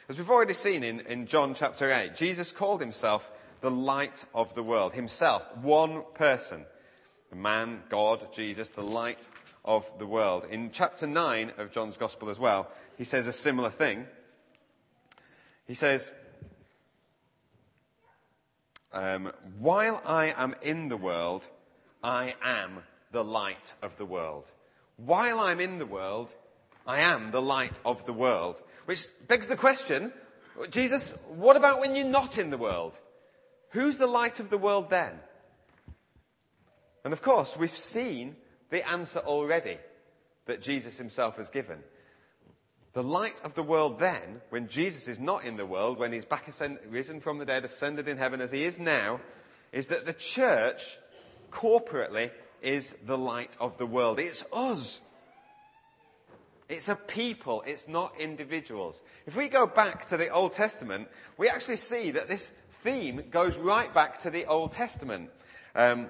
As 0.08 0.18
we've 0.18 0.30
already 0.30 0.54
seen 0.54 0.84
in, 0.84 1.02
in 1.02 1.28
John 1.28 1.54
chapter 1.54 1.92
8, 1.92 2.16
Jesus 2.16 2.52
called 2.52 2.82
himself 2.82 3.30
the 3.62 3.70
light 3.70 4.26
of 4.34 4.56
the 4.56 4.64
world. 4.64 4.94
Himself, 4.94 5.44
one 5.58 6.04
person. 6.16 6.66
The 7.30 7.36
man, 7.36 7.84
God, 7.90 8.32
Jesus, 8.34 8.70
the 8.70 8.82
light 8.82 9.28
of 9.64 9.86
the 10.00 10.06
world. 10.06 10.48
In 10.50 10.72
chapter 10.72 11.06
9 11.06 11.54
of 11.58 11.72
John's 11.72 11.98
Gospel 11.98 12.30
as 12.30 12.40
well, 12.40 12.70
he 12.98 13.04
says 13.04 13.28
a 13.28 13.32
similar 13.32 13.70
thing. 13.70 14.08
He 15.68 15.76
says, 15.76 16.12
um, 18.92 19.32
While 19.60 20.02
I 20.06 20.34
am 20.36 20.56
in 20.64 20.90
the 20.90 20.98
world, 20.98 21.48
I 22.04 22.34
am 22.44 22.80
the 23.12 23.24
light 23.24 23.76
of 23.82 23.96
the 23.98 24.06
world. 24.06 24.52
While 24.98 25.40
I'm 25.40 25.60
in 25.60 25.78
the 25.78 25.86
world, 25.86 26.30
I 26.88 27.02
am 27.02 27.32
the 27.32 27.42
light 27.42 27.80
of 27.86 28.06
the 28.06 28.14
world. 28.14 28.62
Which 28.86 29.06
begs 29.28 29.48
the 29.48 29.56
question, 29.56 30.12
Jesus, 30.72 31.14
what 31.28 31.56
about 31.56 31.80
when 31.80 31.96
you're 31.96 32.06
not 32.06 32.40
in 32.40 32.50
the 32.50 32.58
world? 32.58 32.98
Who's 33.70 33.98
the 33.98 34.08
light 34.08 34.40
of 34.40 34.50
the 34.50 34.58
world 34.58 34.90
then? 34.90 35.20
And 37.10 37.14
of 37.14 37.24
course, 37.24 37.58
we've 37.58 37.76
seen 37.76 38.36
the 38.70 38.88
answer 38.88 39.18
already 39.18 39.80
that 40.46 40.62
Jesus 40.62 41.00
himself 41.00 41.38
has 41.38 41.50
given. 41.50 41.80
The 42.94 43.02
light 43.02 43.42
of 43.44 43.56
the 43.56 43.64
world 43.64 43.98
then, 43.98 44.42
when 44.52 44.68
Jesus 44.68 45.08
is 45.08 45.20
not 45.20 45.44
in 45.44 45.58
the 45.58 45.66
world, 45.66 45.98
when 45.98 46.14
he's 46.14 46.24
back 46.24 46.48
ascend, 46.48 46.78
risen 46.88 47.20
from 47.20 47.40
the 47.40 47.48
dead, 47.48 47.66
ascended 47.66 48.08
in 48.08 48.20
heaven 48.20 48.42
as 48.42 48.52
he 48.52 48.64
is 48.64 48.78
now, 48.78 49.22
is 49.72 49.88
that 49.88 50.06
the 50.06 50.14
church 50.14 51.00
corporately 51.52 52.30
is 52.62 52.96
the 53.08 53.18
light 53.18 53.58
of 53.60 53.80
the 53.80 53.88
world. 53.88 54.20
It's 54.20 54.46
us. 54.54 55.02
It's 56.70 56.90
a 56.90 56.96
people, 56.96 57.64
it's 57.66 57.88
not 57.88 58.14
individuals. 58.20 59.02
If 59.26 59.36
we 59.36 59.50
go 59.50 59.66
back 59.66 60.08
to 60.10 60.18
the 60.18 60.30
Old 60.30 60.54
Testament, 60.54 61.08
we 61.40 61.50
actually 61.50 61.78
see 61.78 62.12
that 62.12 62.30
this 62.30 62.54
theme 62.84 63.24
goes 63.32 63.58
right 63.58 63.92
back 63.92 64.20
to 64.20 64.30
the 64.30 64.46
Old 64.46 64.74
Testament. 64.74 65.32
Um, 65.74 66.10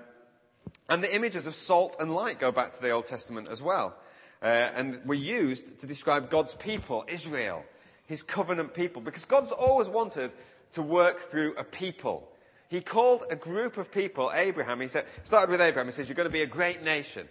and 0.89 1.03
the 1.03 1.15
images 1.15 1.45
of 1.45 1.55
salt 1.55 1.95
and 1.99 2.13
light 2.13 2.39
go 2.39 2.51
back 2.51 2.71
to 2.71 2.81
the 2.81 2.89
Old 2.89 3.05
Testament 3.05 3.47
as 3.49 3.61
well. 3.61 3.95
Uh, 4.41 4.69
and 4.75 5.01
were 5.05 5.13
used 5.13 5.79
to 5.79 5.87
describe 5.87 6.29
God's 6.29 6.55
people, 6.55 7.03
Israel, 7.07 7.63
his 8.05 8.23
covenant 8.23 8.73
people, 8.73 9.01
because 9.01 9.25
God's 9.25 9.51
always 9.51 9.89
wanted 9.89 10.31
to 10.71 10.81
work 10.81 11.19
through 11.29 11.55
a 11.57 11.63
people. 11.63 12.29
He 12.69 12.81
called 12.81 13.25
a 13.29 13.35
group 13.35 13.77
of 13.77 13.91
people, 13.91 14.31
Abraham, 14.33 14.79
he 14.79 14.87
said, 14.87 15.05
started 15.23 15.49
with 15.49 15.59
Abraham, 15.59 15.87
he 15.87 15.91
says, 15.91 16.07
you're 16.07 16.15
going 16.15 16.29
to 16.29 16.33
be 16.33 16.43
a 16.43 16.47
great 16.47 16.83
nation. 16.83 17.27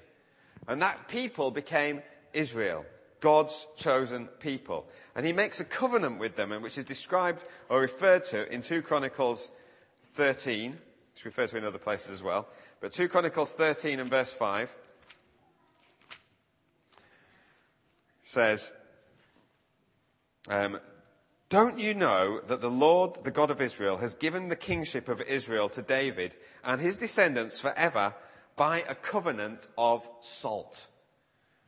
And 0.66 0.83
that 0.83 1.09
people 1.09 1.51
became 1.51 2.03
Israel, 2.33 2.85
God's 3.20 3.66
chosen 3.77 4.27
people. 4.38 4.87
And 5.14 5.24
he 5.24 5.33
makes 5.33 5.61
a 5.61 5.64
covenant 5.64 6.18
with 6.18 6.37
them, 6.37 6.51
which 6.61 6.77
is 6.77 6.85
described 6.85 7.44
or 7.68 7.81
referred 7.81 8.24
to 8.27 8.53
in 8.53 8.62
2 8.62 8.83
Chronicles 8.83 9.51
13. 10.14 10.77
It's 11.12 11.24
referred 11.24 11.48
to 11.51 11.57
in 11.57 11.64
other 11.64 11.79
places 11.79 12.11
as 12.11 12.22
well. 12.22 12.48
But 12.80 12.92
2 12.92 13.08
Chronicles 13.08 13.52
13 13.54 13.98
and 13.98 14.08
verse 14.08 14.32
5 14.32 14.70
says, 18.22 18.72
um, 20.48 20.78
don't 21.50 21.78
you 21.78 21.94
know 21.94 22.40
that 22.46 22.60
the 22.60 22.70
Lord, 22.70 23.24
the 23.24 23.30
God 23.30 23.50
of 23.50 23.60
Israel, 23.60 23.96
has 23.96 24.14
given 24.14 24.48
the 24.48 24.56
kingship 24.56 25.08
of 25.08 25.22
Israel 25.22 25.68
to 25.70 25.82
David 25.82 26.36
and 26.62 26.80
his 26.80 26.96
descendants 26.96 27.58
forever 27.58 28.14
by 28.56 28.84
a 28.88 28.94
covenant 28.94 29.66
of 29.76 30.06
salt? 30.20 30.86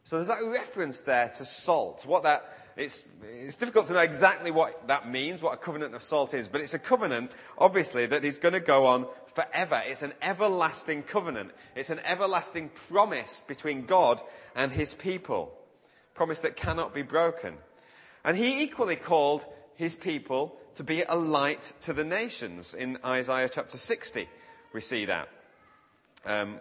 So 0.05 0.17
there's 0.17 0.29
that 0.29 0.45
reference 0.47 1.01
there 1.01 1.29
to 1.31 1.45
salt. 1.45 2.05
What 2.07 2.23
that, 2.25 2.60
it's, 2.81 3.05
it's 3.23 3.57
difficult 3.57 3.87
to 3.87 3.93
know 3.93 4.01
exactly 4.01 4.51
what 4.51 4.89
that 4.89 5.09
means, 5.09 5.43
what 5.43 5.53
a 5.53 5.59
covenant 5.59 5.95
of 5.95 6.03
salt 6.03 6.33
is, 6.33 6.49
but 6.49 6.63
it's 6.63 6.73
a 6.73 6.79
covenant, 6.79 7.33
obviously, 7.59 8.07
that 8.07 8.25
is 8.25 8.39
going 8.39 8.55
to 8.55 8.61
go 8.61 8.87
on 8.87 9.07
forever. 9.35 9.83
It's 9.85 10.01
an 10.03 10.15
everlasting 10.23 11.03
covenant. 11.03 11.51
It's 11.77 11.91
an 11.91 12.01
everlasting 12.05 12.71
promise 12.89 13.43
between 13.47 13.85
God 13.85 14.23
and 14.57 14.73
his 14.73 14.95
people. 14.95 15.53
Promise 16.15 16.41
that 16.41 16.57
cannot 16.57 16.95
be 16.95 17.03
broken. 17.03 17.59
And 18.25 18.37
he 18.37 18.63
equally 18.63 18.97
called 18.97 19.45
his 19.75 19.95
people 19.95 20.57
to 20.77 20.83
be 20.83 21.03
a 21.03 21.17
light 21.17 21.75
to 21.81 21.93
the 21.93 22.05
nations. 22.05 22.73
In 22.73 22.99
Isaiah 23.05 23.51
chapter 23.53 23.77
60, 23.77 24.27
we 24.73 24.81
see 24.81 25.05
that. 25.05 25.29
Um, 26.25 26.59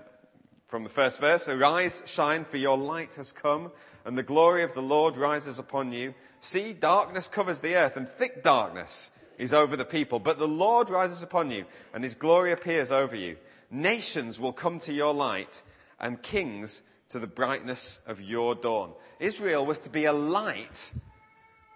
from 0.67 0.83
the 0.83 0.89
first 0.89 1.19
verse, 1.19 1.47
Arise, 1.47 2.03
shine, 2.05 2.45
for 2.45 2.57
your 2.57 2.77
light 2.77 3.15
has 3.15 3.31
come, 3.31 3.71
and 4.09 4.17
the 4.17 4.23
glory 4.23 4.63
of 4.63 4.73
the 4.73 4.81
Lord 4.81 5.17
rises 5.17 5.59
upon 5.59 5.93
you. 5.93 6.15
See, 6.41 6.73
darkness 6.73 7.27
covers 7.27 7.59
the 7.59 7.75
earth, 7.75 7.95
and 7.95 8.09
thick 8.09 8.43
darkness 8.43 9.11
is 9.37 9.53
over 9.53 9.77
the 9.77 9.85
people. 9.85 10.17
But 10.17 10.39
the 10.39 10.47
Lord 10.47 10.89
rises 10.89 11.21
upon 11.21 11.51
you, 11.51 11.65
and 11.93 12.03
his 12.03 12.15
glory 12.15 12.51
appears 12.51 12.91
over 12.91 13.15
you. 13.15 13.37
Nations 13.69 14.39
will 14.39 14.51
come 14.51 14.79
to 14.79 14.91
your 14.91 15.13
light, 15.13 15.61
and 15.99 16.23
kings 16.23 16.81
to 17.09 17.19
the 17.19 17.27
brightness 17.27 17.99
of 18.07 18.19
your 18.19 18.55
dawn. 18.55 18.93
Israel 19.19 19.63
was 19.63 19.79
to 19.81 19.91
be 19.91 20.05
a 20.05 20.11
light 20.11 20.91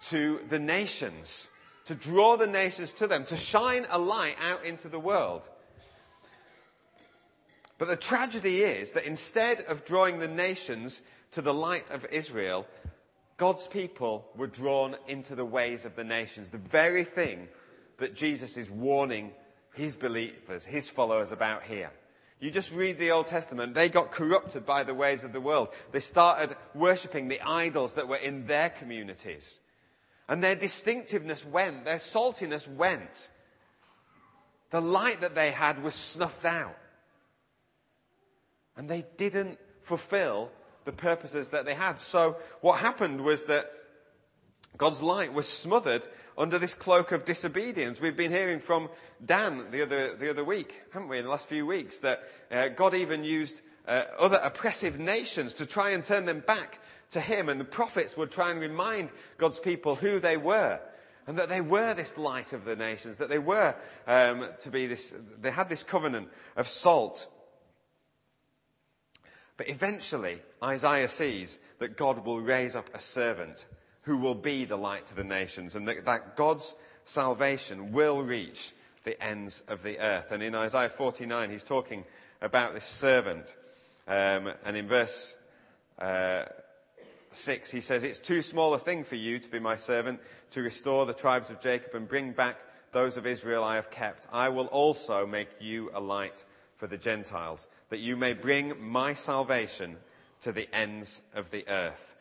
to 0.08 0.40
the 0.50 0.58
nations, 0.58 1.52
to 1.86 1.94
draw 1.94 2.36
the 2.36 2.48
nations 2.48 2.94
to 2.94 3.06
them, 3.06 3.26
to 3.26 3.38
shine 3.38 3.86
a 3.92 4.00
light 4.00 4.38
out 4.42 4.66
into 4.66 4.90
the 4.90 5.00
world. 5.00 5.48
But 7.78 7.90
the 7.90 7.96
tragedy 7.96 8.64
is 8.64 8.94
that 8.94 9.06
instead 9.06 9.62
of 9.66 9.86
drawing 9.86 10.18
the 10.18 10.28
nations 10.28 11.04
to 11.34 11.42
the 11.42 11.54
light 11.54 11.90
of 11.90 12.06
Israel, 12.12 12.68
God's 13.38 13.68
people 13.68 14.26
were 14.36 14.48
drawn 14.48 14.96
into 15.08 15.36
the 15.36 15.46
ways 15.46 15.86
of 15.86 15.96
the 15.96 16.04
nations, 16.04 16.50
the 16.50 16.58
very 16.58 17.04
thing 17.04 17.48
that 17.98 18.16
Jesus 18.16 18.58
is 18.58 18.70
warning 18.70 19.32
his 19.74 19.96
believers, 19.96 20.64
his 20.64 20.88
followers 20.88 21.32
about 21.32 21.64
here. 21.64 21.92
You 22.40 22.52
just 22.52 22.72
read 22.72 23.00
the 23.00 23.12
Old 23.12 23.28
Testament, 23.28 23.74
they 23.74 23.90
got 23.90 24.12
corrupted 24.12 24.66
by 24.66 24.84
the 24.84 24.94
ways 24.94 25.24
of 25.24 25.34
the 25.34 25.42
world. 25.42 25.70
They 25.92 26.02
started 26.02 26.56
worshipping 26.76 27.28
the 27.28 27.42
idols 27.42 27.96
that 27.96 28.08
were 28.08 28.18
in 28.18 28.46
their 28.46 28.70
communities. 28.70 29.60
And 30.28 30.44
their 30.44 30.56
distinctiveness 30.56 31.46
went, 31.46 31.86
their 31.86 31.98
saltiness 31.98 32.68
went. 32.68 33.32
The 34.70 34.82
light 34.82 35.22
that 35.22 35.36
they 35.36 35.52
had 35.52 35.82
was 35.82 35.96
snuffed 35.96 36.46
out. 36.46 36.78
And 38.76 38.90
they 38.90 39.06
didn't 39.18 39.58
fulfill 39.82 40.50
the 40.86 40.92
purposes 40.92 41.50
that 41.50 41.66
they 41.66 41.74
had. 41.74 42.00
So 42.00 42.38
what 42.62 42.80
happened 42.80 43.22
was 43.22 43.46
that 43.46 43.72
God's 44.78 45.02
light 45.02 45.34
was 45.34 45.48
smothered 45.48 46.06
under 46.38 46.58
this 46.58 46.74
cloak 46.74 47.12
of 47.12 47.26
disobedience. 47.26 48.02
We've 48.02 48.18
been 48.18 48.32
hearing 48.32 48.60
from 48.60 48.90
Dan 49.24 49.68
the 49.70 49.84
other, 49.84 50.16
the 50.16 50.30
other 50.30 50.44
week, 50.44 50.82
haven't 50.92 51.10
we, 51.10 51.20
in 51.20 51.26
the 51.26 51.30
last 51.30 51.48
few 51.48 51.66
weeks, 51.66 52.00
that 52.00 52.24
uh, 52.52 52.70
God 52.70 52.96
even 52.96 53.24
used 53.24 53.62
uh, 53.88 54.06
other 54.18 54.40
oppressive 54.44 55.00
nations 55.00 55.54
to 55.56 55.66
try 55.66 55.92
and 55.92 56.04
turn 56.04 56.26
them 56.26 56.40
back 56.40 56.80
to 57.12 57.20
him. 57.20 57.50
And 57.50 57.60
the 57.60 57.66
prophets 57.66 58.18
would 58.18 58.32
try 58.32 58.50
and 58.50 58.60
remind 58.60 59.10
God's 59.38 59.60
people 59.60 59.96
who 59.96 60.20
they 60.20 60.38
were. 60.38 60.80
And 61.28 61.38
that 61.38 61.50
they 61.50 61.62
were 61.62 61.94
this 61.94 62.18
light 62.18 62.52
of 62.52 62.66
the 62.66 62.76
nations, 62.76 63.18
that 63.18 63.30
they 63.30 63.40
were 63.40 63.76
um, 64.08 64.50
to 64.60 64.70
be 64.70 64.88
this, 64.88 65.14
they 65.40 65.52
had 65.52 65.70
this 65.70 65.84
covenant 65.84 66.28
of 66.58 66.68
salt. 66.68 67.28
But 69.64 69.70
eventually, 69.70 70.42
Isaiah 70.62 71.08
sees 71.08 71.58
that 71.80 71.96
God 71.96 72.26
will 72.26 72.42
raise 72.42 72.76
up 72.76 72.90
a 72.94 73.00
servant 73.00 73.66
who 74.02 74.18
will 74.18 74.36
be 74.36 74.66
the 74.66 74.76
light 74.76 75.06
to 75.06 75.16
the 75.16 75.24
nations 75.24 75.78
and 75.78 75.88
that, 75.88 76.04
that 76.04 76.36
God's 76.36 76.76
salvation 77.06 77.94
will 77.94 78.24
reach 78.24 78.74
the 79.06 79.22
ends 79.24 79.64
of 79.70 79.82
the 79.82 80.00
earth. 80.00 80.34
And 80.34 80.44
in 80.44 80.54
Isaiah 80.54 80.90
49, 80.90 81.50
he's 81.50 81.64
talking 81.64 82.04
about 82.42 82.74
this 82.74 82.84
servant. 82.84 83.56
Um, 84.06 84.52
and 84.66 84.76
in 84.76 84.90
verse 84.90 85.38
uh, 85.98 86.44
6, 87.32 87.72
he 87.72 87.80
says, 87.80 88.04
It's 88.04 88.20
too 88.20 88.42
small 88.42 88.74
a 88.74 88.80
thing 88.80 89.06
for 89.06 89.16
you 89.16 89.40
to 89.40 89.50
be 89.50 89.60
my 89.60 89.78
servant, 89.78 90.20
to 90.50 90.62
restore 90.62 91.06
the 91.06 91.14
tribes 91.14 91.50
of 91.50 91.62
Jacob 91.62 91.96
and 91.96 92.06
bring 92.06 92.34
back 92.34 92.58
those 92.92 93.16
of 93.16 93.26
Israel 93.26 93.64
I 93.64 93.76
have 93.76 93.90
kept. 93.90 94.28
I 94.30 94.50
will 94.50 94.68
also 94.68 95.26
make 95.26 95.52
you 95.62 95.90
a 95.94 96.02
light 96.02 96.44
for 96.76 96.88
the 96.88 96.98
Gentiles, 96.98 97.70
that 97.94 98.00
you 98.00 98.18
may 98.18 98.34
bring 98.34 98.74
my 98.82 99.14
salvation 99.14 99.98
to 100.42 100.52
the 100.52 100.68
ends 100.74 101.22
of 101.36 101.52
the 101.52 101.64
earth. 101.68 102.16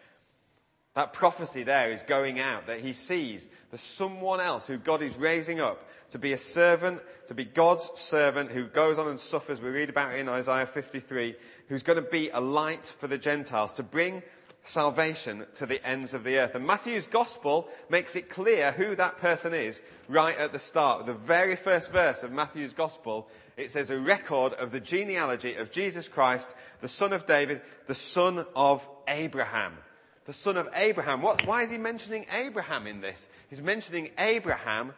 That 0.94 1.14
prophecy 1.14 1.62
there 1.62 1.90
is 1.90 2.02
going 2.02 2.40
out 2.40 2.66
that 2.66 2.82
he 2.82 2.92
sees 2.92 3.48
there's 3.70 3.80
someone 3.80 4.38
else 4.38 4.66
who 4.66 4.76
God 4.76 5.02
is 5.02 5.16
raising 5.16 5.60
up 5.60 5.88
to 6.10 6.18
be 6.18 6.34
a 6.34 6.38
servant, 6.38 7.00
to 7.28 7.32
be 7.32 7.46
God's 7.46 7.90
servant 7.94 8.52
who 8.52 8.66
goes 8.66 8.98
on 8.98 9.08
and 9.08 9.18
suffers. 9.18 9.62
We 9.62 9.70
read 9.70 9.88
about 9.88 10.12
it 10.12 10.18
in 10.18 10.28
Isaiah 10.28 10.66
53, 10.66 11.36
who's 11.68 11.82
going 11.82 11.96
to 11.96 12.10
be 12.10 12.28
a 12.28 12.40
light 12.40 12.94
for 13.00 13.06
the 13.06 13.16
Gentiles, 13.16 13.72
to 13.72 13.82
bring 13.82 14.22
salvation 14.64 15.44
to 15.54 15.66
the 15.66 15.84
ends 15.86 16.14
of 16.14 16.24
the 16.24 16.38
earth. 16.38 16.54
And 16.54 16.66
Matthew's 16.66 17.06
gospel 17.06 17.68
makes 17.88 18.14
it 18.14 18.30
clear 18.30 18.72
who 18.72 18.94
that 18.96 19.18
person 19.18 19.54
is 19.54 19.82
right 20.08 20.36
at 20.38 20.52
the 20.52 20.58
start. 20.58 21.06
The 21.06 21.14
very 21.14 21.56
first 21.56 21.90
verse 21.90 22.22
of 22.22 22.32
Matthew's 22.32 22.72
gospel, 22.72 23.28
it 23.56 23.70
says 23.70 23.90
a 23.90 23.98
record 23.98 24.52
of 24.54 24.70
the 24.70 24.80
genealogy 24.80 25.54
of 25.56 25.72
Jesus 25.72 26.08
Christ, 26.08 26.54
the 26.80 26.88
son 26.88 27.12
of 27.12 27.26
David, 27.26 27.60
the 27.86 27.94
son 27.94 28.46
of 28.54 28.88
Abraham. 29.08 29.76
The 30.26 30.32
son 30.32 30.56
of 30.56 30.68
Abraham. 30.74 31.22
What, 31.22 31.44
why 31.44 31.62
is 31.62 31.70
he 31.70 31.78
mentioning 31.78 32.26
Abraham 32.32 32.86
in 32.86 33.00
this? 33.00 33.28
He's 33.50 33.62
mentioning 33.62 34.10
Abraham 34.18 34.92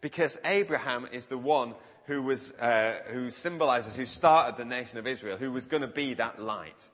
because 0.00 0.36
Abraham 0.44 1.06
is 1.12 1.26
the 1.26 1.38
one 1.38 1.74
who 2.06 2.22
was, 2.22 2.52
uh, 2.52 3.00
who 3.08 3.30
symbolizes, 3.30 3.94
who 3.94 4.06
started 4.06 4.56
the 4.56 4.64
nation 4.64 4.98
of 4.98 5.06
Israel, 5.06 5.36
who 5.36 5.52
was 5.52 5.66
going 5.66 5.82
to 5.82 5.88
be 5.88 6.14
that 6.14 6.40
light 6.40 6.88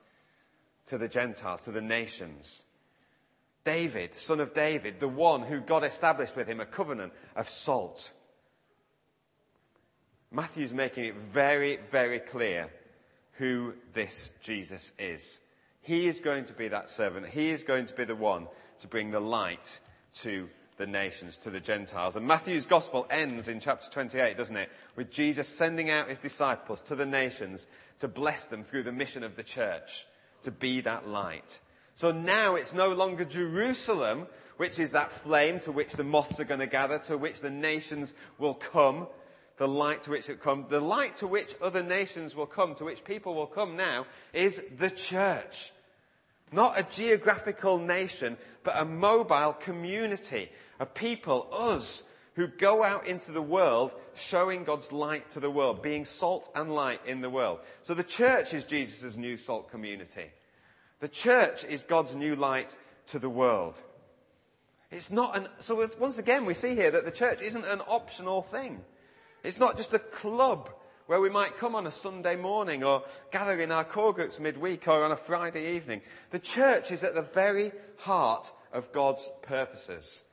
to 0.87 0.97
the 0.97 1.07
Gentiles, 1.07 1.61
to 1.61 1.71
the 1.71 1.81
nations. 1.81 2.63
David, 3.63 4.13
son 4.13 4.39
of 4.39 4.53
David, 4.53 4.99
the 4.99 5.07
one 5.07 5.41
who 5.41 5.61
God 5.61 5.83
established 5.83 6.35
with 6.35 6.47
him 6.47 6.59
a 6.59 6.65
covenant 6.65 7.13
of 7.35 7.49
salt. 7.49 8.11
Matthew's 10.31 10.73
making 10.73 11.05
it 11.05 11.15
very, 11.15 11.79
very 11.91 12.19
clear 12.19 12.69
who 13.33 13.73
this 13.93 14.31
Jesus 14.41 14.91
is. 14.99 15.39
He 15.81 16.07
is 16.07 16.19
going 16.19 16.45
to 16.45 16.53
be 16.53 16.67
that 16.69 16.89
servant. 16.89 17.27
He 17.27 17.51
is 17.51 17.63
going 17.63 17.85
to 17.85 17.93
be 17.93 18.05
the 18.05 18.15
one 18.15 18.47
to 18.79 18.87
bring 18.87 19.11
the 19.11 19.19
light 19.19 19.79
to 20.15 20.49
the 20.77 20.87
nations, 20.87 21.37
to 21.37 21.49
the 21.49 21.59
Gentiles. 21.59 22.15
And 22.15 22.27
Matthew's 22.27 22.65
gospel 22.65 23.05
ends 23.09 23.47
in 23.47 23.59
chapter 23.59 23.89
28, 23.89 24.35
doesn't 24.35 24.57
it? 24.57 24.69
With 24.95 25.11
Jesus 25.11 25.47
sending 25.47 25.89
out 25.89 26.09
his 26.09 26.19
disciples 26.19 26.81
to 26.83 26.95
the 26.95 27.05
nations 27.05 27.67
to 27.99 28.07
bless 28.07 28.45
them 28.45 28.63
through 28.63 28.83
the 28.83 28.91
mission 28.91 29.23
of 29.23 29.35
the 29.35 29.43
church 29.43 30.05
to 30.43 30.51
be 30.51 30.81
that 30.81 31.07
light. 31.07 31.59
So 31.95 32.11
now 32.11 32.55
it's 32.55 32.73
no 32.73 32.89
longer 32.89 33.25
Jerusalem, 33.25 34.27
which 34.57 34.79
is 34.79 34.91
that 34.91 35.11
flame 35.11 35.59
to 35.61 35.71
which 35.71 35.91
the 35.91 36.03
moths 36.03 36.39
are 36.39 36.45
going 36.45 36.59
to 36.59 36.67
gather, 36.67 36.99
to 36.99 37.17
which 37.17 37.41
the 37.41 37.49
nations 37.49 38.13
will 38.37 38.53
come, 38.53 39.07
the 39.57 39.67
light 39.67 40.03
to 40.03 40.11
which 40.11 40.29
it 40.29 40.41
come, 40.41 40.65
the 40.69 40.79
light 40.79 41.15
to 41.17 41.27
which 41.27 41.55
other 41.61 41.83
nations 41.83 42.35
will 42.35 42.45
come, 42.45 42.73
to 42.75 42.85
which 42.85 43.03
people 43.03 43.35
will 43.35 43.47
come 43.47 43.75
now, 43.75 44.05
is 44.33 44.63
the 44.77 44.89
church. 44.89 45.71
Not 46.51 46.79
a 46.79 46.83
geographical 46.83 47.79
nation, 47.79 48.37
but 48.63 48.79
a 48.79 48.85
mobile 48.85 49.53
community, 49.53 50.49
a 50.79 50.85
people, 50.85 51.47
us, 51.51 52.03
who 52.35 52.47
go 52.47 52.83
out 52.83 53.07
into 53.07 53.31
the 53.31 53.41
world 53.41 53.93
showing 54.15 54.63
God's 54.63 54.91
light 54.91 55.29
to 55.31 55.39
the 55.39 55.51
world, 55.51 55.81
being 55.81 56.05
salt 56.05 56.49
and 56.55 56.73
light 56.73 57.01
in 57.05 57.21
the 57.21 57.29
world. 57.29 57.59
So 57.81 57.93
the 57.93 58.03
church 58.03 58.53
is 58.53 58.63
Jesus' 58.63 59.17
new 59.17 59.37
salt 59.37 59.69
community. 59.69 60.31
The 60.99 61.07
church 61.07 61.63
is 61.65 61.83
God's 61.83 62.15
new 62.15 62.35
light 62.35 62.75
to 63.07 63.19
the 63.19 63.29
world. 63.29 63.79
It's 64.91 65.11
not 65.11 65.35
an, 65.35 65.47
so 65.59 65.87
once 65.99 66.17
again 66.17 66.45
we 66.45 66.53
see 66.53 66.75
here 66.75 66.91
that 66.91 67.05
the 67.05 67.11
church 67.11 67.41
isn't 67.41 67.65
an 67.65 67.81
optional 67.87 68.43
thing. 68.43 68.81
It's 69.43 69.59
not 69.59 69.77
just 69.77 69.93
a 69.93 69.99
club 69.99 70.69
where 71.07 71.19
we 71.19 71.29
might 71.29 71.57
come 71.57 71.75
on 71.75 71.85
a 71.85 71.91
Sunday 71.91 72.35
morning 72.35 72.83
or 72.83 73.03
gather 73.31 73.59
in 73.59 73.71
our 73.71 73.83
core 73.83 74.13
groups 74.13 74.39
midweek 74.39 74.87
or 74.87 75.03
on 75.03 75.11
a 75.11 75.17
Friday 75.17 75.75
evening. 75.75 76.01
The 76.31 76.39
church 76.39 76.91
is 76.91 77.03
at 77.03 77.15
the 77.15 77.23
very 77.23 77.71
heart 77.97 78.51
of 78.71 78.91
God's 78.93 79.29
purposes. 79.41 80.23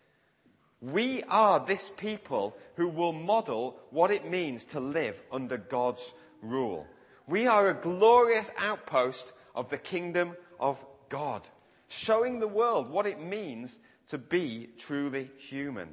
We 0.80 1.22
are 1.24 1.60
this 1.60 1.90
people 1.96 2.56
who 2.76 2.88
will 2.88 3.12
model 3.12 3.78
what 3.90 4.10
it 4.10 4.28
means 4.28 4.64
to 4.66 4.80
live 4.80 5.20
under 5.30 5.58
God's 5.58 6.14
rule. 6.40 6.86
We 7.26 7.46
are 7.46 7.66
a 7.66 7.74
glorious 7.74 8.50
outpost 8.58 9.32
of 9.54 9.68
the 9.68 9.78
kingdom 9.78 10.36
of 10.58 10.82
God, 11.10 11.46
showing 11.88 12.40
the 12.40 12.48
world 12.48 12.88
what 12.88 13.06
it 13.06 13.20
means 13.20 13.78
to 14.08 14.16
be 14.16 14.70
truly 14.78 15.30
human. 15.36 15.90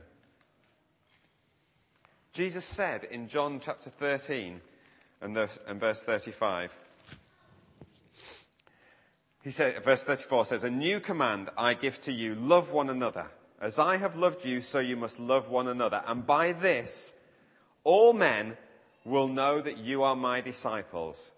Jesus 2.32 2.66
said 2.66 3.04
in 3.04 3.28
John 3.28 3.60
chapter 3.60 3.90
13 3.90 4.62
and, 5.22 5.36
verse 5.36 6.04
35, 6.04 6.72
he 9.44 9.52
said, 9.52 9.84
verse 9.84 10.04
34 10.04 10.46
says, 10.46 10.64
A 10.64 10.70
new 10.70 11.00
command 11.00 11.50
I 11.58 11.74
give 11.74 12.00
to 12.02 12.12
you, 12.12 12.36
love 12.36 12.72
one 12.72 12.90
another. 12.90 13.28
As 13.60 13.80
I 13.80 13.98
have 13.98 14.16
loved 14.16 14.46
you, 14.46 14.62
so 14.62 14.80
you 14.80 14.96
must 14.96 15.20
love 15.20 15.50
one 15.50 15.68
another. 15.68 16.04
And 16.06 16.26
by 16.26 16.52
this, 16.52 17.14
all 17.84 18.14
men 18.14 18.56
will 19.04 19.28
know 19.28 19.62
that 19.62 19.78
you 19.78 20.04
are 20.04 20.16
my 20.16 20.42
disciples, 20.42 21.32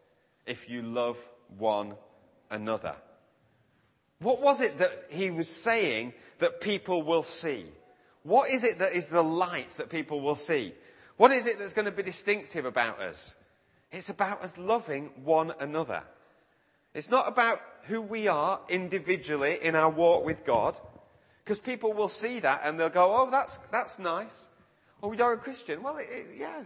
if 0.45 0.69
you 0.69 0.81
love 0.81 1.17
one 1.57 1.95
another. 2.49 2.95
What 4.19 4.41
was 4.41 4.59
it 4.59 4.79
that 4.79 5.05
he 5.09 5.31
was 5.31 5.47
saying 5.47 6.13
that 6.39 6.59
people 6.59 7.03
will 7.03 7.23
see? 7.23 7.67
What 8.23 8.49
is 8.49 8.63
it 8.63 8.79
that 8.79 8.93
is 8.93 9.07
the 9.07 9.23
light 9.23 9.71
that 9.77 9.89
people 9.89 10.19
will 10.19 10.35
see? 10.35 10.73
What 11.15 11.31
is 11.31 11.45
it 11.45 11.57
that's 11.57 11.73
going 11.73 11.85
to 11.85 11.91
be 11.91 12.03
distinctive 12.03 12.65
about 12.65 12.99
us? 12.99 13.35
It's 13.91 14.09
about 14.09 14.43
us 14.43 14.57
loving 14.57 15.11
one 15.23 15.53
another. 15.59 16.03
It's 16.93 17.09
not 17.09 17.27
about 17.27 17.61
who 17.83 18.01
we 18.01 18.27
are 18.27 18.59
individually 18.67 19.57
in 19.61 19.75
our 19.75 19.89
walk 19.89 20.25
with 20.25 20.45
God. 20.45 20.75
Because 21.49 21.59
people 21.59 21.93
will 21.93 22.09
see 22.09 22.39
that 22.41 22.61
and 22.63 22.79
they'll 22.79 22.89
go, 22.89 23.11
oh, 23.11 23.31
that's, 23.31 23.57
that's 23.71 23.97
nice. 23.97 24.45
Oh, 25.01 25.13
you're 25.13 25.33
a 25.33 25.37
Christian. 25.37 25.81
Well, 25.81 25.97
it, 25.97 26.05
it, 26.11 26.27
yeah. 26.37 26.61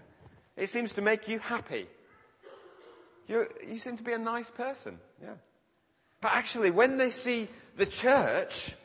It 0.58 0.68
seems 0.68 0.92
to 0.94 1.02
make 1.02 1.30
you 1.30 1.40
happy. 1.40 1.88
you 3.26 3.48
you 3.66 3.80
seem 3.80 3.96
to 3.96 4.04
be 4.04 4.12
a 4.12 4.18
nice 4.18 4.50
person. 4.50 5.00
Yeah. 5.22 5.36
But 6.20 6.34
actually, 6.34 6.70
when 6.72 6.98
they 6.98 7.12
see 7.12 7.48
the 7.78 7.86
church, 7.86 8.76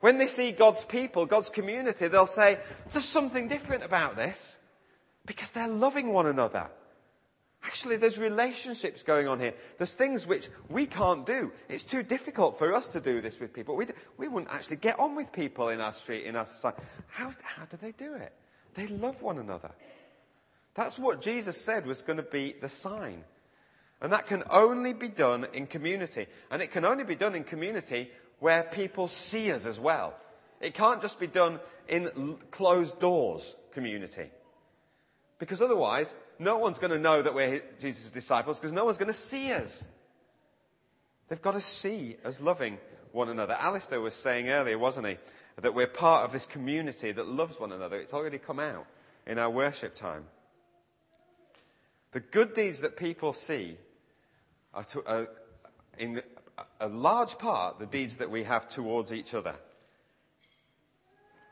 when 0.00 0.18
they 0.18 0.26
see 0.26 0.50
God's 0.50 0.84
people, 0.84 1.26
God's 1.26 1.48
community, 1.48 2.08
they'll 2.08 2.26
say, 2.26 2.58
there's 2.92 3.04
something 3.04 3.46
different 3.46 3.84
about 3.84 4.16
this. 4.16 4.58
Because 5.26 5.50
they're 5.50 5.68
loving 5.68 6.12
one 6.12 6.26
another. 6.26 6.66
Actually, 7.62 7.96
there's 7.96 8.18
relationships 8.18 9.02
going 9.02 9.28
on 9.28 9.38
here. 9.38 9.52
There's 9.76 9.92
things 9.92 10.26
which 10.26 10.48
we 10.70 10.86
can't 10.86 11.26
do. 11.26 11.52
It's 11.68 11.84
too 11.84 12.02
difficult 12.02 12.58
for 12.58 12.74
us 12.74 12.86
to 12.88 13.00
do 13.00 13.20
this 13.20 13.38
with 13.38 13.52
people. 13.52 13.76
We, 13.76 13.86
we 14.16 14.28
wouldn't 14.28 14.52
actually 14.52 14.76
get 14.76 14.98
on 14.98 15.14
with 15.14 15.30
people 15.30 15.68
in 15.68 15.80
our 15.80 15.92
street, 15.92 16.24
in 16.24 16.36
our 16.36 16.46
society. 16.46 16.82
How, 17.08 17.32
how 17.42 17.66
do 17.66 17.76
they 17.76 17.92
do 17.92 18.14
it? 18.14 18.32
They 18.74 18.86
love 18.86 19.20
one 19.20 19.38
another. 19.38 19.70
That's 20.74 20.98
what 20.98 21.20
Jesus 21.20 21.60
said 21.60 21.86
was 21.86 22.00
going 22.00 22.16
to 22.16 22.22
be 22.22 22.54
the 22.58 22.68
sign. 22.68 23.24
And 24.00 24.10
that 24.12 24.26
can 24.26 24.42
only 24.48 24.94
be 24.94 25.08
done 25.08 25.46
in 25.52 25.66
community. 25.66 26.26
And 26.50 26.62
it 26.62 26.72
can 26.72 26.86
only 26.86 27.04
be 27.04 27.14
done 27.14 27.34
in 27.34 27.44
community 27.44 28.10
where 28.38 28.62
people 28.62 29.06
see 29.06 29.52
us 29.52 29.66
as 29.66 29.78
well. 29.78 30.14
It 30.62 30.72
can't 30.74 31.02
just 31.02 31.20
be 31.20 31.26
done 31.26 31.60
in 31.88 32.38
closed 32.50 32.98
doors 33.00 33.54
community. 33.72 34.30
Because 35.40 35.62
otherwise, 35.62 36.14
no 36.38 36.58
one's 36.58 36.78
going 36.78 36.92
to 36.92 36.98
know 36.98 37.22
that 37.22 37.34
we're 37.34 37.62
Jesus' 37.80 38.10
disciples 38.10 38.60
because 38.60 38.74
no 38.74 38.84
one's 38.84 38.98
going 38.98 39.08
to 39.08 39.14
see 39.14 39.52
us. 39.52 39.82
They've 41.28 41.40
got 41.40 41.52
to 41.52 41.62
see 41.62 42.18
us 42.24 42.40
loving 42.40 42.76
one 43.12 43.30
another. 43.30 43.54
Alistair 43.54 44.02
was 44.02 44.14
saying 44.14 44.50
earlier, 44.50 44.78
wasn't 44.78 45.06
he, 45.06 45.16
that 45.60 45.74
we're 45.74 45.86
part 45.86 46.26
of 46.26 46.32
this 46.32 46.44
community 46.44 47.10
that 47.10 47.26
loves 47.26 47.58
one 47.58 47.72
another. 47.72 47.96
It's 47.96 48.12
already 48.12 48.36
come 48.36 48.60
out 48.60 48.86
in 49.26 49.38
our 49.38 49.48
worship 49.48 49.94
time. 49.94 50.26
The 52.12 52.20
good 52.20 52.54
deeds 52.54 52.80
that 52.80 52.98
people 52.98 53.32
see 53.32 53.78
are, 54.74 54.84
to, 54.84 55.06
are 55.06 55.28
in 55.98 56.22
a 56.80 56.88
large 56.88 57.38
part 57.38 57.78
the 57.78 57.86
deeds 57.86 58.16
that 58.16 58.30
we 58.30 58.44
have 58.44 58.68
towards 58.68 59.10
each 59.10 59.32
other. 59.32 59.54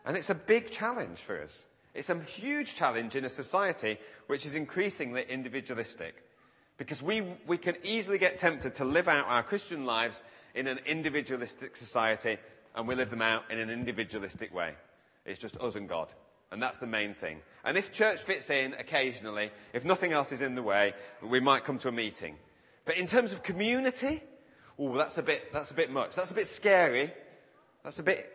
And 0.04 0.14
it's 0.14 0.30
a 0.30 0.34
big 0.34 0.70
challenge 0.70 1.20
for 1.20 1.40
us. 1.40 1.64
It's 1.98 2.10
a 2.10 2.20
huge 2.20 2.76
challenge 2.76 3.16
in 3.16 3.24
a 3.24 3.28
society 3.28 3.98
which 4.28 4.46
is 4.46 4.54
increasingly 4.54 5.24
individualistic. 5.28 6.14
Because 6.76 7.02
we, 7.02 7.22
we 7.44 7.58
can 7.58 7.74
easily 7.82 8.18
get 8.18 8.38
tempted 8.38 8.74
to 8.74 8.84
live 8.84 9.08
out 9.08 9.26
our 9.26 9.42
Christian 9.42 9.84
lives 9.84 10.22
in 10.54 10.68
an 10.68 10.78
individualistic 10.86 11.76
society, 11.76 12.38
and 12.76 12.86
we 12.86 12.94
live 12.94 13.10
them 13.10 13.20
out 13.20 13.50
in 13.50 13.58
an 13.58 13.68
individualistic 13.68 14.54
way. 14.54 14.74
It's 15.26 15.40
just 15.40 15.56
us 15.56 15.74
and 15.74 15.88
God. 15.88 16.06
And 16.52 16.62
that's 16.62 16.78
the 16.78 16.86
main 16.86 17.14
thing. 17.14 17.40
And 17.64 17.76
if 17.76 17.92
church 17.92 18.20
fits 18.20 18.48
in 18.48 18.74
occasionally, 18.74 19.50
if 19.72 19.84
nothing 19.84 20.12
else 20.12 20.30
is 20.30 20.40
in 20.40 20.54
the 20.54 20.62
way, 20.62 20.94
we 21.20 21.40
might 21.40 21.64
come 21.64 21.78
to 21.80 21.88
a 21.88 21.92
meeting. 21.92 22.36
But 22.84 22.96
in 22.96 23.08
terms 23.08 23.32
of 23.32 23.42
community, 23.42 24.22
oh, 24.78 24.96
that's 24.96 25.18
a 25.18 25.22
bit, 25.24 25.52
that's 25.52 25.72
a 25.72 25.74
bit 25.74 25.90
much. 25.90 26.14
That's 26.14 26.30
a 26.30 26.34
bit 26.34 26.46
scary. 26.46 27.12
That's 27.82 27.98
a 27.98 28.04
bit, 28.04 28.32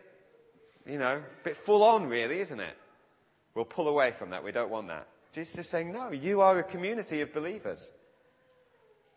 you 0.86 0.98
know, 0.98 1.16
a 1.16 1.44
bit 1.44 1.56
full 1.56 1.82
on 1.82 2.08
really, 2.08 2.40
isn't 2.40 2.60
it? 2.60 2.76
We'll 3.54 3.64
pull 3.64 3.88
away 3.88 4.12
from 4.12 4.30
that. 4.30 4.42
We 4.42 4.52
don't 4.52 4.70
want 4.70 4.88
that. 4.88 5.06
Jesus 5.32 5.58
is 5.58 5.68
saying, 5.68 5.92
no, 5.92 6.10
you 6.10 6.40
are 6.40 6.58
a 6.58 6.62
community 6.62 7.20
of 7.20 7.32
believers. 7.32 7.90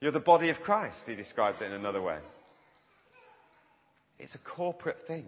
You're 0.02 0.12
the 0.12 0.20
body 0.20 0.50
of 0.50 0.62
Christ, 0.62 1.08
he 1.08 1.16
describes 1.16 1.62
it 1.62 1.66
in 1.66 1.74
another 1.74 2.02
way. 2.02 2.20
It's 4.20 4.36
a 4.36 4.40
corporate 4.40 5.08
thing. 5.08 5.26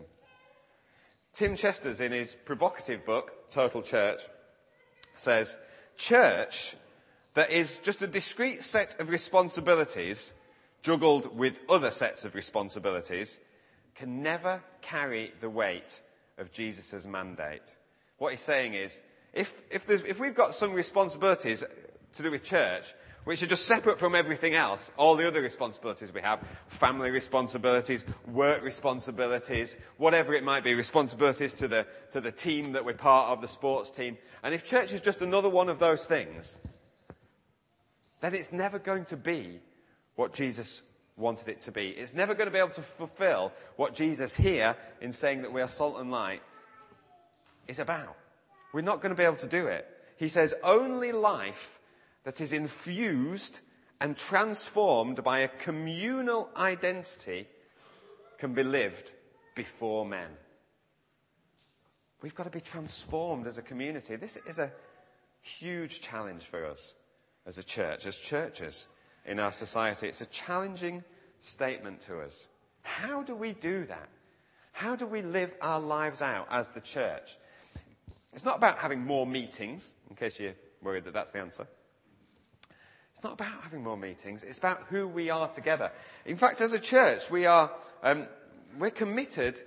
Tim 1.34 1.56
Chesters, 1.56 2.02
in 2.02 2.12
his 2.12 2.36
provocative 2.46 3.06
book, 3.06 3.50
Total 3.52 3.82
Church, 3.82 4.22
says, 5.16 5.58
Church 5.96 6.76
that 7.34 7.52
is 7.52 7.80
just 7.80 8.02
a 8.02 8.08
discrete 8.08 8.64
set 8.64 9.00
of 9.00 9.10
responsibilities 9.10 10.34
juggled 10.82 11.38
with 11.38 11.60
other 11.70 11.92
sets 11.92 12.26
of 12.26 12.36
responsibilities 12.36 13.40
can 13.96 14.24
never 14.24 14.64
carry 14.82 15.34
the 15.42 15.50
weight 15.50 16.02
of 16.38 16.52
Jesus' 16.52 17.06
mandate. 17.06 17.76
What 18.20 18.32
he's 18.32 18.42
saying 18.42 18.76
is, 18.76 19.00
if, 19.34 19.54
if, 19.72 19.90
if 19.90 20.20
we've 20.20 20.36
got 20.36 20.54
some 20.54 20.74
responsibilities 20.74 21.64
to 22.14 22.24
do 22.24 22.32
with 22.32 22.44
church, 22.44 22.94
which 23.24 23.44
are 23.44 23.48
just 23.48 23.66
separate 23.66 24.00
from 24.00 24.16
everything 24.16 24.56
else, 24.56 24.92
all 24.98 25.16
the 25.16 25.28
other 25.28 25.42
responsibilities 25.42 26.14
we 26.14 26.22
have, 26.22 26.40
family 26.68 27.12
responsibilities, 27.12 28.06
work 28.28 28.64
responsibilities, 28.64 29.78
whatever 29.98 30.34
it 30.34 30.44
might 30.44 30.64
be, 30.64 30.74
responsibilities 30.74 31.54
to 31.54 31.68
the, 31.68 31.86
to 32.12 32.22
the 32.22 32.32
team 32.32 32.74
that 32.74 32.84
we're 32.84 32.94
part 32.94 33.30
of, 33.30 33.42
the 33.42 33.48
sports 33.48 33.92
team. 33.92 34.18
And 34.44 34.54
if 34.54 34.66
church 34.66 34.94
is 34.94 35.02
just 35.02 35.22
another 35.22 35.50
one 35.50 35.70
of 35.70 35.80
those 35.80 36.06
things, 36.06 36.58
then 38.22 38.34
it's 38.34 38.52
never 38.52 38.80
going 38.80 39.06
to 39.06 39.18
be 39.18 39.60
what 40.16 40.34
Jesus 40.34 40.82
wanted 41.16 41.50
it 41.50 41.62
to 41.62 41.72
be. 41.72 41.90
It's 41.90 42.14
never 42.14 42.34
going 42.34 42.48
to 42.48 42.52
be 42.52 42.60
able 42.60 42.70
to 42.70 42.82
fulfill 42.82 43.52
what 43.76 43.94
Jesus 43.94 44.34
here, 44.34 44.76
in 45.02 45.14
saying 45.14 45.44
that 45.44 45.54
we 45.54 45.62
are 45.62 45.70
salt 45.70 46.00
and 46.00 46.10
light, 46.10 46.42
is 47.70 47.80
about. 47.80 48.18
We're 48.74 48.82
not 48.82 49.02
going 49.02 49.12
to 49.12 49.18
be 49.18 49.24
able 49.24 49.38
to 49.38 49.48
do 49.48 49.68
it. 49.68 49.88
He 50.18 50.28
says 50.28 50.54
only 50.64 51.12
life 51.12 51.80
that 52.24 52.42
is 52.42 52.52
infused 52.52 53.62
and 54.02 54.18
transformed 54.18 55.24
by 55.24 55.40
a 55.40 55.48
communal 55.48 56.50
identity 56.58 57.48
can 58.38 58.54
be 58.54 58.64
lived 58.64 59.12
before 59.56 60.06
men. 60.06 60.30
We've 62.22 62.36
got 62.36 62.44
to 62.44 62.50
be 62.50 62.62
transformed 62.62 63.48
as 63.48 63.58
a 63.58 63.62
community. 63.62 64.16
This 64.16 64.38
is 64.48 64.60
a 64.60 64.72
huge 65.42 66.02
challenge 66.02 66.44
for 66.44 66.66
us 66.66 66.94
as 67.46 67.58
a 67.58 67.64
church, 67.64 68.06
as 68.06 68.18
churches 68.18 68.88
in 69.26 69.40
our 69.40 69.52
society. 69.52 70.08
It's 70.08 70.22
a 70.22 70.26
challenging 70.28 71.04
statement 71.40 72.02
to 72.02 72.20
us. 72.20 72.48
How 72.82 73.24
do 73.24 73.36
we 73.36 73.54
do 73.54 73.86
that? 73.86 74.10
How 74.72 74.96
do 74.96 75.06
we 75.06 75.22
live 75.22 75.52
our 75.62 75.80
lives 75.80 76.22
out 76.22 76.48
as 76.52 76.70
the 76.70 76.82
church? 76.82 77.38
It's 78.34 78.46
not 78.46 78.58
about 78.58 78.78
having 78.78 79.06
more 79.06 79.26
meetings, 79.26 79.96
in 80.10 80.16
case 80.16 80.40
you're 80.40 80.54
worried 80.82 81.06
that 81.06 81.14
that's 81.14 81.32
the 81.32 81.40
answer. 81.40 81.68
It's 83.14 83.24
not 83.24 83.34
about 83.34 83.64
having 83.64 83.84
more 83.84 83.98
meetings. 83.98 84.44
It's 84.44 84.58
about 84.58 84.84
who 84.90 85.08
we 85.08 85.30
are 85.30 85.50
together. 85.50 85.92
In 86.26 86.38
fact, 86.38 86.62
as 86.62 86.72
a 86.74 86.80
church, 86.80 87.30
we 87.30 87.46
are, 87.46 87.72
um, 88.02 88.28
we're 88.78 88.92
committed 88.92 89.60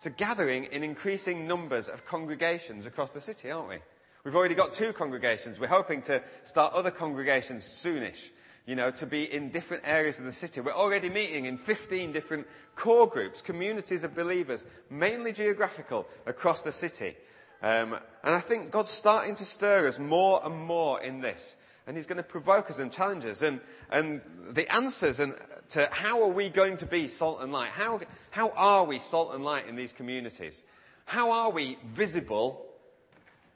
to 0.00 0.08
gathering 0.08 0.64
in 0.64 0.82
increasing 0.82 1.46
numbers 1.46 1.88
of 1.88 2.06
congregations 2.06 2.86
across 2.86 3.10
the 3.10 3.20
city, 3.20 3.50
aren't 3.50 3.68
we? 3.68 3.76
We've 4.24 4.36
already 4.36 4.54
got 4.54 4.72
two 4.72 4.92
congregations. 4.92 5.58
We're 5.58 5.66
hoping 5.66 6.00
to 6.02 6.22
start 6.44 6.72
other 6.72 6.90
congregations 6.90 7.64
soonish, 7.64 8.30
you 8.66 8.76
know, 8.76 8.90
to 8.92 9.06
be 9.06 9.32
in 9.32 9.50
different 9.50 9.82
areas 9.86 10.18
of 10.18 10.24
the 10.24 10.32
city. 10.32 10.60
We're 10.60 10.72
already 10.72 11.10
meeting 11.10 11.46
in 11.46 11.58
15 11.58 12.12
different 12.12 12.46
core 12.76 13.06
groups, 13.06 13.42
communities 13.42 14.04
of 14.04 14.14
believers, 14.14 14.64
mainly 14.88 15.32
geographical, 15.32 16.06
across 16.26 16.62
the 16.62 16.72
city. 16.72 17.16
Um, 17.62 17.94
and 18.22 18.34
I 18.34 18.40
think 18.40 18.70
God's 18.70 18.90
starting 18.90 19.34
to 19.36 19.44
stir 19.44 19.88
us 19.88 19.98
more 19.98 20.40
and 20.44 20.56
more 20.56 21.00
in 21.00 21.20
this. 21.20 21.56
And 21.86 21.96
He's 21.96 22.06
going 22.06 22.18
to 22.18 22.22
provoke 22.22 22.70
us 22.70 22.78
and 22.78 22.92
challenge 22.92 23.24
us. 23.24 23.42
And, 23.42 23.60
and 23.90 24.20
the 24.50 24.72
answers 24.72 25.20
and 25.20 25.34
to 25.70 25.88
how 25.90 26.22
are 26.22 26.28
we 26.28 26.48
going 26.48 26.76
to 26.78 26.86
be 26.86 27.08
salt 27.08 27.42
and 27.42 27.52
light? 27.52 27.70
How, 27.70 28.00
how 28.30 28.50
are 28.56 28.84
we 28.84 28.98
salt 28.98 29.34
and 29.34 29.44
light 29.44 29.66
in 29.66 29.76
these 29.76 29.92
communities? 29.92 30.64
How 31.04 31.30
are 31.30 31.50
we 31.50 31.78
visible 31.94 32.66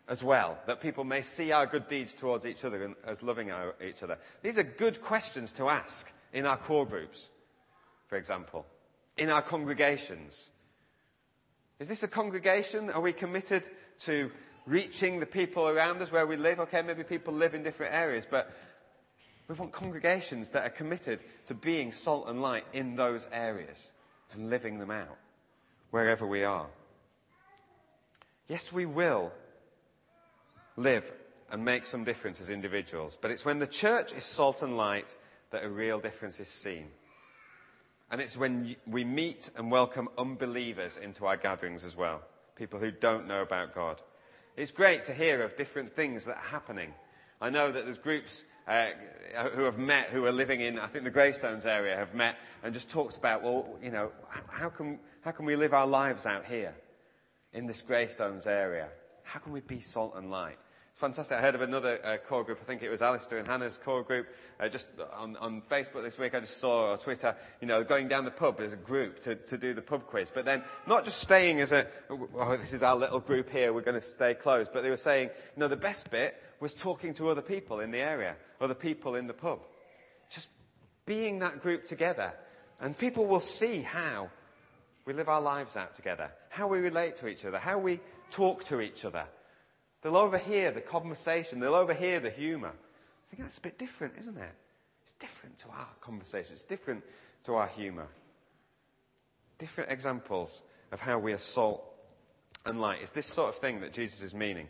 as 0.09 0.23
well, 0.23 0.59
that 0.67 0.81
people 0.81 1.05
may 1.05 1.23
see 1.23 1.53
our 1.53 1.67
good 1.67 1.89
deeds 1.89 2.13
towards 2.13 2.45
each 2.45 2.65
other 2.65 2.85
and 2.85 2.95
as 3.07 3.23
loving 3.23 3.51
our, 3.51 3.75
each 3.83 4.03
other? 4.03 4.19
These 4.43 4.59
are 4.59 4.63
good 4.63 5.01
questions 5.01 5.53
to 5.55 5.69
ask 5.69 6.13
in 6.33 6.47
our 6.47 6.57
core 6.57 6.87
groups, 6.87 7.31
for 8.09 8.17
example, 8.17 8.67
in 9.17 9.31
our 9.31 9.43
congregations. 9.43 10.51
Is 11.79 11.89
this 11.89 12.03
a 12.03 12.09
congregation? 12.09 12.91
Are 12.91 13.01
we 13.01 13.13
committed 13.13 13.69
to 14.01 14.31
reaching 14.67 15.21
the 15.21 15.27
people 15.27 15.69
around 15.69 16.01
us 16.03 16.11
where 16.11 16.27
we 16.27 16.37
live? 16.37 16.61
Okay, 16.61 16.83
maybe 16.83 17.05
people 17.05 17.35
live 17.35 17.55
in 17.55 17.63
different 17.63 17.95
areas, 17.95 18.27
but 18.29 18.51
we 19.49 19.55
want 19.55 19.73
congregations 19.73 20.51
that 20.51 20.65
are 20.65 20.71
committed 20.71 21.21
to 21.47 21.55
being 21.55 21.93
salt 21.93 22.29
and 22.29 22.41
light 22.41 22.65
in 22.73 22.97
those 22.97 23.29
areas 23.31 23.91
and 24.33 24.51
living 24.51 24.79
them 24.79 24.91
out 24.91 25.19
wherever 25.91 26.27
we 26.27 26.45
are. 26.45 26.67
Yes, 28.49 28.73
we 28.73 28.87
will 28.87 29.33
live 30.77 31.11
and 31.51 31.65
make 31.65 31.87
some 31.87 32.05
difference 32.05 32.41
as 32.41 32.51
individuals, 32.51 33.19
but 33.21 33.31
it's 33.31 33.45
when 33.45 33.59
the 33.59 33.67
church 33.67 34.13
is 34.13 34.25
salt 34.25 34.63
and 34.63 34.77
light 34.77 35.17
that 35.51 35.65
a 35.65 35.69
real 35.69 36.01
difference 36.01 36.41
is 36.41 36.49
seen. 36.49 36.89
And 38.11 38.21
it's 38.21 38.37
when 38.37 38.77
we 38.87 39.05
meet 39.05 39.51
and 39.57 39.71
welcome 39.71 40.09
unbelievers 40.19 40.99
into 40.99 41.27
our 41.27 41.37
gatherings 41.37 41.85
as 41.85 41.97
well, 41.97 42.23
people 42.57 42.79
who 42.79 42.91
don't 42.91 43.27
know 43.27 43.43
about 43.43 43.75
God. 43.75 44.01
It's 44.57 44.71
great 44.71 45.05
to 45.05 45.15
hear 45.15 45.43
of 45.43 45.57
different 45.57 45.95
things 45.95 46.25
that 46.27 46.37
are 46.37 46.49
happening. 46.49 46.95
I 47.41 47.51
know 47.51 47.73
that 47.73 47.85
there's 47.85 47.99
groups 47.99 48.45
uh, 48.69 48.87
who 49.53 49.63
have 49.63 49.79
met, 49.79 50.09
who 50.09 50.25
are 50.27 50.33
living 50.33 50.61
in, 50.61 50.79
I 50.79 50.87
think 50.87 51.05
the 51.05 51.11
Greystones 51.11 51.67
area, 51.67 51.97
have 51.97 52.15
met 52.15 52.37
and 52.63 52.73
just 52.73 52.89
talked 52.89 53.17
about, 53.17 53.43
well, 53.43 53.79
you 53.83 53.91
know, 53.91 54.13
how 54.49 54.69
can, 54.69 54.99
how 55.23 55.33
can 55.33 55.45
we 55.45 55.57
live 55.57 55.75
our 55.75 55.87
lives 55.87 56.25
out 56.25 56.45
here 56.45 56.75
in 57.53 57.67
this 57.67 57.83
Greystones 57.83 58.47
area? 58.47 58.89
How 59.25 59.41
can 59.41 59.53
we 59.53 59.61
be 59.61 59.81
salt 59.81 60.15
and 60.17 60.31
light? 60.31 60.59
It's 60.95 61.01
fantastic. 61.01 61.37
I 61.37 61.41
heard 61.41 61.57
of 61.57 61.61
another 61.61 61.99
uh, 62.05 62.19
core 62.19 62.45
group. 62.45 62.61
I 62.63 62.65
think 62.67 62.85
it 62.85 62.89
was 62.89 63.03
Alistair 63.03 63.39
and 63.39 63.49
Hannah's 63.49 63.79
core 63.79 64.05
group. 64.05 64.29
Uh, 64.61 64.69
just 64.69 64.87
on, 65.13 65.35
on, 65.39 65.61
Facebook 65.69 66.05
this 66.05 66.17
week, 66.19 66.37
I 66.37 66.39
just 66.39 66.59
saw, 66.59 66.93
or 66.93 66.97
Twitter, 66.97 67.35
you 67.61 67.67
know, 67.67 67.83
going 67.83 68.07
down 68.07 68.25
the 68.25 68.31
pub 68.31 68.61
as 68.61 68.73
a 68.73 68.77
group 68.77 69.19
to, 69.23 69.35
to 69.35 69.59
do 69.59 69.75
the 69.75 69.83
pub 69.83 70.07
quiz. 70.07 70.31
But 70.33 70.45
then 70.45 70.63
not 70.87 71.05
just 71.05 71.19
staying 71.19 71.61
as 71.61 71.73
a, 71.73 71.89
oh, 72.09 72.57
this 72.57 72.73
is 72.73 72.85
our 72.85 72.95
little 72.95 73.19
group 73.19 73.51
here, 73.51 73.73
we're 73.73 73.81
going 73.81 74.01
to 74.01 74.07
stay 74.07 74.35
close. 74.35 74.69
But 74.73 74.85
they 74.85 74.91
were 74.91 74.97
saying, 74.97 75.31
you 75.31 75.61
know, 75.61 75.67
the 75.67 75.75
best 75.75 76.13
bit 76.13 76.41
was 76.61 76.75
talking 76.75 77.13
to 77.15 77.29
other 77.29 77.43
people 77.43 77.81
in 77.81 77.91
the 77.91 77.99
area, 77.99 78.37
other 78.61 78.73
people 78.73 79.17
in 79.17 79.27
the 79.27 79.35
pub. 79.35 79.59
Just 80.31 80.49
being 81.07 81.41
that 81.41 81.61
group 81.61 81.87
together. 81.87 82.35
And 82.81 82.97
people 82.97 83.27
will 83.27 83.41
see 83.41 83.81
how 83.81 84.31
we 85.07 85.13
live 85.13 85.29
our 85.29 85.41
lives 85.41 85.77
out 85.77 85.97
together, 85.97 86.31
how 86.51 86.69
we 86.69 86.79
relate 86.79 87.17
to 87.17 87.27
each 87.27 87.45
other, 87.45 87.59
how 87.59 87.79
we 87.79 87.99
talk 88.31 88.63
to 88.67 88.81
each 88.81 89.05
other. 89.05 89.25
They'll 90.05 90.19
overhear 90.19 90.71
the 90.71 90.83
conversation. 90.83 91.61
They'll 91.61 91.75
overhear 91.75 92.21
the 92.21 92.29
humour. 92.29 92.69
I 92.69 93.31
think 93.31 93.43
that's 93.43 93.57
a 93.57 93.63
bit 93.63 93.79
different, 93.79 94.19
isn't 94.21 94.37
it? 94.37 94.53
It's 95.03 95.15
different 95.15 95.57
to 95.61 95.69
our 95.71 95.89
conversation. 96.03 96.53
It's 96.53 96.63
different 96.63 97.03
to 97.45 97.55
our 97.55 97.67
humour. 97.69 98.07
Different 99.59 99.91
examples 99.91 100.61
of 100.93 101.01
how 101.01 101.19
we 101.19 101.33
are 101.33 101.39
salt 101.39 101.83
and 102.67 102.83
light. 102.83 102.99
It's 103.01 103.13
this 103.13 103.25
sort 103.25 103.49
of 103.49 103.55
thing 103.57 103.81
that 103.81 103.95
Jesus 103.95 104.23
is 104.23 104.35
meaning. 104.35 104.69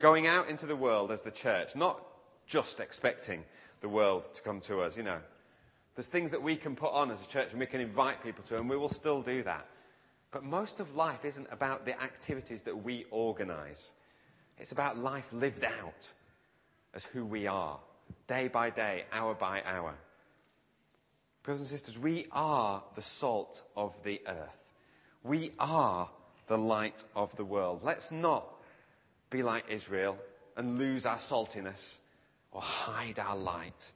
Going 0.00 0.26
out 0.26 0.50
into 0.50 0.66
the 0.66 0.76
world 0.76 1.10
as 1.10 1.22
the 1.22 1.30
church, 1.30 1.74
not 1.74 2.04
just 2.46 2.78
expecting 2.78 3.42
the 3.80 3.88
world 3.88 4.34
to 4.34 4.42
come 4.42 4.60
to 4.62 4.82
us, 4.82 4.98
you 4.98 5.02
know. 5.02 5.20
There's 5.94 6.08
things 6.08 6.30
that 6.30 6.42
we 6.42 6.56
can 6.56 6.76
put 6.76 6.92
on 6.92 7.10
as 7.10 7.24
a 7.24 7.28
church 7.28 7.52
and 7.52 7.60
we 7.60 7.64
can 7.64 7.80
invite 7.80 8.22
people 8.22 8.44
to, 8.44 8.58
and 8.58 8.68
we 8.68 8.76
will 8.76 8.90
still 8.90 9.22
do 9.22 9.42
that. 9.44 9.66
But 10.30 10.44
most 10.44 10.78
of 10.78 10.94
life 10.94 11.24
isn't 11.24 11.48
about 11.50 11.86
the 11.86 11.98
activities 12.02 12.60
that 12.62 12.84
we 12.84 13.06
organise. 13.10 13.94
It's 14.58 14.72
about 14.72 14.98
life 14.98 15.26
lived 15.32 15.64
out 15.64 16.12
as 16.94 17.04
who 17.04 17.24
we 17.24 17.46
are, 17.46 17.78
day 18.28 18.48
by 18.48 18.70
day, 18.70 19.04
hour 19.12 19.34
by 19.34 19.62
hour. 19.64 19.94
Brothers 21.42 21.60
and 21.60 21.68
sisters, 21.68 21.98
we 21.98 22.26
are 22.32 22.82
the 22.94 23.02
salt 23.02 23.62
of 23.76 23.92
the 24.04 24.20
earth. 24.26 24.72
We 25.22 25.52
are 25.58 26.08
the 26.46 26.58
light 26.58 27.04
of 27.14 27.34
the 27.36 27.44
world. 27.44 27.80
Let's 27.82 28.10
not 28.10 28.46
be 29.30 29.42
like 29.42 29.64
Israel 29.68 30.16
and 30.56 30.78
lose 30.78 31.04
our 31.04 31.18
saltiness 31.18 31.98
or 32.52 32.62
hide 32.62 33.18
our 33.18 33.36
light. 33.36 33.92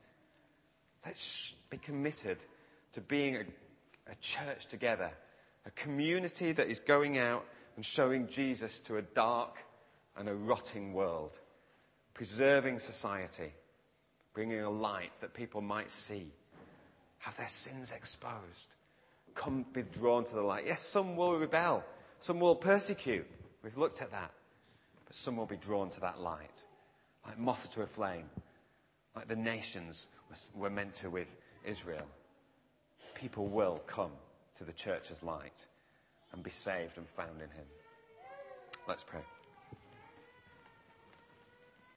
Let's 1.06 1.54
be 1.70 1.78
committed 1.78 2.38
to 2.92 3.00
being 3.00 3.36
a, 3.36 3.40
a 4.11 4.14
church 4.20 4.66
together, 4.66 5.11
a 5.64 5.70
community 5.70 6.52
that 6.52 6.68
is 6.68 6.80
going 6.80 7.18
out 7.18 7.44
and 7.76 7.84
showing 7.84 8.26
Jesus 8.26 8.80
to 8.80 8.96
a 8.96 9.02
dark 9.02 9.59
and 10.18 10.28
a 10.28 10.34
rotting 10.34 10.92
world, 10.92 11.38
preserving 12.12 12.80
society, 12.80 13.52
bringing 14.34 14.60
a 14.60 14.70
light 14.70 15.12
that 15.20 15.32
people 15.32 15.60
might 15.60 15.90
see, 15.90 16.32
have 17.18 17.36
their 17.36 17.48
sins 17.48 17.92
exposed, 17.92 18.74
come 19.34 19.64
be 19.72 19.82
drawn 19.82 20.24
to 20.24 20.34
the 20.34 20.42
light. 20.42 20.64
Yes, 20.66 20.82
some 20.82 21.16
will 21.16 21.38
rebel, 21.38 21.84
some 22.18 22.40
will 22.40 22.56
persecute. 22.56 23.26
We've 23.62 23.78
looked 23.78 24.02
at 24.02 24.10
that. 24.10 24.32
But 25.06 25.16
some 25.16 25.36
will 25.36 25.46
be 25.46 25.56
drawn 25.56 25.88
to 25.90 26.00
that 26.00 26.20
light, 26.20 26.64
like 27.26 27.38
moths 27.38 27.68
to 27.70 27.82
a 27.82 27.86
flame, 27.86 28.28
like 29.16 29.26
the 29.26 29.36
nations 29.36 30.08
were 30.54 30.68
meant 30.68 30.94
to 30.96 31.08
with 31.08 31.28
Israel. 31.64 32.06
People 33.14 33.46
will 33.46 33.80
come 33.86 34.12
to 34.56 34.64
the 34.64 34.72
church's 34.72 35.22
light 35.22 35.66
and 36.32 36.42
be 36.42 36.50
saved 36.50 36.98
and 36.98 37.08
found 37.08 37.40
in 37.40 37.48
him. 37.50 37.64
Let's 38.86 39.02
pray. 39.02 39.20